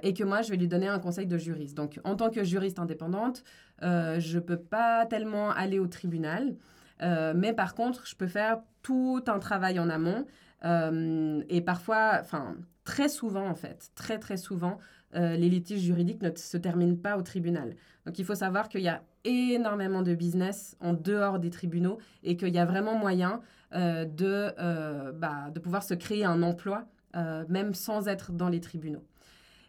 et 0.01 0.13
que 0.13 0.23
moi, 0.23 0.41
je 0.43 0.49
vais 0.49 0.55
lui 0.55 0.69
donner 0.69 0.87
un 0.87 0.97
conseil 0.97 1.27
de 1.27 1.37
juriste. 1.37 1.75
Donc, 1.75 1.99
en 2.05 2.15
tant 2.15 2.29
que 2.29 2.41
juriste 2.41 2.79
indépendante, 2.79 3.43
je 3.81 4.35
ne 4.35 4.39
peux 4.39 4.55
pas 4.55 5.05
tellement 5.05 5.49
aller 5.51 5.77
au 5.77 5.87
tribunal, 5.87 6.55
mais 7.01 7.51
par 7.51 7.75
contre, 7.75 8.07
je 8.07 8.15
peux 8.15 8.27
faire 8.27 8.59
tout 8.81 9.21
un 9.27 9.39
travail 9.39 9.77
en 9.77 9.89
amont 9.89 10.25
euh, 10.65 11.43
et 11.49 11.61
parfois, 11.61 12.19
enfin, 12.21 12.55
très 12.83 13.09
souvent 13.09 13.47
en 13.47 13.55
fait, 13.55 13.91
très 13.95 14.19
très 14.19 14.37
souvent, 14.37 14.77
les 15.13 15.49
litiges 15.49 15.81
juridiques 15.81 16.21
ne 16.21 16.29
se 16.35 16.57
terminent 16.57 16.95
pas 16.95 17.17
au 17.17 17.23
tribunal. 17.23 17.75
Donc 18.05 18.19
il 18.19 18.25
faut 18.25 18.35
savoir 18.35 18.69
qu'il 18.69 18.81
y 18.81 18.87
a 18.87 19.01
énormément 19.23 20.03
de 20.03 20.13
business 20.13 20.75
en 20.79 20.93
dehors 20.93 21.39
des 21.39 21.49
tribunaux 21.49 21.97
et 22.23 22.37
qu'il 22.37 22.53
y 22.53 22.59
a 22.59 22.65
vraiment 22.65 22.95
moyen 22.95 23.41
de, 23.73 25.11
bah, 25.13 25.49
de 25.49 25.59
pouvoir 25.59 25.81
se 25.81 25.95
créer 25.95 26.23
un 26.23 26.43
emploi, 26.43 26.85
même 27.15 27.73
sans 27.73 28.07
être 28.07 28.31
dans 28.31 28.49
les 28.49 28.59
tribunaux. 28.59 29.03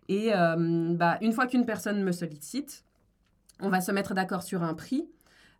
Et 0.08 0.32
bah, 0.32 1.18
une 1.22 1.32
fois 1.32 1.46
qu'une 1.46 1.64
personne 1.64 2.02
me 2.02 2.12
sollicite, 2.12 2.84
on 3.60 3.70
va 3.70 3.80
se 3.80 3.92
mettre 3.92 4.14
d'accord 4.14 4.42
sur 4.42 4.62
un 4.62 4.74
prix. 4.74 5.08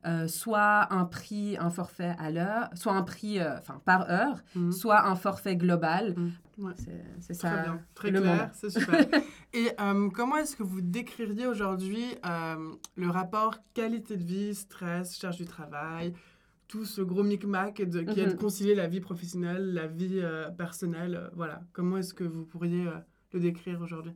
Euh, 0.06 0.28
soit 0.28 0.92
un 0.92 1.04
prix, 1.04 1.56
un 1.58 1.70
forfait 1.70 2.14
à 2.20 2.30
l'heure, 2.30 2.70
soit 2.74 2.92
un 2.92 3.02
prix 3.02 3.40
euh, 3.40 3.56
par 3.84 4.08
heure, 4.08 4.38
mhm. 4.54 4.70
soit 4.70 5.08
un 5.08 5.16
forfait 5.16 5.56
global. 5.56 6.14
Mhm. 6.16 6.74
C'est 7.20 7.34
ça. 7.34 7.50
Très 7.50 7.62
bien, 7.62 7.80
très 7.94 8.12
clair, 8.12 8.50
c'est 8.54 8.70
super. 8.70 9.06
Et 9.52 9.70
euh, 9.80 10.08
comment 10.11 10.37
est-ce 10.37 10.54
que 10.54 10.62
vous 10.62 10.80
décririez 10.80 11.46
aujourd'hui 11.46 12.04
le 12.24 13.11
rapport 13.11 13.56
qualité 13.74 14.16
de 14.16 14.24
vie, 14.24 14.54
stress, 14.54 15.18
charge 15.18 15.37
du 15.37 15.46
travail, 15.46 16.14
tout 16.68 16.84
ce 16.84 17.00
gros 17.02 17.24
micmac 17.24 17.74
qui 17.74 17.82
est 17.82 17.87
de 17.87 18.02
mhm. 18.02 18.37
concilier 18.37 18.76
la 18.76 18.87
vie 18.87 19.00
professionnelle, 19.00 19.72
la 19.72 19.88
vie 19.88 20.22
personnelle 20.56 21.30
Voilà, 21.34 21.61
comment 21.72 21.96
est-ce 21.96 22.14
que 22.14 22.24
vous 22.24 22.44
pourriez 22.44 22.87
le 23.32 23.40
décrire 23.40 23.80
aujourd'hui? 23.80 24.14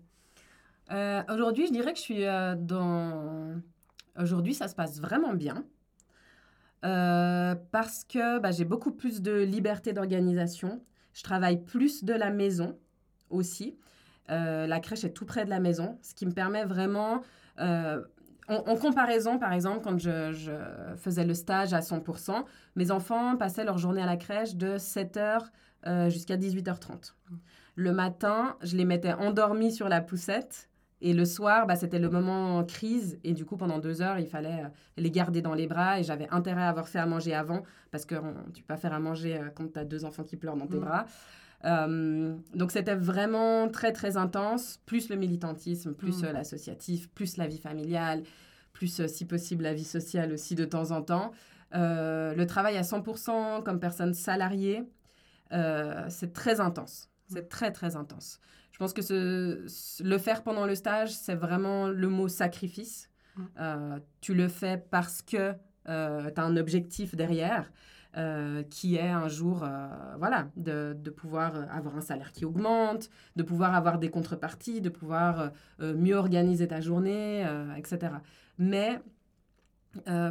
Aujourd'hui, 1.28 1.66
je 1.66 1.72
dirais 1.72 1.92
que 1.92 1.98
je 1.98 2.04
suis 2.04 2.24
dans 2.24 3.60
Aujourd'hui, 4.18 4.54
ça 4.54 4.68
se 4.68 4.74
passe 4.74 5.00
vraiment 5.00 5.34
bien. 5.34 5.64
Euh, 6.84 7.54
parce 7.70 8.04
que 8.04 8.38
bah, 8.40 8.50
j'ai 8.50 8.64
beaucoup 8.64 8.90
plus 8.90 9.22
de 9.22 9.42
liberté 9.42 9.92
d'organisation. 9.92 10.82
Je 11.12 11.22
travaille 11.22 11.62
plus 11.62 12.04
de 12.04 12.12
la 12.12 12.30
maison 12.30 12.78
aussi. 13.30 13.76
Euh, 14.30 14.66
la 14.66 14.80
crèche 14.80 15.04
est 15.04 15.12
tout 15.12 15.26
près 15.26 15.44
de 15.44 15.50
la 15.50 15.60
maison, 15.60 15.98
ce 16.02 16.14
qui 16.14 16.26
me 16.26 16.32
permet 16.32 16.64
vraiment... 16.64 17.22
Euh, 17.60 18.02
en, 18.48 18.76
comparaison, 18.76 19.38
par 19.38 19.52
exemple, 19.52 19.80
quand 19.82 19.98
je, 19.98 20.32
je, 20.32 20.52
faisais 20.96 21.24
le 21.24 21.32
stage 21.32 21.72
à 21.72 21.80
100%, 21.80 22.44
mes 22.74 22.90
enfants 22.90 23.36
passaient 23.36 23.64
leur 23.64 23.78
journée 23.78 24.02
à 24.02 24.06
la 24.06 24.16
crèche 24.16 24.56
de 24.56 24.76
7h 24.76 25.44
jusqu'à 26.10 26.36
18h30. 26.36 27.14
Le 27.76 27.92
matin, 27.92 28.56
je 28.62 28.76
les 28.76 28.84
mettais 28.84 29.12
endormis 29.12 29.72
sur 29.72 29.88
la 29.88 30.00
poussette 30.00 30.68
et 31.04 31.14
le 31.14 31.24
soir, 31.24 31.66
bah, 31.66 31.74
c'était 31.74 31.98
le 31.98 32.08
moment 32.08 32.62
crise. 32.64 33.18
Et 33.24 33.34
du 33.34 33.44
coup, 33.44 33.56
pendant 33.56 33.80
deux 33.80 34.02
heures, 34.02 34.20
il 34.20 34.28
fallait 34.28 34.62
euh, 34.64 34.68
les 34.96 35.10
garder 35.10 35.42
dans 35.42 35.52
les 35.52 35.66
bras. 35.66 35.98
Et 35.98 36.04
j'avais 36.04 36.28
intérêt 36.30 36.62
à 36.62 36.68
avoir 36.68 36.88
fait 36.88 37.00
à 37.00 37.06
manger 37.06 37.34
avant. 37.34 37.64
Parce 37.90 38.04
que 38.04 38.14
tu 38.54 38.62
peux 38.62 38.68
pas 38.68 38.76
faire 38.76 38.92
à 38.92 39.00
manger 39.00 39.36
euh, 39.36 39.48
quand 39.52 39.72
tu 39.72 39.78
as 39.80 39.84
deux 39.84 40.04
enfants 40.04 40.22
qui 40.22 40.36
pleurent 40.36 40.56
dans 40.56 40.68
tes 40.68 40.76
mm. 40.76 40.80
bras. 40.80 41.06
Euh, 41.64 42.36
donc, 42.54 42.70
c'était 42.70 42.94
vraiment 42.94 43.68
très, 43.68 43.92
très 43.92 44.16
intense. 44.16 44.78
Plus 44.86 45.08
le 45.08 45.16
militantisme, 45.16 45.92
plus 45.92 46.22
mm. 46.22 46.30
l'associatif, 46.30 47.10
plus 47.10 47.36
la 47.36 47.48
vie 47.48 47.58
familiale, 47.58 48.22
plus, 48.72 49.04
si 49.08 49.24
possible, 49.24 49.64
la 49.64 49.74
vie 49.74 49.84
sociale 49.84 50.32
aussi 50.32 50.54
de 50.54 50.64
temps 50.64 50.92
en 50.92 51.02
temps. 51.02 51.32
le 51.72 52.44
travail 52.44 52.76
à 52.76 52.82
100% 52.82 53.64
comme 53.64 53.80
personne 53.80 54.14
salariée, 54.14 54.84
c'est 55.50 56.32
très 56.32 56.60
intense. 56.60 57.11
C'est 57.28 57.48
très, 57.48 57.72
très 57.72 57.96
intense. 57.96 58.40
Je 58.72 58.78
pense 58.78 58.92
que 58.92 59.02
ce, 59.02 60.02
le 60.02 60.18
faire 60.18 60.42
pendant 60.42 60.66
le 60.66 60.74
stage, 60.74 61.12
c'est 61.14 61.34
vraiment 61.34 61.88
le 61.88 62.08
mot 62.08 62.28
sacrifice. 62.28 63.08
Mm. 63.36 63.42
Euh, 63.60 63.98
tu 64.20 64.34
le 64.34 64.48
fais 64.48 64.82
parce 64.90 65.22
que 65.22 65.54
euh, 65.88 66.30
tu 66.30 66.40
as 66.40 66.44
un 66.44 66.56
objectif 66.56 67.14
derrière. 67.14 67.70
Euh, 68.18 68.62
qui 68.64 68.96
est 68.96 69.08
un 69.08 69.26
jour, 69.28 69.66
voilà, 70.18 70.50
de, 70.56 70.94
de, 71.00 71.08
pouvoir 71.08 71.54
avoir 71.74 71.96
un 71.96 72.02
salaire 72.02 72.32
qui 72.32 72.44
augmente, 72.44 73.08
de 73.36 73.42
pouvoir 73.42 73.74
avoir 73.74 73.98
des 73.98 74.10
contreparties, 74.10 74.82
de 74.82 74.90
pouvoir 74.90 75.50
mieux 75.78 76.16
organiser 76.16 76.68
ta 76.68 76.82
journée, 76.82 77.42
etc. 77.74 78.12
Mais 78.58 79.00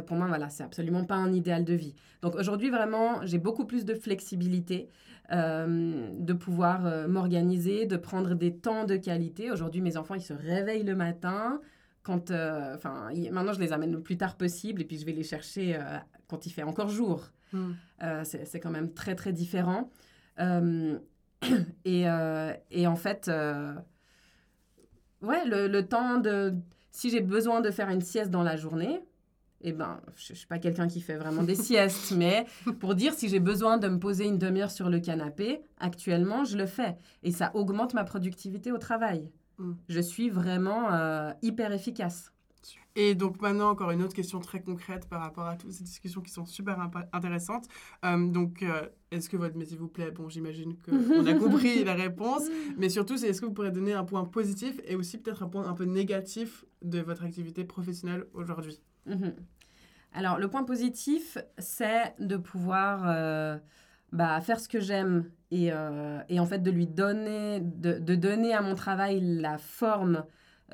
pour 0.06 0.16
moi, 0.16 0.26
voilà, 0.26 0.48
c'est 0.48 0.64
absolument 0.64 1.04
pas 1.04 1.16
un 1.16 1.32
idéal 1.32 1.64
de 1.64 1.74
vie. 1.74 1.94
Donc 2.20 2.34
aujourd'hui, 2.36 2.70
vraiment, 2.70 3.24
j'ai 3.24 3.38
beaucoup 3.38 3.64
plus 3.64 3.84
de 3.84 3.94
flexibilité. 3.94 4.88
Euh, 5.30 6.10
de 6.18 6.32
pouvoir 6.34 6.84
euh, 6.84 7.08
m'organiser, 7.08 7.86
de 7.86 7.96
prendre 7.96 8.34
des 8.34 8.54
temps 8.54 8.84
de 8.84 8.96
qualité. 8.96 9.50
Aujourd'hui, 9.50 9.80
mes 9.80 9.96
enfants, 9.96 10.14
ils 10.14 10.22
se 10.22 10.34
réveillent 10.34 10.82
le 10.82 10.94
matin. 10.94 11.60
Quand, 12.02 12.30
euh, 12.30 12.74
enfin, 12.74 13.08
maintenant, 13.30 13.54
je 13.54 13.60
les 13.60 13.72
amène 13.72 13.92
le 13.92 14.02
plus 14.02 14.18
tard 14.18 14.36
possible 14.36 14.82
et 14.82 14.84
puis 14.84 14.98
je 14.98 15.06
vais 15.06 15.12
les 15.12 15.22
chercher 15.22 15.78
quand 16.28 16.44
il 16.44 16.50
fait 16.50 16.64
encore 16.64 16.88
jour. 16.88 17.30
Hmm. 17.52 17.72
c'est 18.24 18.60
quand 18.60 18.70
même 18.70 18.92
très, 18.92 19.14
très 19.14 19.32
différent. 19.32 19.90
Et, 21.84 22.04
et, 22.70 22.86
en 22.86 22.94
fait, 22.94 23.28
ouais, 25.22 25.44
le, 25.44 25.66
le 25.66 25.82
temps 25.88 26.18
de... 26.18 26.54
Si 26.92 27.10
j'ai 27.10 27.20
besoin 27.20 27.60
de 27.60 27.72
faire 27.72 27.88
une 27.88 28.00
sieste 28.00 28.30
dans 28.30 28.44
la 28.44 28.56
journée, 28.56 29.00
eh 29.62 29.72
ben, 29.72 30.00
je 30.16 30.32
ne 30.32 30.36
suis 30.36 30.46
pas 30.46 30.58
quelqu'un 30.58 30.88
qui 30.88 31.00
fait 31.00 31.16
vraiment 31.16 31.42
des 31.42 31.54
siestes, 31.54 32.12
mais 32.16 32.46
pour 32.80 32.94
dire 32.94 33.14
si 33.14 33.28
j'ai 33.28 33.40
besoin 33.40 33.78
de 33.78 33.88
me 33.88 33.98
poser 33.98 34.26
une 34.26 34.38
demi-heure 34.38 34.70
sur 34.70 34.90
le 34.90 35.00
canapé, 35.00 35.62
actuellement, 35.78 36.44
je 36.44 36.56
le 36.56 36.66
fais. 36.66 36.96
Et 37.22 37.32
ça 37.32 37.50
augmente 37.54 37.94
ma 37.94 38.04
productivité 38.04 38.72
au 38.72 38.78
travail. 38.78 39.30
Mm. 39.58 39.72
Je 39.88 40.00
suis 40.00 40.30
vraiment 40.30 40.92
euh, 40.92 41.32
hyper 41.42 41.72
efficace. 41.72 42.32
Et 42.94 43.14
donc 43.14 43.40
maintenant, 43.40 43.70
encore 43.70 43.90
une 43.90 44.02
autre 44.02 44.14
question 44.14 44.38
très 44.40 44.60
concrète 44.60 45.08
par 45.08 45.20
rapport 45.20 45.46
à 45.46 45.56
toutes 45.56 45.72
ces 45.72 45.84
discussions 45.84 46.20
qui 46.20 46.30
sont 46.30 46.44
super 46.44 46.78
intéressantes. 47.12 47.66
Euh, 48.04 48.28
donc, 48.28 48.62
euh, 48.62 48.86
est-ce 49.10 49.30
que 49.30 49.36
votre 49.36 49.56
métier 49.56 49.76
vous 49.78 49.88
plaît? 49.88 50.10
Bon, 50.10 50.28
j'imagine 50.28 50.76
qu'on 50.76 51.26
a 51.26 51.34
compris 51.34 51.84
la 51.84 51.94
réponse, 51.94 52.42
mais 52.76 52.90
surtout, 52.90 53.16
c'est 53.16 53.28
est-ce 53.28 53.40
que 53.40 53.46
vous 53.46 53.52
pourrez 53.52 53.70
donner 53.70 53.94
un 53.94 54.04
point 54.04 54.24
positif 54.24 54.78
et 54.84 54.94
aussi 54.94 55.18
peut-être 55.18 55.42
un 55.42 55.48
point 55.48 55.66
un 55.66 55.74
peu 55.74 55.84
négatif 55.84 56.64
de 56.82 57.00
votre 57.00 57.24
activité 57.24 57.64
professionnelle 57.64 58.26
aujourd'hui? 58.34 58.78
Mhm. 59.06 59.34
Alors, 60.14 60.38
le 60.38 60.48
point 60.48 60.64
positif, 60.64 61.38
c'est 61.58 62.14
de 62.18 62.36
pouvoir 62.36 63.04
euh, 63.06 63.56
bah, 64.12 64.40
faire 64.40 64.60
ce 64.60 64.68
que 64.68 64.80
j'aime 64.80 65.30
et, 65.50 65.72
euh, 65.72 66.20
et, 66.28 66.38
en 66.38 66.46
fait 66.46 66.58
de 66.58 66.70
lui 66.70 66.86
donner, 66.86 67.60
de, 67.60 67.98
de, 67.98 68.14
donner 68.14 68.52
à 68.52 68.60
mon 68.60 68.74
travail 68.74 69.20
la 69.20 69.58
forme 69.58 70.24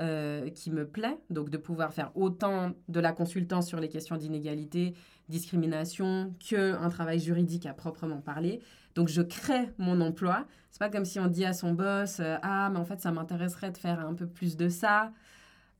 euh, 0.00 0.50
qui 0.50 0.70
me 0.70 0.86
plaît. 0.86 1.18
Donc, 1.30 1.50
de 1.50 1.56
pouvoir 1.56 1.92
faire 1.92 2.10
autant 2.16 2.72
de 2.88 3.00
la 3.00 3.12
consultance 3.12 3.68
sur 3.68 3.78
les 3.80 3.88
questions 3.88 4.16
d'inégalité, 4.16 4.94
discrimination, 5.28 6.34
qu'un 6.40 6.88
travail 6.88 7.20
juridique 7.20 7.66
à 7.66 7.74
proprement 7.74 8.20
parler. 8.20 8.60
Donc, 8.96 9.08
je 9.08 9.22
crée 9.22 9.70
mon 9.78 10.00
emploi. 10.00 10.46
C'est 10.70 10.80
pas 10.80 10.90
comme 10.90 11.04
si 11.04 11.20
on 11.20 11.26
dit 11.26 11.44
à 11.44 11.52
son 11.52 11.72
boss 11.72 12.20
Ah, 12.42 12.70
mais 12.72 12.78
en 12.78 12.84
fait, 12.84 13.00
ça 13.00 13.12
m'intéresserait 13.12 13.70
de 13.70 13.78
faire 13.78 14.00
un 14.00 14.14
peu 14.14 14.26
plus 14.26 14.56
de 14.56 14.68
ça. 14.68 15.12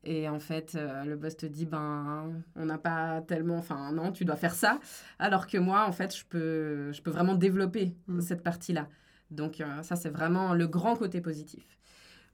Et 0.04 0.28
en 0.28 0.38
fait, 0.38 0.74
euh, 0.74 1.04
le 1.04 1.16
boss 1.16 1.36
te 1.36 1.46
dit, 1.46 1.66
ben, 1.66 2.42
on 2.54 2.66
n'a 2.66 2.78
pas 2.78 3.20
tellement, 3.22 3.56
enfin, 3.56 3.92
non, 3.92 4.12
tu 4.12 4.24
dois 4.24 4.36
faire 4.36 4.54
ça. 4.54 4.78
Alors 5.18 5.46
que 5.46 5.58
moi, 5.58 5.86
en 5.86 5.92
fait, 5.92 6.16
je 6.16 6.24
peux, 6.24 6.92
je 6.92 7.02
peux 7.02 7.10
vraiment 7.10 7.34
développer 7.34 7.94
mm. 8.06 8.20
cette 8.20 8.42
partie-là. 8.42 8.88
Donc, 9.30 9.60
euh, 9.60 9.82
ça, 9.82 9.96
c'est 9.96 10.08
vraiment 10.10 10.54
le 10.54 10.66
grand 10.66 10.94
côté 10.96 11.20
positif. 11.20 11.78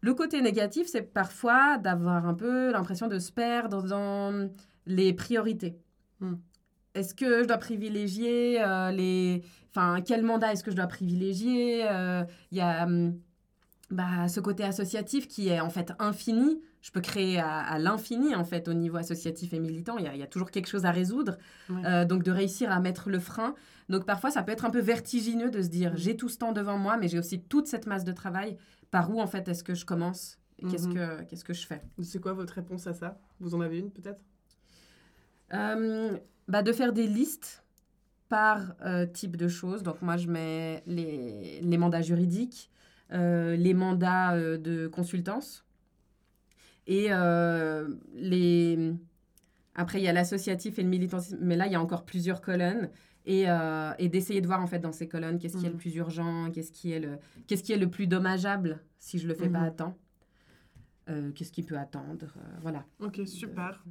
Le 0.03 0.12
côté 0.14 0.42
négatif, 0.42 0.87
c'est 0.87 1.03
parfois 1.03 1.79
d'avoir 1.79 2.27
un 2.27 2.35
peu 2.35 2.70
l'impression 2.70 3.09
de 3.09 3.18
se 3.18 3.33
perdre 3.33 3.83
dans 3.83 4.50
les 4.87 5.14
priorités. 5.14 5.79
Mm. 6.20 6.35
Est-ce 6.94 7.14
que 7.14 7.42
je 7.42 7.48
dois 7.48 7.59
privilégier 7.59 8.62
euh, 8.62 8.92
les... 8.92 9.42
Enfin, 9.70 10.00
quel 10.03 10.22
mandat 10.22 10.53
est-ce 10.53 10.62
que 10.62 10.70
je 10.70 10.77
dois 10.77 10.87
privilégier 10.87 11.81
Il 12.53 12.59
y 12.59 12.61
a 12.61 12.85
hum, 12.85 13.18
bah, 13.90 14.29
ce 14.29 14.38
côté 14.38 14.62
associatif 14.62 15.27
qui 15.27 15.48
est 15.48 15.59
en 15.59 15.70
fait 15.70 15.92
infini 15.98 16.61
je 16.85 16.90
peux 16.90 17.01
créer 17.01 17.40
à, 17.40 17.79
l'infini, 17.79 18.35
en 18.35 18.44
fait, 18.44 18.68
au 18.68 18.75
niveau 18.75 18.99
associatif 18.99 19.55
et 19.55 19.59
militant. 19.59 19.97
Il 19.97 20.05
y 20.05 20.23
a, 20.23 20.27
toujours 20.27 20.51
quelque 20.51 20.66
chose 20.66 20.85
à 20.85 20.90
résoudre. 20.90 21.38
Euh, 21.70 22.05
donc, 22.05 22.23
de 22.23 22.31
réussir 22.31 22.70
à 22.70 22.79
mettre 22.79 23.09
le 23.09 23.18
frein. 23.18 23.55
Donc, 23.88 24.05
parfois, 24.05 24.31
ça 24.31 24.42
peut 24.42 24.53
être 24.53 24.66
un 24.66 24.70
peu 24.70 24.81
vertigineux 24.81 25.51
de 25.51 25.62
se 25.62 25.68
dire, 25.68 25.97
j'ai 25.97 26.14
tout 26.14 26.29
ce 26.29 26.37
temps 26.37 26.53
devant 26.53 26.77
moi, 26.77 26.99
mais 26.99 27.09
j'ai 27.09 27.18
aussi 27.18 27.40
toute 27.40 27.68
cette 27.68 27.87
masse 27.87 28.05
de 28.05 28.12
travail. 28.12 28.59
Par 28.90 29.11
où, 29.11 29.18
en 29.18 29.27
fait, 29.27 29.49
est-ce 29.49 29.64
que 29.64 29.75
je 29.75 29.87
commence? 29.87 30.38
Qu'est-ce 30.70 30.88
mhm. 30.88 30.94
que 30.94 31.23
Qu'est-ce 31.23 31.44
que 31.44 31.55
je 31.55 31.66
fais? 31.66 31.81
C'est 32.03 32.20
quoi 32.20 32.35
votre 32.35 32.53
réponse 32.53 32.87
à 32.87 32.93
ça? 32.93 33.18
Vous 33.41 33.55
en 33.55 33.62
avez 33.62 33.78
une, 33.78 33.91
peut-être? 33.91 34.20
Euh, 35.55 36.18
bah, 36.49 36.61
De 36.61 36.72
faire 36.72 36.93
des 36.93 37.07
listes 37.07 37.64
par 38.28 38.74
euh, 38.85 39.07
type 39.07 39.39
de 39.39 39.49
choses. 39.49 39.82
Donc, 39.82 40.03
moi, 40.03 40.18
je 40.18 40.28
mets 40.28 40.82
les, 40.85 41.62
les 41.62 41.78
mandats 41.78 42.03
juridiques, 42.03 42.70
les 43.11 43.72
mandats 43.72 44.37
de 44.37 44.87
consultance 44.89 45.64
et 46.87 47.07
euh, 47.11 47.89
les... 48.14 48.93
après, 49.74 50.01
il 50.01 50.05
y 50.05 50.09
a 50.09 50.12
l'associatif 50.12 50.78
et 50.78 50.82
le 50.82 50.89
militantisme, 50.89 51.39
mais 51.41 51.57
là, 51.57 51.66
il 51.66 51.72
y 51.72 51.76
a 51.76 51.80
encore 51.80 52.05
plusieurs 52.05 52.41
colonnes. 52.41 52.91
Et, 53.26 53.45
euh, 53.49 53.93
et 53.99 54.11
d'essayer 54.11 54.43
de 54.43 54.47
voir, 54.47 54.61
en 54.61 54.66
fait, 54.66 54.80
dans 54.80 54.93
ces 54.93 55.09
colonnes, 55.09 55.39
qu'est-ce 55.39 55.57
qui 55.57 55.64
est 55.64 55.70
le 55.70 55.76
mm. 55.76 55.78
plus 55.78 55.95
urgent, 55.97 56.51
qu'est-ce 56.51 56.72
qui, 56.72 56.93
est 56.93 57.01
le... 57.01 57.18
qu'est-ce 57.47 57.62
qui 57.62 57.72
est 57.72 57.78
le 57.78 57.89
plus 57.89 58.07
dommageable 58.07 58.82
si 58.99 59.18
je 59.18 59.26
le 59.26 59.35
fais 59.35 59.49
pas 59.49 59.61
mm-hmm. 59.61 59.66
à 59.66 59.70
temps. 59.70 59.99
Euh, 61.09 61.32
qu'est-ce 61.32 61.53
qui 61.53 61.62
peut 61.62 61.78
attendre, 61.78 62.26
voilà. 62.61 62.85
Ok, 63.01 63.20
super. 63.26 63.82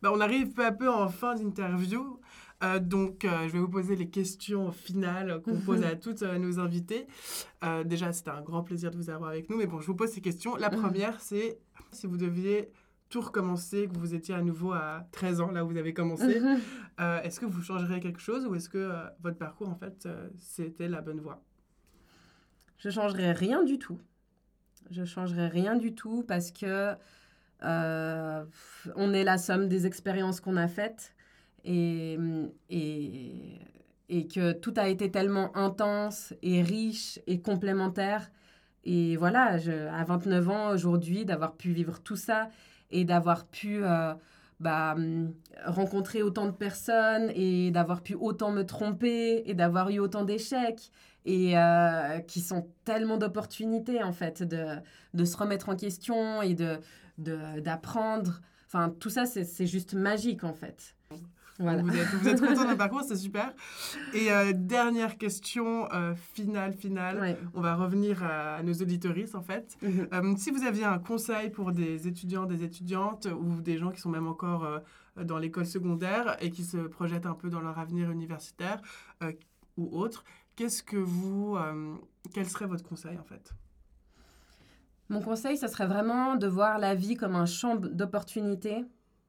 Bah, 0.00 0.10
on 0.12 0.20
arrive 0.20 0.52
peu 0.52 0.64
à 0.66 0.72
peu 0.72 0.90
en 0.90 1.08
fin 1.08 1.36
d'interview. 1.36 2.20
Euh, 2.62 2.78
donc, 2.78 3.24
euh, 3.24 3.48
je 3.48 3.52
vais 3.52 3.58
vous 3.58 3.68
poser 3.68 3.96
les 3.96 4.08
questions 4.08 4.70
finales 4.70 5.40
qu'on 5.42 5.60
pose 5.66 5.82
à 5.82 5.96
toutes 5.96 6.22
euh, 6.22 6.38
nos 6.38 6.58
invités. 6.58 7.06
Déjà, 7.84 8.12
c'était 8.12 8.30
un 8.30 8.42
grand 8.42 8.62
plaisir 8.62 8.90
de 8.90 8.96
vous 8.96 9.10
avoir 9.10 9.30
avec 9.30 9.48
nous, 9.48 9.56
mais 9.56 9.66
bon, 9.66 9.80
je 9.80 9.86
vous 9.86 9.94
pose 9.94 10.10
ces 10.10 10.20
questions. 10.20 10.56
La 10.56 10.70
première, 10.70 11.20
c'est 11.20 11.58
si 11.92 12.06
vous 12.06 12.16
deviez 12.16 12.70
tout 13.08 13.20
recommencer, 13.20 13.88
que 13.88 13.98
vous 13.98 14.14
étiez 14.14 14.34
à 14.34 14.42
nouveau 14.42 14.72
à 14.72 15.06
13 15.12 15.40
ans, 15.42 15.50
là 15.50 15.64
où 15.64 15.68
vous 15.68 15.76
avez 15.76 15.92
commencé, 15.92 16.40
est-ce 16.98 17.40
que 17.40 17.46
vous 17.46 17.62
changeriez 17.62 18.00
quelque 18.00 18.20
chose 18.20 18.46
ou 18.46 18.54
est-ce 18.54 18.68
que 18.68 18.90
votre 19.20 19.36
parcours, 19.38 19.68
en 19.68 19.76
fait, 19.76 20.08
c'était 20.38 20.88
la 20.88 21.02
bonne 21.02 21.20
voie? 21.20 21.42
Je 22.78 22.90
changerai 22.90 23.32
rien 23.32 23.62
du 23.62 23.78
tout. 23.78 24.00
Je 24.90 25.04
changerai 25.04 25.46
rien 25.46 25.76
du 25.76 25.94
tout 25.94 26.24
parce 26.26 26.50
que 26.50 26.94
on 27.60 29.12
est 29.12 29.24
la 29.24 29.38
somme 29.38 29.68
des 29.68 29.86
expériences 29.86 30.40
qu'on 30.40 30.56
a 30.56 30.66
faites 30.66 31.14
et, 31.64 32.18
et, 32.70 33.58
et 34.08 34.26
que 34.26 34.52
tout 34.52 34.74
a 34.76 34.88
été 34.88 35.10
tellement 35.10 35.56
intense 35.56 36.34
et 36.42 36.62
riche 36.62 37.18
et 37.26 37.40
complémentaire. 37.40 38.30
Et 38.84 39.16
voilà, 39.16 39.58
à 39.92 40.04
29 40.04 40.48
ans 40.48 40.70
aujourd'hui, 40.72 41.24
d'avoir 41.24 41.54
pu 41.56 41.72
vivre 41.72 42.00
tout 42.00 42.16
ça 42.16 42.48
et 42.90 43.04
d'avoir 43.04 43.46
pu 43.46 43.82
euh, 43.82 44.12
bah, 44.60 44.94
hum, 44.96 45.32
rencontrer 45.64 46.22
autant 46.22 46.46
de 46.46 46.52
personnes 46.52 47.30
et 47.34 47.70
d'avoir 47.70 48.02
pu 48.02 48.14
autant 48.14 48.52
me 48.52 48.64
tromper 48.64 49.42
et 49.46 49.54
d'avoir 49.54 49.90
eu 49.90 49.98
autant 49.98 50.24
d'échecs 50.24 50.90
et 51.24 51.56
euh, 51.56 52.18
qui 52.20 52.40
sont 52.40 52.68
tellement 52.84 53.16
d'opportunités 53.16 54.02
en 54.02 54.12
fait 54.12 54.42
de, 54.42 54.76
de 55.14 55.24
se 55.24 55.36
remettre 55.36 55.68
en 55.68 55.76
question 55.76 56.42
et 56.42 56.54
de 56.54 56.78
d'apprendre. 57.18 58.40
Enfin, 58.66 58.88
tout 58.98 59.10
ça, 59.10 59.26
c'est 59.26 59.66
juste 59.66 59.94
magique 59.94 60.44
en 60.44 60.54
fait. 60.54 60.96
Voilà. 61.62 61.82
Vous 61.82 61.96
êtes, 61.96 62.08
vous 62.08 62.28
êtes 62.28 62.40
content 62.40 62.52
de 62.62 62.66
votre 62.66 62.76
parcours, 62.76 63.02
c'est 63.02 63.16
super. 63.16 63.54
Et 64.12 64.30
euh, 64.30 64.52
dernière 64.54 65.16
question 65.16 65.90
euh, 65.92 66.14
finale, 66.14 66.72
finale. 66.72 67.20
Ouais. 67.20 67.38
On 67.54 67.60
va 67.60 67.74
revenir 67.74 68.22
à, 68.22 68.56
à 68.56 68.62
nos 68.62 68.74
auditoristes, 68.74 69.34
en 69.34 69.42
fait. 69.42 69.76
Mhm. 69.82 70.08
Euh, 70.12 70.34
si 70.36 70.50
vous 70.50 70.64
aviez 70.64 70.84
un 70.84 70.98
conseil 70.98 71.50
pour 71.50 71.72
des 71.72 72.08
étudiants, 72.08 72.46
des 72.46 72.64
étudiantes 72.64 73.26
ou 73.26 73.60
des 73.60 73.78
gens 73.78 73.90
qui 73.90 74.00
sont 74.00 74.10
même 74.10 74.26
encore 74.26 74.66
dans 75.16 75.38
l'école 75.38 75.66
secondaire 75.66 76.36
et 76.40 76.50
qui 76.50 76.64
se 76.64 76.78
projettent 76.78 77.26
un 77.26 77.34
peu 77.34 77.48
dans 77.50 77.60
leur 77.60 77.78
avenir 77.78 78.10
universitaire 78.10 78.80
ou 79.76 79.96
autre, 79.96 80.24
qu'est-ce 80.56 80.82
que 80.82 80.96
vous, 80.96 81.58
quel 82.32 82.48
serait 82.48 82.66
votre 82.66 82.84
conseil 82.84 83.18
en 83.18 83.24
fait? 83.24 83.52
Mon 85.08 85.20
conseil, 85.20 85.56
ça 85.58 85.68
serait 85.68 85.86
vraiment 85.86 86.36
de 86.36 86.46
voir 86.46 86.78
la 86.78 86.94
vie 86.94 87.16
comme 87.16 87.36
un 87.36 87.46
champ 87.46 87.76
d'opportunités 87.76 88.84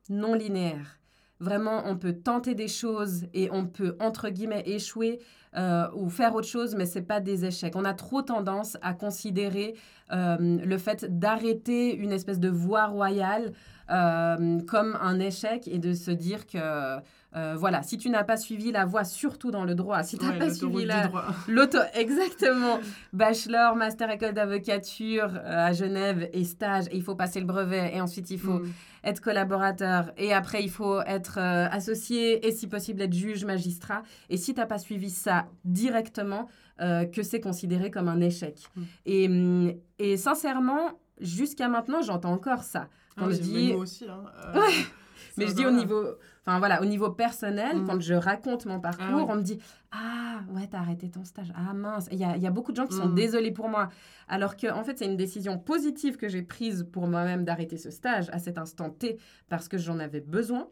non 0.09 0.33
linéaire. 0.33 0.99
Vraiment, 1.39 1.83
on 1.85 1.97
peut 1.97 2.13
tenter 2.13 2.55
des 2.55 2.67
choses 2.67 3.25
et 3.33 3.49
on 3.51 3.65
peut, 3.65 3.95
entre 3.99 4.29
guillemets, 4.29 4.63
échouer 4.65 5.19
euh, 5.55 5.87
ou 5.95 6.09
faire 6.09 6.33
autre 6.35 6.47
chose, 6.47 6.75
mais 6.75 6.85
ce 6.85 6.99
n'est 6.99 7.05
pas 7.05 7.19
des 7.19 7.45
échecs. 7.45 7.75
On 7.75 7.85
a 7.85 7.93
trop 7.93 8.21
tendance 8.21 8.77
à 8.81 8.93
considérer 8.93 9.75
euh, 10.11 10.37
le 10.39 10.77
fait 10.77 11.05
d'arrêter 11.19 11.95
une 11.95 12.11
espèce 12.11 12.39
de 12.39 12.49
voie 12.49 12.85
royale 12.85 13.53
euh, 13.91 14.59
comme 14.61 14.97
un 15.01 15.19
échec 15.19 15.67
et 15.67 15.79
de 15.79 15.93
se 15.93 16.11
dire 16.11 16.47
que, 16.47 16.97
euh, 17.35 17.55
voilà, 17.57 17.81
si 17.83 17.97
tu 17.97 18.09
n'as 18.09 18.23
pas 18.23 18.37
suivi 18.37 18.71
la 18.71 18.85
voie, 18.85 19.03
surtout 19.03 19.49
dans 19.51 19.63
le 19.65 19.73
droit, 19.75 20.03
si 20.03 20.17
tu 20.17 20.25
n'as 20.25 20.31
Ouais, 20.33 20.37
pas 20.39 20.53
suivi 20.53 20.85
la. 20.85 21.09
L'auto, 21.47 21.79
exactement. 21.95 22.79
Bachelor, 23.11 23.75
master 23.75 24.09
école 24.11 24.33
d'avocature 24.33 25.29
euh, 25.35 25.67
à 25.67 25.73
Genève 25.73 26.29
et 26.33 26.43
stage. 26.43 26.85
Et 26.91 26.95
il 26.97 27.03
faut 27.03 27.15
passer 27.15 27.39
le 27.39 27.45
brevet 27.45 27.91
et 27.95 28.01
ensuite 28.01 28.29
il 28.31 28.39
faut 28.39 28.59
Mm. 28.59 28.71
être 29.03 29.19
collaborateur 29.21 30.11
et 30.17 30.31
après 30.33 30.63
il 30.63 30.69
faut 30.69 31.01
être 31.01 31.37
euh, 31.39 31.67
associé 31.71 32.45
et 32.47 32.51
si 32.51 32.67
possible 32.67 33.01
être 33.01 33.13
juge, 33.13 33.45
magistrat. 33.45 34.03
Et 34.29 34.37
si 34.37 34.53
tu 34.53 34.59
n'as 34.59 34.65
pas 34.67 34.79
suivi 34.79 35.09
ça 35.09 35.47
directement, 35.65 36.47
que 36.79 37.23
c'est 37.23 37.39
considéré 37.39 37.89
comme 37.91 38.07
un 38.09 38.19
échec. 38.19 38.57
Mm. 38.75 38.81
Et, 39.05 39.27
hum, 39.27 39.73
et 39.99 40.17
sincèrement, 40.17 40.99
jusqu'à 41.21 41.69
maintenant, 41.69 42.01
j'entends 42.01 42.33
encore 42.33 42.63
ça. 42.63 42.89
Quand 43.17 43.27
Ah, 43.27 43.31
je 43.31 43.37
dis, 43.37 43.71
moi 43.73 43.83
aussi. 43.83 44.05
hein, 44.09 44.23
mais 45.37 45.47
je 45.47 45.53
dis 45.53 45.65
au 45.65 45.71
niveau, 45.71 46.03
enfin 46.45 46.59
voilà, 46.59 46.81
au 46.81 46.85
niveau 46.85 47.09
personnel, 47.11 47.81
Mm. 47.81 47.85
quand 47.87 47.99
je 48.01 48.13
raconte 48.13 48.65
mon 48.65 48.79
parcours, 48.79 49.05
oui. 49.15 49.23
on 49.27 49.35
me 49.35 49.41
dit 49.41 49.59
ah 49.91 50.41
ouais 50.51 50.67
t'as 50.67 50.79
arrêté 50.79 51.09
ton 51.09 51.23
stage, 51.23 51.51
ah 51.55 51.73
mince. 51.73 52.07
Il 52.11 52.17
y 52.17 52.23
a, 52.23 52.35
il 52.37 52.43
y 52.43 52.47
a 52.47 52.51
beaucoup 52.51 52.71
de 52.71 52.77
gens 52.77 52.87
qui 52.87 52.95
sont 52.95 53.09
Mm. 53.09 53.15
désolés 53.15 53.51
pour 53.51 53.69
moi, 53.69 53.89
alors 54.27 54.55
que 54.57 54.71
en 54.71 54.83
fait 54.83 54.97
c'est 54.99 55.05
une 55.05 55.17
décision 55.17 55.57
positive 55.57 56.17
que 56.17 56.27
j'ai 56.29 56.41
prise 56.43 56.87
pour 56.91 57.07
moi-même 57.07 57.43
d'arrêter 57.45 57.77
ce 57.77 57.89
stage 57.91 58.29
à 58.31 58.39
cet 58.39 58.57
instant 58.57 58.89
T 58.89 59.17
parce 59.49 59.67
que 59.67 59.77
j'en 59.77 59.99
avais 59.99 60.21
besoin. 60.21 60.67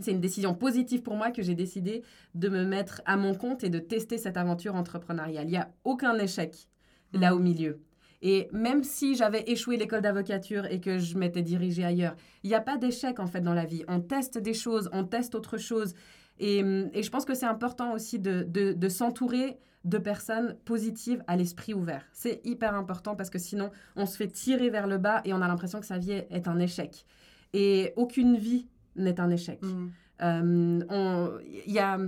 C'est 0.00 0.10
une 0.10 0.20
décision 0.20 0.54
positive 0.54 1.02
pour 1.02 1.14
moi 1.16 1.30
que 1.30 1.40
j'ai 1.42 1.54
décidé 1.54 2.02
de 2.34 2.48
me 2.48 2.64
mettre 2.64 3.00
à 3.06 3.16
mon 3.16 3.32
compte 3.34 3.62
et 3.62 3.70
de 3.70 3.78
tester 3.78 4.18
cette 4.18 4.36
aventure 4.36 4.74
entrepreneuriale. 4.74 5.46
Il 5.46 5.50
n'y 5.52 5.56
a 5.56 5.70
aucun 5.84 6.18
échec 6.18 6.68
là 7.12 7.30
Mm. 7.30 7.34
au 7.34 7.38
milieu. 7.38 7.80
Et 8.26 8.48
même 8.52 8.82
si 8.82 9.14
j'avais 9.14 9.44
échoué 9.48 9.76
l'école 9.76 10.00
d'avocature 10.00 10.64
et 10.64 10.80
que 10.80 10.98
je 10.98 11.18
m'étais 11.18 11.42
dirigée 11.42 11.84
ailleurs, 11.84 12.16
il 12.42 12.48
n'y 12.48 12.56
a 12.56 12.60
pas 12.62 12.78
d'échec 12.78 13.20
en 13.20 13.26
fait 13.26 13.42
dans 13.42 13.52
la 13.52 13.66
vie. 13.66 13.84
On 13.86 14.00
teste 14.00 14.38
des 14.38 14.54
choses, 14.54 14.88
on 14.92 15.04
teste 15.04 15.34
autre 15.34 15.58
chose. 15.58 15.92
Et, 16.40 16.60
et 16.94 17.02
je 17.02 17.10
pense 17.10 17.26
que 17.26 17.34
c'est 17.34 17.44
important 17.44 17.92
aussi 17.92 18.18
de, 18.18 18.42
de, 18.42 18.72
de 18.72 18.88
s'entourer 18.88 19.58
de 19.84 19.98
personnes 19.98 20.56
positives 20.64 21.22
à 21.26 21.36
l'esprit 21.36 21.74
ouvert. 21.74 22.06
C'est 22.12 22.40
hyper 22.44 22.74
important 22.74 23.14
parce 23.14 23.28
que 23.28 23.38
sinon, 23.38 23.70
on 23.94 24.06
se 24.06 24.16
fait 24.16 24.28
tirer 24.28 24.70
vers 24.70 24.86
le 24.86 24.96
bas 24.96 25.20
et 25.26 25.34
on 25.34 25.42
a 25.42 25.46
l'impression 25.46 25.78
que 25.78 25.86
sa 25.86 25.98
vie 25.98 26.12
est 26.12 26.48
un 26.48 26.58
échec. 26.58 27.04
Et 27.52 27.92
aucune 27.96 28.36
vie 28.38 28.66
n'est 28.96 29.20
un 29.20 29.28
échec. 29.28 29.60
Mm. 29.62 29.90
Euh, 30.22 31.40
Il 31.66 31.72
y, 31.72 31.78
a, 31.78 31.98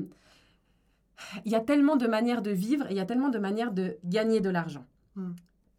il 1.45 1.53
y 1.53 1.55
a 1.55 1.61
tellement 1.61 1.97
de 1.97 2.07
manières 2.07 2.41
de 2.41 2.53
vivre 2.53 2.87
et 2.87 2.93
il 2.93 2.97
y 2.97 3.01
a 3.01 3.05
tellement 3.05 3.29
de 3.29 3.39
manières 3.39 3.73
de 3.73 3.99
gagner 4.03 4.41
de 4.41 4.49
l'argent. 4.49 4.87
Mm. 5.15 5.33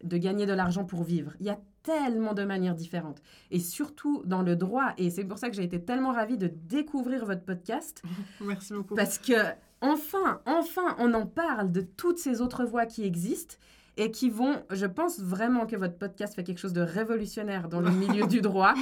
De 0.04 0.16
gagner 0.16 0.46
de 0.46 0.52
l'argent 0.52 0.84
pour 0.84 1.02
vivre. 1.02 1.32
Il 1.40 1.46
y 1.46 1.50
a 1.50 1.58
tellement 1.82 2.34
de 2.34 2.44
manières 2.44 2.74
différentes. 2.74 3.22
Et 3.50 3.60
surtout 3.60 4.22
dans 4.24 4.42
le 4.42 4.56
droit. 4.56 4.92
Et 4.98 5.10
c'est 5.10 5.24
pour 5.24 5.38
ça 5.38 5.48
que 5.48 5.56
j'ai 5.56 5.64
été 5.64 5.82
tellement 5.82 6.12
ravie 6.12 6.36
de 6.36 6.46
découvrir 6.46 7.24
votre 7.24 7.42
podcast. 7.42 8.02
Merci 8.40 8.74
beaucoup. 8.74 8.94
Parce 8.94 9.18
que, 9.18 9.32
enfin, 9.80 10.40
enfin, 10.46 10.96
on 10.98 11.14
en 11.14 11.26
parle 11.26 11.72
de 11.72 11.80
toutes 11.80 12.18
ces 12.18 12.40
autres 12.40 12.64
voies 12.64 12.86
qui 12.86 13.04
existent 13.04 13.56
et 14.00 14.10
qui 14.12 14.30
vont, 14.30 14.62
je 14.70 14.86
pense 14.86 15.18
vraiment 15.20 15.66
que 15.66 15.74
votre 15.76 15.96
podcast 15.98 16.34
fait 16.34 16.44
quelque 16.44 16.58
chose 16.60 16.72
de 16.72 16.80
révolutionnaire 16.80 17.68
dans 17.68 17.80
le 17.80 17.90
milieu 17.90 18.26
du 18.28 18.40
droit, 18.48 18.72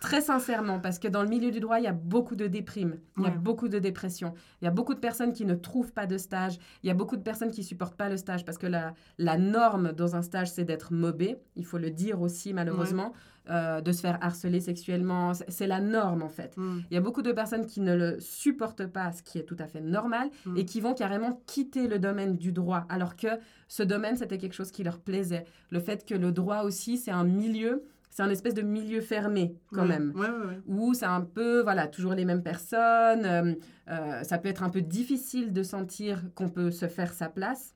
très 0.00 0.20
sincèrement, 0.20 0.80
parce 0.80 0.98
que 0.98 1.06
dans 1.08 1.22
le 1.22 1.28
milieu 1.28 1.50
du 1.52 1.60
droit, 1.60 1.78
il 1.78 1.84
y 1.84 1.86
a 1.88 1.92
beaucoup 1.92 2.34
de 2.34 2.48
déprimes, 2.48 2.96
il 3.16 3.22
y 3.22 3.26
a 3.26 3.30
Ouais. 3.30 3.36
beaucoup 3.38 3.68
de 3.68 3.78
dépression, 3.78 4.34
il 4.60 4.64
y 4.64 4.68
a 4.68 4.72
beaucoup 4.72 4.94
de 4.94 4.98
personnes 4.98 5.32
qui 5.32 5.46
ne 5.46 5.54
trouvent 5.54 5.92
pas 5.92 6.06
de 6.06 6.18
stage, 6.18 6.58
il 6.82 6.88
y 6.88 6.90
a 6.90 6.94
beaucoup 6.94 7.16
de 7.16 7.22
personnes 7.22 7.52
qui 7.52 7.62
supportent 7.62 7.96
pas 7.96 8.08
le 8.08 8.16
stage, 8.16 8.44
parce 8.44 8.58
que 8.58 8.66
la, 8.66 8.94
la 9.18 9.38
norme 9.38 9.92
dans 9.92 10.16
un 10.16 10.22
stage, 10.22 10.50
c'est 10.50 10.64
d'être 10.64 10.92
mobé, 10.92 11.36
il 11.54 11.64
faut 11.64 11.78
le 11.78 11.90
dire 11.90 12.20
aussi 12.20 12.52
malheureusement, 12.52 13.12
euh, 13.50 13.80
de 13.82 13.92
se 13.92 14.00
faire 14.00 14.18
harceler 14.22 14.60
sexuellement, 14.60 15.32
c'est 15.48 15.66
la 15.66 15.80
norme 15.80 16.22
en 16.22 16.28
fait. 16.30 16.56
Mm. 16.56 16.80
Il 16.90 16.94
y 16.94 16.96
a 16.96 17.00
beaucoup 17.00 17.20
de 17.22 17.30
personnes 17.32 17.66
qui 17.66 17.80
ne 17.80 17.94
le 17.94 18.18
supportent 18.20 18.86
pas, 18.86 19.12
ce 19.12 19.22
qui 19.22 19.38
est 19.38 19.42
tout 19.44 19.56
à 19.58 19.66
fait 19.66 19.80
normal, 19.82 20.30
Mm. 20.46 20.56
et 20.56 20.64
qui 20.64 20.80
vont 20.80 20.94
carrément 20.94 21.42
quitter 21.46 21.86
le 21.88 21.98
domaine 21.98 22.36
du 22.36 22.52
droit, 22.52 22.86
alors 22.88 23.16
que 23.16 23.28
ce 23.68 23.82
domaine, 23.82 24.16
c'était 24.16 24.38
quelque 24.38 24.54
chose 24.54 24.70
qui 24.70 24.82
leur 24.82 24.98
plaisait. 24.98 25.44
Le 25.70 25.80
fait 25.80 26.06
que 26.06 26.14
le 26.14 26.32
droit 26.32 26.62
aussi, 26.62 26.96
c'est 26.96 27.10
un 27.10 27.24
milieu, 27.24 27.84
c'est 28.08 28.22
un 28.22 28.30
espèce 28.30 28.54
de 28.54 28.62
milieu 28.62 29.00
fermé 29.00 29.56
quand 29.72 29.82
Ouais. 29.82 29.88
même, 29.88 30.12
Ouais, 30.14 30.28
ouais, 30.28 30.46
ouais. 30.46 30.58
où 30.66 30.94
c'est 30.94 31.04
un 31.04 31.20
peu, 31.22 31.60
voilà, 31.62 31.86
toujours 31.88 32.14
les 32.14 32.24
mêmes 32.24 32.42
personnes, 32.44 33.24
euh, 33.26 33.54
euh, 33.90 34.22
ça 34.22 34.38
peut 34.38 34.48
être 34.48 34.62
un 34.62 34.70
peu 34.70 34.80
difficile 34.82 35.52
de 35.52 35.62
sentir 35.62 36.22
qu'on 36.34 36.48
peut 36.48 36.70
se 36.70 36.86
faire 36.86 37.12
sa 37.12 37.28
place. 37.28 37.74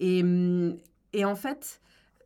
Et, 0.00 0.22
hum, 0.22 0.76
et 1.12 1.24
en 1.24 1.34
fait, 1.36 1.80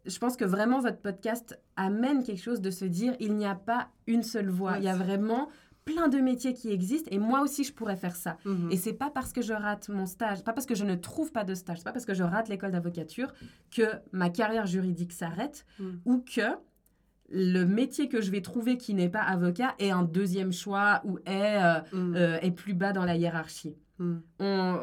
je 0.07 0.19
pense 0.19 0.37
que 0.37 0.45
vraiment 0.45 0.81
votre 0.81 0.99
podcast 0.99 1.61
amène 1.81 2.23
quelque 2.23 2.43
chose 2.43 2.61
de 2.61 2.71
se 2.71 2.85
dire 2.85 3.15
il 3.21 3.35
n'y 3.37 3.47
a 3.47 3.55
pas 3.55 3.89
une 4.07 4.23
seule 4.23 4.49
voie. 4.49 4.79
Il 4.79 4.85
y 4.85 4.89
a 4.89 4.97
vraiment 4.97 5.49
plein 5.85 6.09
de 6.09 6.19
métiers 6.19 6.53
qui 6.55 6.71
existent 6.71 7.09
et 7.11 7.19
moi 7.19 7.41
aussi 7.41 7.65
je 7.65 7.73
pourrais 7.73 7.97
faire 7.97 8.15
ça. 8.15 8.37
Mhm. 8.45 8.69
Et 8.71 8.77
c'est 8.77 8.93
pas 8.93 9.11
parce 9.11 9.33
que 9.33 9.43
je 9.43 9.53
rate 9.55 9.89
mon 9.89 10.07
stage, 10.07 10.45
pas 10.45 10.53
parce 10.53 10.67
que 10.67 10.75
je 10.75 10.85
ne 10.85 10.95
trouve 10.95 11.33
pas 11.33 11.43
de 11.45 11.55
stage, 11.55 11.79
c'est 11.79 11.85
pas 11.85 11.93
parce 11.93 12.05
que 12.05 12.15
je 12.15 12.23
rate 12.23 12.49
l'école 12.49 12.71
d'avocature 12.71 13.33
que 13.75 13.83
ma 14.13 14.29
carrière 14.31 14.67
juridique 14.67 15.13
s'arrête 15.13 15.65
Mm. 15.79 15.91
ou 16.05 16.19
que 16.19 16.43
le 17.33 17.65
métier 17.65 18.09
que 18.09 18.21
je 18.21 18.31
vais 18.31 18.41
trouver 18.43 18.77
qui 18.77 18.93
n'est 18.95 19.09
pas 19.09 19.23
avocat 19.23 19.75
est 19.79 19.91
un 19.91 20.03
deuxième 20.03 20.53
choix 20.53 21.01
ou 21.05 21.19
est, 21.27 21.63
euh, 21.63 21.81
Mm. 21.93 22.15
euh, 22.17 22.39
est 22.41 22.51
plus 22.51 22.75
bas 22.75 22.93
dans 22.93 23.05
la 23.05 23.17
hiérarchie. 23.17 23.77
Mm. 23.99 24.17
On- 24.41 24.79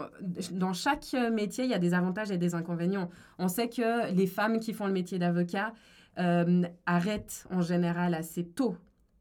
dans 0.52 0.74
chaque 0.74 1.14
métier, 1.32 1.64
il 1.66 1.70
y 1.70 1.74
a 1.74 1.80
des 1.80 1.94
avantages 1.94 2.32
et 2.32 2.38
des 2.38 2.56
inconvénients. 2.56 3.10
On 3.38 3.48
sait 3.50 3.68
que 3.70 4.12
les 4.14 4.28
femmes 4.28 4.60
qui 4.60 4.74
font 4.74 4.88
le 4.88 4.94
métier 4.94 5.20
d'avocat 5.20 5.74
euh, 6.20 6.64
arrêtent 6.86 7.48
en 7.52 7.62
général 7.62 8.14
assez 8.14 8.46
tôt. 8.46 8.78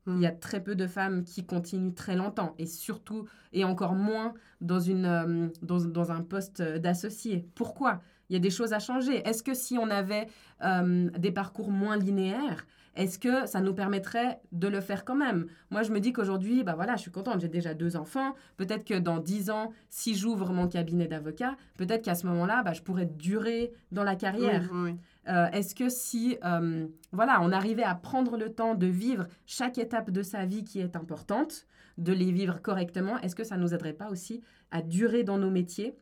Il 0.07 0.21
y 0.21 0.27
a 0.27 0.31
très 0.31 0.63
peu 0.63 0.77
de 0.77 0.87
femmes 0.87 1.25
qui 1.25 1.45
continuent 1.45 1.95
très 1.95 2.15
longtemps 2.15 2.55
et 2.59 2.67
surtout, 2.67 3.27
et 3.53 3.65
encore 3.65 3.95
moins 3.95 4.35
dans, 4.61 4.79
une, 4.79 5.05
euh, 5.05 5.49
dans, 5.63 5.85
dans 5.85 6.13
un 6.13 6.23
poste 6.23 6.63
d'associé. 6.63 7.49
Pourquoi? 7.57 8.01
Il 8.29 8.35
y 8.35 8.37
a 8.37 8.41
des 8.41 8.51
choses 8.51 8.73
à 8.73 8.79
changer. 8.79 9.27
Est-ce 9.29 9.43
que 9.43 9.55
si 9.55 9.79
on 9.79 9.91
avait 9.91 10.29
euh, 10.63 11.11
des 11.19 11.33
parcours 11.33 11.71
moins 11.71 11.97
linéaires, 11.97 12.67
est-ce 12.97 13.19
que 13.19 13.47
ça 13.47 13.61
nous 13.61 13.75
permettrait 13.75 14.41
de 14.53 14.69
le 14.69 14.81
faire 14.81 15.05
quand 15.05 15.15
même? 15.15 15.47
Moi, 15.71 15.83
je 15.83 15.93
me 15.93 16.01
dis 16.01 16.13
qu'aujourd'hui, 16.13 16.65
bah 16.65 16.75
voilà, 16.75 16.97
je 16.97 17.03
suis 17.03 17.11
contente, 17.11 17.41
j'ai 17.41 17.49
déjà 17.49 17.75
deux 17.75 17.97
enfants. 17.97 18.35
Peut-être 18.57 18.85
que 18.85 18.99
dans 18.99 19.19
dix 19.19 19.51
ans, 19.51 19.73
si 19.91 20.15
j'ouvre 20.15 20.53
mon 20.53 20.67
cabinet 20.67 21.07
d'avocat, 21.07 21.57
peut-être 21.77 22.03
qu'à 22.03 22.15
ce 22.15 22.27
moment-là, 22.27 22.63
bah, 22.63 22.73
je 22.73 22.83
pourrais 22.83 23.07
durer 23.07 23.73
dans 23.93 24.05
la 24.05 24.17
carrière. 24.17 24.69
Oui, 24.73 24.93
oui. 24.93 24.97
Euh, 25.29 25.47
Est-ce 25.51 25.75
que 25.75 25.89
si, 25.89 26.39
euh, 26.45 26.87
voilà, 27.13 27.41
on 27.43 27.53
arrivait 27.53 27.83
à 27.83 27.95
prendre 27.95 28.37
le 28.37 28.49
temps 28.49 28.75
de 28.75 28.87
vivre 28.87 29.27
chaque 29.45 29.79
étape 29.79 30.11
de 30.11 30.23
sa 30.23 30.47
vie 30.47 30.65
qui 30.65 30.81
est 30.81 30.97
importante, 30.97 31.67
de 31.99 32.13
les 32.13 32.33
vivre 32.33 32.61
correctement, 32.63 33.19
est-ce 33.21 33.35
que 33.35 33.45
ça 33.45 33.57
nous 33.57 33.75
aiderait 33.75 33.93
pas 33.93 34.11
aussi 34.11 34.43
à 34.71 34.83
durer 34.83 35.25
dans 35.25 35.39
nos 35.39 35.51
métiers? 35.51 35.97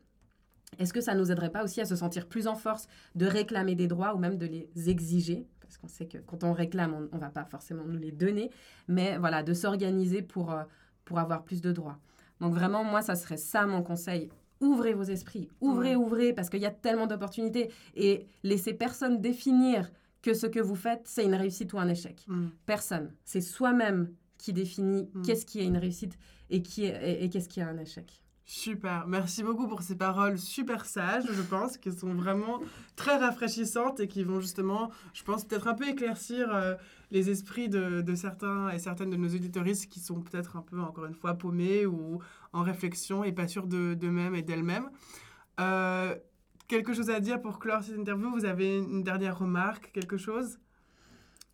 Est-ce 0.78 0.92
que 0.92 1.01
ça 1.01 1.14
nous 1.14 1.30
aiderait 1.30 1.51
pas 1.51 1.62
aussi 1.62 1.80
à 1.80 1.84
se 1.84 1.97
sentir 1.97 2.26
plus 2.26 2.47
en 2.47 2.57
force 2.57 2.88
de 3.14 3.26
réclamer 3.26 3.74
des 3.76 3.86
droits 3.86 4.14
ou 4.14 4.18
même 4.18 4.38
de 4.38 4.47
les 4.47 4.68
exiger? 4.90 5.47
Parce 5.75 5.79
qu'on 5.79 5.89
sait 5.89 6.07
que 6.07 6.18
quand 6.18 6.45
on 6.45 6.53
réclame, 6.53 6.95
on 6.95 7.16
ne 7.16 7.20
va 7.20 7.31
pas 7.31 7.45
forcément 7.45 7.83
nous 7.85 7.99
les 7.99 8.12
donner, 8.12 8.51
mais 8.87 9.18
voilà, 9.18 9.43
de 9.43 9.53
s'organiser 9.55 10.22
pour, 10.22 10.53
euh, 10.53 10.62
pour 11.05 11.18
avoir 11.18 11.43
plus 11.43 11.61
de 11.61 11.72
droits. 11.72 11.99
Donc 12.41 12.55
vraiment, 12.55 12.85
moi, 12.85 13.03
ça 13.03 13.16
serait 13.16 13.37
ça 13.39 13.66
mon 13.66 13.83
conseil. 13.83 14.29
Ouvrez 14.61 14.95
vos 14.95 15.03
esprits, 15.03 15.49
ouvrez, 15.61 15.97
Ouais. 15.97 16.05
ouvrez, 16.05 16.33
parce 16.33 16.49
qu'il 16.49 16.61
y 16.61 16.66
a 16.66 16.70
tellement 16.70 17.09
d'opportunités. 17.09 17.72
Et 17.97 18.29
laissez 18.45 18.72
personne 18.72 19.20
définir 19.20 19.91
que 20.22 20.33
ce 20.33 20.47
que 20.47 20.61
vous 20.61 20.77
faites, 20.77 21.03
c'est 21.09 21.25
une 21.25 21.35
réussite 21.35 21.72
ou 21.72 21.79
un 21.81 21.89
échec. 21.89 22.25
Mm. 22.29 22.47
Personne. 22.66 23.12
C'est 23.25 23.41
soi-même 23.41 24.12
qui 24.39 24.53
définit 24.53 25.11
Mm. 25.12 25.22
qu'est-ce 25.22 25.45
qui 25.45 25.59
est 25.59 25.66
une 25.66 25.77
réussite 25.77 26.16
et, 26.51 26.62
qui 26.62 26.85
est, 26.85 27.03
et, 27.03 27.25
et 27.25 27.29
qu'est-ce 27.31 27.49
qui 27.49 27.59
est 27.59 27.64
un 27.64 27.79
échec. 27.79 28.22
Super, 28.47 29.07
merci 29.07 29.42
beaucoup 29.42 29.66
pour 29.66 29.80
ces 29.80 29.97
paroles 29.97 30.38
super 30.38 30.84
sages, 30.84 31.24
je 31.32 31.40
pense, 31.40 31.78
qui 31.78 31.90
sont 31.90 32.12
vraiment 32.14 32.61
très 32.95 33.16
rafraîchissantes 33.16 34.01
et 34.01 34.07
qui 34.07 34.22
vont 34.22 34.38
justement, 34.38 34.90
je 35.14 35.22
pense, 35.24 35.45
peut-être 35.47 35.66
un 35.66 35.72
peu 35.72 35.88
éclaircir 35.88 36.55
euh, 36.55 36.74
les 37.11 37.30
esprits 37.30 37.70
de, 37.70 38.14
certains 38.14 38.68
et 38.68 38.78
certaines 38.78 39.09
de 39.09 39.16
nos 39.16 39.28
auditoristes 39.28 39.90
qui 39.90 39.99
sont 39.99 40.20
peut-être 40.20 40.57
un 40.57 40.61
peu, 40.61 40.78
encore 40.78 41.07
une 41.07 41.14
fois, 41.14 41.32
paumés 41.34 41.86
ou 41.86 42.18
en 42.53 42.62
réflexion 42.62 43.24
et 43.24 43.32
pas 43.32 43.49
sûrs 43.49 43.66
de- 43.66 43.95
d'eux-mêmes 43.95 44.34
et 44.34 44.42
d'elles-mêmes. 44.42 44.90
Euh, 45.59 46.14
quelque 46.68 46.92
chose 46.92 47.09
à 47.09 47.20
dire 47.20 47.40
pour 47.40 47.59
clore 47.59 47.82
cette 47.82 47.97
interview? 47.97 48.30
Vous 48.30 48.45
avez 48.45 48.76
une 48.76 49.03
dernière 49.03 49.38
remarque, 49.38 49.90
quelque 49.92 50.18
chose? 50.18 50.59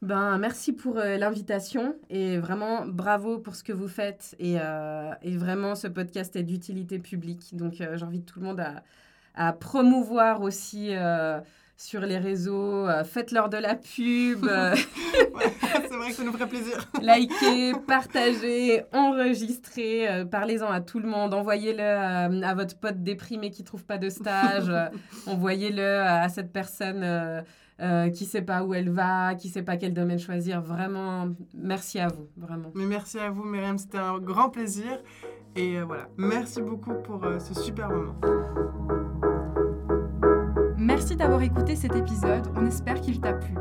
Ben, 0.03 0.39
merci 0.39 0.73
pour 0.73 0.97
euh, 0.97 1.19
l'invitation 1.19 1.95
et 2.09 2.39
vraiment 2.39 2.87
bravo 2.87 3.39
pour 3.39 3.55
ce 3.55 3.63
que 3.63 3.73
vous 3.73 3.89
faites. 3.89 4.35
Et, 4.39 4.57
euh, 4.59 5.11
et 5.23 5.37
vraiment, 5.37 5.75
ce 5.75 5.89
podcast 5.89 6.35
est 6.37 6.43
d'utilité 6.43 6.99
publique. 6.99 7.55
Donc, 7.55 7.81
euh, 7.83 7.99
j'invite 7.99 8.25
tout 8.25 8.41
le 8.41 8.47
monde 8.47 8.61
à, 8.61 8.83
à 9.35 9.53
promouvoir 9.53 10.41
aussi 10.41 10.93
sur 11.77 12.01
les 12.01 12.17
réseaux. 12.17 12.87
Faites-leur 13.05 13.51
de 13.51 13.59
la 13.59 13.75
pub, 13.75 14.43
Ouais, 14.45 14.75
C'est 15.89 15.97
vrai 15.97 16.09
que 16.09 16.15
ça 16.15 16.25
nous 16.25 16.33
ferait 16.33 16.49
plaisir. 16.49 16.79
likez, 17.01 17.75
partagez, 17.87 18.83
enregistrez. 18.95 20.25
Parlez-en 20.31 20.71
à 20.71 20.81
tout 20.81 20.99
le 20.99 21.09
monde. 21.09 21.35
Envoyez-le 21.35 21.83
à 21.83 22.55
votre 22.55 22.77
pote 22.79 23.03
déprimé 23.03 23.51
qui 23.51 23.65
trouve 23.65 23.85
pas 23.85 23.99
de 23.99 24.09
stage. 24.09 24.73
Envoyez-le 25.27 26.01
à 26.01 26.29
cette 26.31 26.53
personne. 26.53 27.45
Euh, 27.81 28.11
qui 28.11 28.27
sait 28.27 28.43
pas 28.43 28.63
où 28.63 28.75
elle 28.75 28.91
va, 28.91 29.35
qui 29.35 29.49
sait 29.49 29.63
pas 29.63 29.77
quel 29.77 29.95
domaine 29.95 30.19
choisir. 30.19 30.61
Vraiment, 30.61 31.29
merci 31.55 31.99
à 31.99 32.09
vous, 32.09 32.29
vraiment. 32.37 32.71
Mais 32.75 32.85
merci 32.85 33.19
à 33.19 33.31
vous, 33.31 33.45
Myriam, 33.45 33.79
c'était 33.79 33.99
un 33.99 34.19
grand 34.19 34.51
plaisir. 34.51 35.03
Et 35.57 35.79
euh, 35.79 35.85
voilà, 35.85 36.09
merci 36.17 36.61
beaucoup 36.61 36.95
pour 37.03 37.25
euh, 37.25 37.39
ce 37.39 37.55
super 37.55 37.89
moment. 37.89 38.15
Merci 40.77 41.17
d'avoir 41.17 41.43
écouté 41.43 41.77
cet 41.77 41.97
épisode, 41.97 42.49
on 42.57 42.67
espère 42.67 43.01
qu'il 43.01 43.21
t'a 43.21 43.33
plu. 43.33 43.55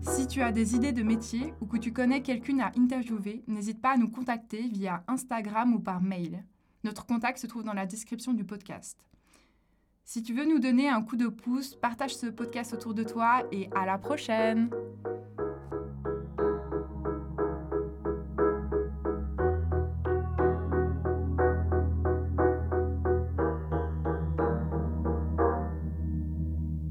Si 0.00 0.26
tu 0.26 0.42
as 0.42 0.52
des 0.52 0.74
idées 0.74 0.92
de 0.92 1.02
métier 1.02 1.54
ou 1.60 1.66
que 1.66 1.78
tu 1.78 1.92
connais 1.92 2.20
quelqu'une 2.20 2.60
à 2.60 2.70
interviewer, 2.76 3.42
n'hésite 3.46 3.80
pas 3.80 3.94
à 3.94 3.96
nous 3.96 4.10
contacter 4.10 4.68
via 4.68 5.02
Instagram 5.08 5.74
ou 5.74 5.80
par 5.80 6.02
mail. 6.02 6.44
Notre 6.84 7.06
contact 7.06 7.38
se 7.38 7.46
trouve 7.46 7.64
dans 7.64 7.72
la 7.72 7.86
description 7.86 8.34
du 8.34 8.44
podcast. 8.44 8.98
Si 10.06 10.22
tu 10.22 10.34
veux 10.34 10.44
nous 10.44 10.58
donner 10.58 10.90
un 10.90 11.00
coup 11.00 11.16
de 11.16 11.28
pouce, 11.28 11.74
partage 11.74 12.14
ce 12.14 12.26
podcast 12.26 12.74
autour 12.74 12.92
de 12.92 13.04
toi 13.04 13.42
et 13.50 13.70
à 13.74 13.86
la 13.86 13.96
prochaine 13.96 14.68